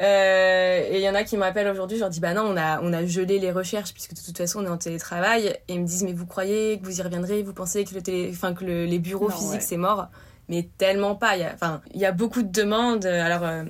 Euh, 0.00 0.82
et 0.88 0.96
il 0.96 1.02
y 1.02 1.08
en 1.08 1.14
a 1.14 1.24
qui 1.24 1.36
me 1.36 1.42
rappellent 1.42 1.68
aujourd'hui, 1.68 1.98
je 1.98 2.00
leur 2.00 2.10
dis 2.10 2.20
bah 2.20 2.32
non, 2.32 2.42
on 2.42 2.56
a, 2.56 2.80
on 2.80 2.92
a 2.92 3.04
gelé 3.04 3.38
les 3.38 3.52
recherches 3.52 3.92
puisque 3.92 4.14
de 4.14 4.20
toute 4.20 4.36
façon 4.36 4.60
on 4.60 4.64
est 4.64 4.70
en 4.70 4.78
télétravail. 4.78 5.58
Et 5.68 5.74
ils 5.74 5.80
me 5.80 5.86
disent 5.86 6.04
mais 6.04 6.14
vous 6.14 6.26
croyez 6.26 6.78
que 6.78 6.86
vous 6.86 7.00
y 7.00 7.02
reviendrez? 7.02 7.42
Vous 7.42 7.52
pensez 7.52 7.84
que, 7.84 7.94
le 7.94 8.02
télé... 8.02 8.30
enfin, 8.32 8.54
que 8.54 8.64
les 8.64 8.98
bureaux 8.98 9.28
physiques 9.28 9.62
c'est 9.62 9.76
mort? 9.76 10.08
Mais 10.48 10.68
tellement 10.78 11.14
pas. 11.14 11.36
Il 11.36 11.42
y 11.42 11.44
a, 11.44 11.52
enfin, 11.52 11.82
il 11.92 12.00
y 12.00 12.06
a 12.06 12.12
beaucoup 12.12 12.42
de 12.42 12.50
demandes. 12.50 13.04
Alors, 13.06 13.44
euh, 13.44 13.64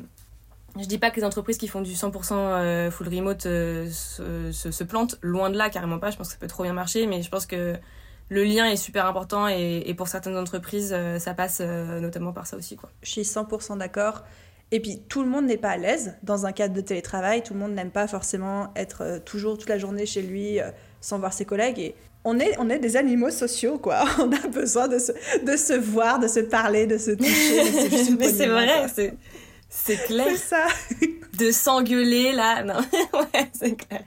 je 0.78 0.86
dis 0.86 0.98
pas 0.98 1.10
que 1.10 1.16
les 1.16 1.24
entreprises 1.24 1.58
qui 1.58 1.68
font 1.68 1.82
du 1.82 1.92
100% 1.92 2.32
euh, 2.32 2.90
full 2.90 3.08
remote 3.08 3.42
se, 3.42 3.88
se, 4.52 4.70
se, 4.70 4.84
plantent. 4.84 5.18
Loin 5.20 5.50
de 5.50 5.58
là, 5.58 5.68
carrément 5.68 5.98
pas. 5.98 6.10
Je 6.10 6.16
pense 6.16 6.28
que 6.28 6.34
ça 6.34 6.40
peut 6.40 6.46
trop 6.46 6.62
bien 6.62 6.72
marcher. 6.72 7.06
Mais 7.06 7.22
je 7.22 7.28
pense 7.28 7.44
que 7.44 7.74
le 8.28 8.44
lien 8.44 8.66
est 8.66 8.76
super 8.76 9.04
important 9.06 9.48
et, 9.48 9.82
et 9.84 9.94
pour 9.94 10.06
certaines 10.06 10.38
entreprises, 10.38 10.96
ça 11.18 11.34
passe 11.34 11.60
notamment 11.60 12.32
par 12.32 12.46
ça 12.46 12.56
aussi. 12.56 12.76
Quoi. 12.76 12.88
Je 13.02 13.10
suis 13.10 13.22
100% 13.22 13.76
d'accord. 13.78 14.22
Et 14.72 14.80
puis 14.80 15.02
tout 15.08 15.22
le 15.22 15.28
monde 15.28 15.46
n'est 15.46 15.56
pas 15.56 15.70
à 15.70 15.76
l'aise 15.76 16.14
dans 16.22 16.46
un 16.46 16.52
cadre 16.52 16.74
de 16.74 16.80
télétravail, 16.80 17.42
tout 17.42 17.54
le 17.54 17.60
monde 17.60 17.72
n'aime 17.72 17.90
pas 17.90 18.06
forcément 18.06 18.72
être 18.76 19.02
euh, 19.02 19.18
toujours 19.18 19.58
toute 19.58 19.68
la 19.68 19.78
journée 19.78 20.06
chez 20.06 20.22
lui 20.22 20.60
euh, 20.60 20.70
sans 21.00 21.18
voir 21.18 21.32
ses 21.32 21.44
collègues. 21.44 21.78
Et 21.80 21.94
on 22.24 22.38
est, 22.38 22.56
on 22.58 22.70
est 22.70 22.78
des 22.78 22.96
animaux 22.96 23.30
sociaux, 23.30 23.78
quoi. 23.78 24.04
On 24.18 24.30
a 24.32 24.46
besoin 24.48 24.88
de 24.88 24.98
se, 24.98 25.12
de 25.44 25.56
se 25.56 25.72
voir, 25.72 26.18
de 26.18 26.28
se 26.28 26.40
parler, 26.40 26.86
de 26.86 26.98
se 26.98 27.12
toucher. 27.12 28.14
Mais 28.18 28.28
c'est 28.28 28.46
vrai, 28.46 28.86
c'est, 28.94 29.14
c'est 29.68 29.96
clair. 30.04 30.26
C'est 30.30 30.36
ça. 30.36 30.66
de 31.38 31.50
s'engueuler, 31.50 32.32
là. 32.32 32.62
Non, 32.62 32.74
ouais, 33.14 33.50
c'est 33.52 33.74
clair. 33.74 34.04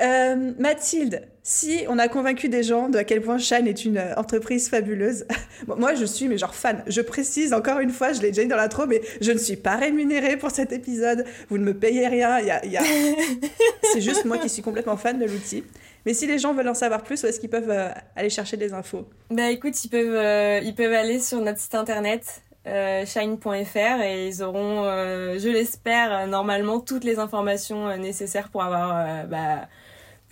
Euh, 0.00 0.52
Mathilde, 0.58 1.26
si 1.46 1.84
on 1.88 1.98
a 1.98 2.08
convaincu 2.08 2.48
des 2.48 2.62
gens 2.62 2.88
de 2.88 2.96
à 2.96 3.04
quel 3.04 3.20
point 3.20 3.36
Shine 3.36 3.66
est 3.66 3.84
une 3.84 3.98
euh, 3.98 4.14
entreprise 4.16 4.70
fabuleuse, 4.70 5.26
moi 5.66 5.94
je 5.94 6.06
suis 6.06 6.26
mais 6.26 6.38
genre 6.38 6.54
fan. 6.54 6.82
Je 6.86 7.02
précise 7.02 7.52
encore 7.52 7.80
une 7.80 7.90
fois, 7.90 8.14
je 8.14 8.22
l'ai 8.22 8.30
déjà 8.30 8.42
dit 8.42 8.48
dans 8.48 8.56
l'intro, 8.56 8.86
mais 8.86 9.02
je 9.20 9.30
ne 9.30 9.36
suis 9.36 9.56
pas 9.56 9.76
rémunérée 9.76 10.38
pour 10.38 10.50
cet 10.50 10.72
épisode. 10.72 11.26
Vous 11.50 11.58
ne 11.58 11.64
me 11.64 11.74
payez 11.74 12.08
rien. 12.08 12.40
Y 12.40 12.50
a, 12.50 12.64
y 12.64 12.76
a... 12.78 12.82
C'est 13.92 14.00
juste 14.00 14.24
moi 14.24 14.38
qui 14.38 14.48
suis 14.48 14.62
complètement 14.62 14.96
fan 14.96 15.18
de 15.18 15.26
l'outil. 15.26 15.64
Mais 16.06 16.14
si 16.14 16.26
les 16.26 16.38
gens 16.38 16.54
veulent 16.54 16.68
en 16.68 16.74
savoir 16.74 17.02
plus, 17.02 17.22
où 17.22 17.26
est-ce 17.26 17.40
qu'ils 17.40 17.50
peuvent 17.50 17.70
euh, 17.70 17.90
aller 18.16 18.30
chercher 18.30 18.56
des 18.56 18.72
infos? 18.72 19.06
Bah 19.30 19.50
écoute, 19.50 19.84
ils 19.84 19.88
peuvent, 19.90 20.64
ils 20.64 20.74
peuvent 20.74 20.92
aller 20.94 21.20
sur 21.20 21.42
notre 21.42 21.58
site 21.58 21.74
internet 21.74 22.42
shine.fr 22.64 24.02
et 24.02 24.28
ils 24.28 24.42
auront, 24.42 24.84
je 24.84 25.48
l'espère, 25.50 26.26
normalement 26.26 26.80
toutes 26.80 27.04
les 27.04 27.18
informations 27.18 27.94
nécessaires 27.98 28.48
pour 28.48 28.62
avoir 28.62 29.26
bah, 29.26 29.68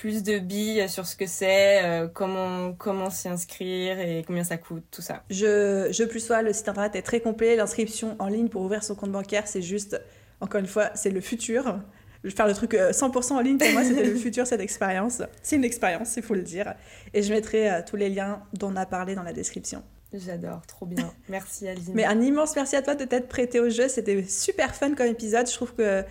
plus 0.02 0.24
de 0.24 0.40
billes 0.40 0.88
sur 0.88 1.06
ce 1.06 1.14
que 1.14 1.26
c'est, 1.26 1.84
euh, 1.84 2.08
comment, 2.12 2.72
comment 2.72 3.08
s'y 3.08 3.28
inscrire 3.28 4.00
et 4.00 4.24
combien 4.26 4.42
ça 4.42 4.56
coûte, 4.56 4.82
tout 4.90 5.00
ça. 5.00 5.22
Je, 5.30 5.90
je 5.92 6.02
plus 6.02 6.18
sois, 6.18 6.42
le 6.42 6.52
site 6.52 6.68
internet 6.68 6.96
est 6.96 7.02
très 7.02 7.20
complet. 7.20 7.54
L'inscription 7.54 8.16
en 8.18 8.26
ligne 8.26 8.48
pour 8.48 8.62
ouvrir 8.62 8.82
son 8.82 8.96
compte 8.96 9.12
bancaire, 9.12 9.46
c'est 9.46 9.62
juste, 9.62 10.02
encore 10.40 10.58
une 10.58 10.66
fois, 10.66 10.90
c'est 10.96 11.10
le 11.10 11.20
futur. 11.20 11.78
Je 12.24 12.30
vais 12.30 12.34
faire 12.34 12.48
le 12.48 12.54
truc 12.54 12.72
100% 12.72 13.32
euh, 13.32 13.36
en 13.36 13.40
ligne, 13.42 13.58
pour 13.58 13.70
moi, 13.70 13.84
c'était 13.84 14.02
le 14.02 14.16
futur, 14.16 14.44
cette 14.44 14.60
expérience. 14.60 15.22
C'est 15.40 15.54
une 15.54 15.64
expérience, 15.64 16.16
il 16.16 16.24
faut 16.24 16.34
le 16.34 16.42
dire. 16.42 16.74
Et 17.14 17.22
je 17.22 17.32
mettrai 17.32 17.70
euh, 17.70 17.80
tous 17.88 17.94
les 17.94 18.08
liens 18.08 18.42
dont 18.54 18.72
on 18.72 18.76
a 18.76 18.86
parlé 18.86 19.14
dans 19.14 19.22
la 19.22 19.32
description. 19.32 19.84
J'adore, 20.12 20.66
trop 20.66 20.84
bien. 20.84 21.14
Merci 21.28 21.68
Aline. 21.68 21.92
Mais 21.94 22.06
un 22.06 22.20
immense 22.20 22.56
merci 22.56 22.74
à 22.74 22.82
toi 22.82 22.96
de 22.96 23.04
t'être 23.04 23.28
prêté 23.28 23.60
au 23.60 23.70
jeu. 23.70 23.86
C'était 23.86 24.24
super 24.24 24.74
fun 24.74 24.96
comme 24.96 25.06
épisode. 25.06 25.48
Je 25.48 25.54
trouve 25.54 25.74
que 25.76 26.04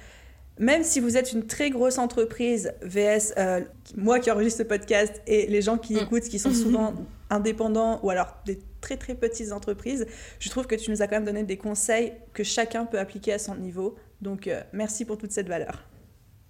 même 0.62 0.84
si 0.84 1.00
vous 1.00 1.18
êtes 1.18 1.34
une 1.34 1.48
très 1.48 1.72
grosse 1.72 1.98
entreprise, 1.98 2.72
VS, 2.84 3.34
euh, 3.38 3.62
moi 3.98 4.20
qui 4.20 4.30
enregistre 4.30 4.60
ce 4.60 4.64
podcast 4.64 5.20
et 5.26 5.48
les 5.48 5.62
gens 5.64 5.80
qui 5.80 5.96
mm. 5.96 5.98
écoutent, 5.98 6.24
qui 6.24 6.38
sont 6.38 6.54
souvent 6.54 6.94
indépendants 7.32 8.00
ou 8.04 8.12
alors 8.12 8.38
des 8.46 8.60
très 8.80 8.96
très 8.96 9.16
petites 9.16 9.54
entreprises, 9.54 10.06
je 10.38 10.50
trouve 10.50 10.68
que 10.68 10.76
tu 10.76 10.92
nous 10.92 11.02
as 11.02 11.08
quand 11.08 11.16
même 11.16 11.26
donné 11.26 11.44
des 11.44 11.58
conseils 11.58 12.14
que 12.34 12.44
chacun 12.44 12.86
peut 12.86 13.00
appliquer 13.00 13.34
à 13.34 13.40
son 13.40 13.56
niveau. 13.56 13.96
Donc 14.22 14.46
euh, 14.46 14.62
merci 14.72 15.04
pour 15.04 15.18
toute 15.18 15.32
cette 15.32 15.48
valeur. 15.48 15.84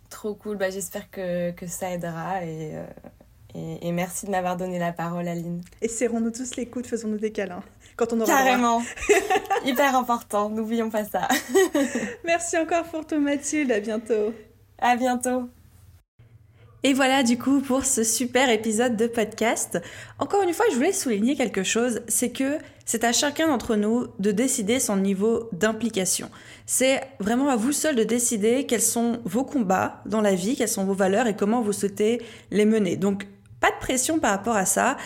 Trop 0.10 0.36
cool, 0.36 0.58
bah, 0.58 0.70
j'espère 0.70 1.10
que, 1.10 1.52
que, 1.52 1.66
ça 1.66 1.94
aidera 1.94 2.44
et, 2.44 2.76
euh, 2.76 2.84
et, 3.56 3.88
et, 3.88 3.92
merci 3.92 4.26
de 4.26 4.32
m'avoir 4.32 4.58
donné 4.58 4.80
la 4.80 4.94
parole 4.94 5.28
Aline. 5.28 5.62
Et 5.82 5.88
serrons-nous 5.88 6.32
tous 6.32 6.56
les 6.56 6.68
coudes, 6.68 6.86
faisons-nous 6.86 7.18
des 7.18 7.32
câlins 7.32 7.64
quand 7.96 8.14
on 8.14 8.22
aura 8.22 8.28
Carrément. 8.28 8.82
Hyper 9.66 9.96
important, 9.96 10.50
n'oublions 10.50 10.90
pas 10.90 11.06
ça. 11.06 11.28
Merci 12.26 12.58
encore 12.58 12.84
pour 12.86 13.06
tout 13.06 13.20
Mathilde, 13.20 13.72
à 13.72 13.80
bientôt. 13.80 14.34
À 14.80 14.96
bientôt. 14.96 15.50
Et 16.84 16.94
voilà 16.94 17.22
du 17.22 17.38
coup 17.38 17.62
pour 17.62 17.86
ce 17.86 18.04
super 18.04 18.50
épisode 18.50 18.98
de 18.98 19.06
podcast. 19.06 19.80
Encore 20.18 20.42
une 20.42 20.54
fois, 20.54 20.66
je 20.72 20.78
voulais 20.78 20.94
souligner 20.94 21.36
quelque 21.36 21.62
chose, 21.62 22.02
c'est 22.08 22.32
que 22.32 22.58
c'est 22.86 23.04
à 23.04 23.12
chacun 23.12 23.48
d'entre 23.48 23.76
nous 23.76 24.08
de 24.18 24.32
décider 24.32 24.80
son 24.80 24.98
niveau 24.98 25.48
d'implication. 25.52 26.32
C'est 26.66 27.02
vraiment 27.20 27.50
à 27.50 27.56
vous 27.56 27.72
seul 27.72 27.96
de 27.96 28.04
décider 28.04 28.66
quels 28.66 28.82
sont 28.82 29.20
vos 29.26 29.44
combats 29.44 30.02
dans 30.08 30.22
la 30.22 30.34
vie, 30.34 30.56
quelles 30.56 30.68
sont 30.68 30.86
vos 30.86 30.96
valeurs 30.96 31.28
et 31.28 31.36
comment 31.36 31.62
vous 31.62 31.74
souhaitez 31.74 32.24
les 32.50 32.66
mener. 32.66 32.98
Donc 32.98 33.28
pas 33.62 33.72
de 33.72 33.78
pression 33.80 34.20
par 34.20 34.32
rapport 34.32 34.58
à 34.58 34.66
ça 34.66 34.98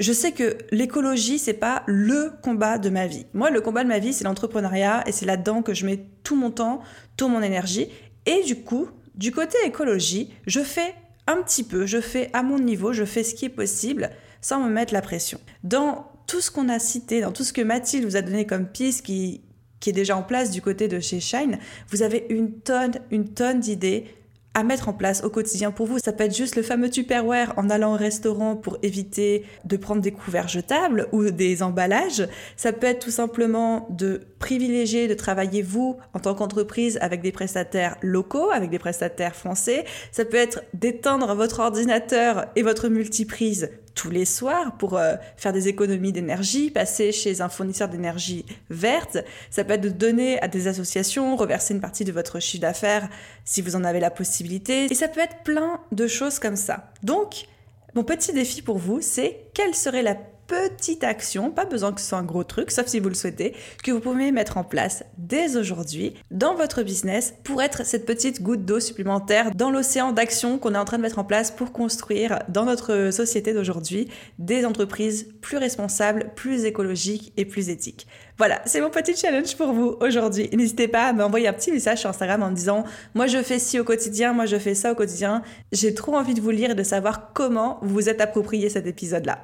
je 0.00 0.12
sais 0.12 0.32
que 0.32 0.58
l'écologie, 0.72 1.38
c'est 1.38 1.52
pas 1.52 1.84
le 1.86 2.32
combat 2.42 2.78
de 2.78 2.90
ma 2.90 3.06
vie. 3.06 3.26
Moi, 3.32 3.50
le 3.50 3.60
combat 3.60 3.84
de 3.84 3.88
ma 3.88 4.00
vie, 4.00 4.12
c'est 4.12 4.24
l'entrepreneuriat 4.24 5.04
et 5.06 5.12
c'est 5.12 5.26
là-dedans 5.26 5.62
que 5.62 5.72
je 5.72 5.86
mets 5.86 6.04
tout 6.24 6.36
mon 6.36 6.50
temps, 6.50 6.80
toute 7.16 7.30
mon 7.30 7.42
énergie. 7.42 7.88
Et 8.26 8.42
du 8.42 8.56
coup, 8.56 8.88
du 9.14 9.30
côté 9.30 9.56
écologie, 9.64 10.30
je 10.46 10.60
fais 10.60 10.94
un 11.26 11.36
petit 11.42 11.62
peu, 11.62 11.86
je 11.86 12.00
fais 12.00 12.28
à 12.32 12.42
mon 12.42 12.58
niveau, 12.58 12.92
je 12.92 13.04
fais 13.04 13.22
ce 13.22 13.34
qui 13.34 13.44
est 13.44 13.50
possible 13.50 14.10
sans 14.40 14.60
me 14.60 14.68
mettre 14.68 14.92
la 14.92 15.00
pression. 15.00 15.40
Dans 15.62 16.10
tout 16.26 16.40
ce 16.40 16.50
qu'on 16.50 16.68
a 16.68 16.78
cité, 16.78 17.20
dans 17.20 17.32
tout 17.32 17.44
ce 17.44 17.52
que 17.52 17.62
Mathilde 17.62 18.04
vous 18.04 18.16
a 18.16 18.22
donné 18.22 18.46
comme 18.46 18.66
piste 18.66 19.06
qui, 19.06 19.42
qui 19.78 19.90
est 19.90 19.94
déjà 19.94 20.16
en 20.16 20.22
place 20.22 20.50
du 20.50 20.60
côté 20.60 20.88
de 20.88 20.98
chez 20.98 21.20
Shine, 21.20 21.58
vous 21.88 22.02
avez 22.02 22.26
une 22.30 22.60
tonne, 22.60 22.94
une 23.10 23.28
tonne 23.28 23.60
d'idées 23.60 24.06
à 24.54 24.62
mettre 24.62 24.88
en 24.88 24.92
place 24.92 25.22
au 25.24 25.30
quotidien 25.30 25.70
pour 25.70 25.86
vous. 25.86 25.98
Ça 25.98 26.12
peut 26.12 26.24
être 26.24 26.36
juste 26.36 26.56
le 26.56 26.62
fameux 26.62 26.88
Tupperware 26.88 27.52
en 27.56 27.68
allant 27.70 27.94
au 27.94 27.96
restaurant 27.96 28.56
pour 28.56 28.78
éviter 28.82 29.44
de 29.64 29.76
prendre 29.76 30.00
des 30.00 30.12
couverts 30.12 30.48
jetables 30.48 31.08
ou 31.12 31.30
des 31.30 31.62
emballages. 31.62 32.26
Ça 32.56 32.72
peut 32.72 32.86
être 32.86 33.04
tout 33.04 33.10
simplement 33.10 33.88
de 33.90 34.22
privilégier 34.38 35.08
de 35.08 35.14
travailler 35.14 35.62
vous 35.62 35.96
en 36.12 36.20
tant 36.20 36.34
qu'entreprise 36.34 36.98
avec 37.00 37.20
des 37.20 37.32
prestataires 37.32 37.96
locaux, 38.00 38.50
avec 38.50 38.70
des 38.70 38.78
prestataires 38.78 39.34
français. 39.34 39.84
Ça 40.12 40.24
peut 40.24 40.36
être 40.36 40.62
d'éteindre 40.72 41.34
votre 41.34 41.60
ordinateur 41.60 42.46
et 42.56 42.62
votre 42.62 42.88
multiprise 42.88 43.70
tous 43.94 44.10
les 44.10 44.24
soirs 44.24 44.76
pour 44.76 44.96
euh, 44.96 45.14
faire 45.36 45.52
des 45.52 45.68
économies 45.68 46.12
d'énergie, 46.12 46.70
passer 46.70 47.12
chez 47.12 47.40
un 47.40 47.48
fournisseur 47.48 47.88
d'énergie 47.88 48.44
verte. 48.70 49.18
Ça 49.50 49.64
peut 49.64 49.74
être 49.74 49.80
de 49.80 49.88
donner 49.88 50.40
à 50.40 50.48
des 50.48 50.68
associations, 50.68 51.36
reverser 51.36 51.74
une 51.74 51.80
partie 51.80 52.04
de 52.04 52.12
votre 52.12 52.40
chiffre 52.40 52.62
d'affaires 52.62 53.08
si 53.44 53.62
vous 53.62 53.76
en 53.76 53.84
avez 53.84 54.00
la 54.00 54.10
possibilité. 54.10 54.86
Et 54.90 54.94
ça 54.94 55.08
peut 55.08 55.20
être 55.20 55.42
plein 55.44 55.80
de 55.92 56.06
choses 56.06 56.38
comme 56.38 56.56
ça. 56.56 56.92
Donc, 57.02 57.46
mon 57.94 58.04
petit 58.04 58.32
défi 58.32 58.62
pour 58.62 58.78
vous, 58.78 59.00
c'est 59.00 59.46
quelle 59.54 59.74
serait 59.74 60.02
la 60.02 60.16
petite 60.46 61.04
action, 61.04 61.50
pas 61.50 61.64
besoin 61.64 61.92
que 61.92 62.00
ce 62.00 62.08
soit 62.08 62.18
un 62.18 62.24
gros 62.24 62.44
truc, 62.44 62.70
sauf 62.70 62.86
si 62.86 63.00
vous 63.00 63.08
le 63.08 63.14
souhaitez, 63.14 63.54
que 63.82 63.90
vous 63.90 64.00
pouvez 64.00 64.32
mettre 64.32 64.56
en 64.56 64.64
place 64.64 65.04
dès 65.18 65.56
aujourd'hui 65.56 66.14
dans 66.30 66.54
votre 66.54 66.82
business 66.82 67.34
pour 67.44 67.62
être 67.62 67.84
cette 67.84 68.06
petite 68.06 68.42
goutte 68.42 68.64
d'eau 68.64 68.80
supplémentaire 68.80 69.50
dans 69.54 69.70
l'océan 69.70 70.12
d'action 70.12 70.58
qu'on 70.58 70.74
est 70.74 70.78
en 70.78 70.84
train 70.84 70.98
de 70.98 71.02
mettre 71.02 71.18
en 71.18 71.24
place 71.24 71.50
pour 71.50 71.72
construire 71.72 72.40
dans 72.48 72.64
notre 72.64 73.10
société 73.10 73.52
d'aujourd'hui 73.52 74.08
des 74.38 74.64
entreprises 74.64 75.28
plus 75.40 75.56
responsables, 75.56 76.32
plus 76.34 76.64
écologiques 76.64 77.32
et 77.36 77.44
plus 77.44 77.68
éthiques. 77.68 78.06
Voilà, 78.36 78.60
c'est 78.66 78.80
mon 78.80 78.90
petit 78.90 79.14
challenge 79.14 79.56
pour 79.56 79.72
vous 79.72 79.96
aujourd'hui. 80.00 80.50
N'hésitez 80.52 80.88
pas 80.88 81.04
à 81.04 81.12
m'envoyer 81.12 81.46
un 81.46 81.52
petit 81.52 81.70
message 81.70 82.00
sur 82.00 82.10
Instagram 82.10 82.42
en 82.42 82.50
me 82.50 82.56
disant 82.56 82.82
Moi 83.14 83.28
je 83.28 83.40
fais 83.42 83.60
ci 83.60 83.78
au 83.78 83.84
quotidien, 83.84 84.32
moi 84.32 84.44
je 84.46 84.56
fais 84.56 84.74
ça 84.74 84.90
au 84.90 84.96
quotidien. 84.96 85.42
J'ai 85.70 85.94
trop 85.94 86.16
envie 86.16 86.34
de 86.34 86.40
vous 86.40 86.50
lire 86.50 86.70
et 86.70 86.74
de 86.74 86.82
savoir 86.82 87.32
comment 87.32 87.78
vous 87.82 87.94
vous 87.94 88.08
êtes 88.08 88.20
approprié 88.20 88.68
cet 88.68 88.88
épisode-là. 88.88 89.38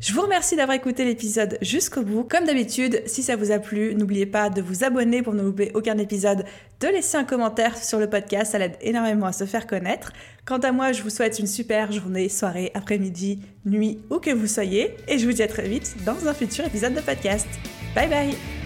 Je 0.00 0.12
vous 0.12 0.22
remercie 0.22 0.56
d'avoir 0.56 0.76
écouté 0.76 1.04
l'épisode 1.04 1.56
jusqu'au 1.62 2.02
bout. 2.02 2.24
Comme 2.24 2.44
d'habitude, 2.44 3.02
si 3.06 3.22
ça 3.22 3.36
vous 3.36 3.52
a 3.52 3.60
plu, 3.60 3.94
n'oubliez 3.94 4.26
pas 4.26 4.50
de 4.50 4.60
vous 4.60 4.82
abonner 4.82 5.22
pour 5.22 5.34
ne 5.34 5.42
louper 5.42 5.70
aucun 5.74 5.96
épisode, 5.98 6.44
de 6.82 6.88
laisser 6.88 7.16
un 7.16 7.24
commentaire 7.24 7.76
sur 7.76 8.00
le 8.00 8.10
podcast, 8.10 8.52
ça 8.52 8.58
l'aide 8.58 8.76
énormément 8.80 9.26
à 9.26 9.32
se 9.32 9.44
faire 9.44 9.66
connaître. 9.68 10.12
Quant 10.44 10.58
à 10.58 10.72
moi, 10.72 10.90
je 10.90 11.02
vous 11.02 11.10
souhaite 11.10 11.38
une 11.38 11.46
super 11.46 11.92
journée, 11.92 12.28
soirée, 12.28 12.72
après-midi, 12.74 13.38
nuit, 13.64 14.00
où 14.10 14.18
que 14.18 14.30
vous 14.30 14.48
soyez, 14.48 14.96
et 15.06 15.18
je 15.18 15.26
vous 15.26 15.32
dis 15.32 15.42
à 15.42 15.48
très 15.48 15.68
vite 15.68 15.94
dans 16.04 16.26
un 16.26 16.34
futur 16.34 16.64
épisode 16.64 16.94
de 16.94 17.00
podcast. 17.00 17.46
Bye 17.94 18.08
bye 18.08 18.61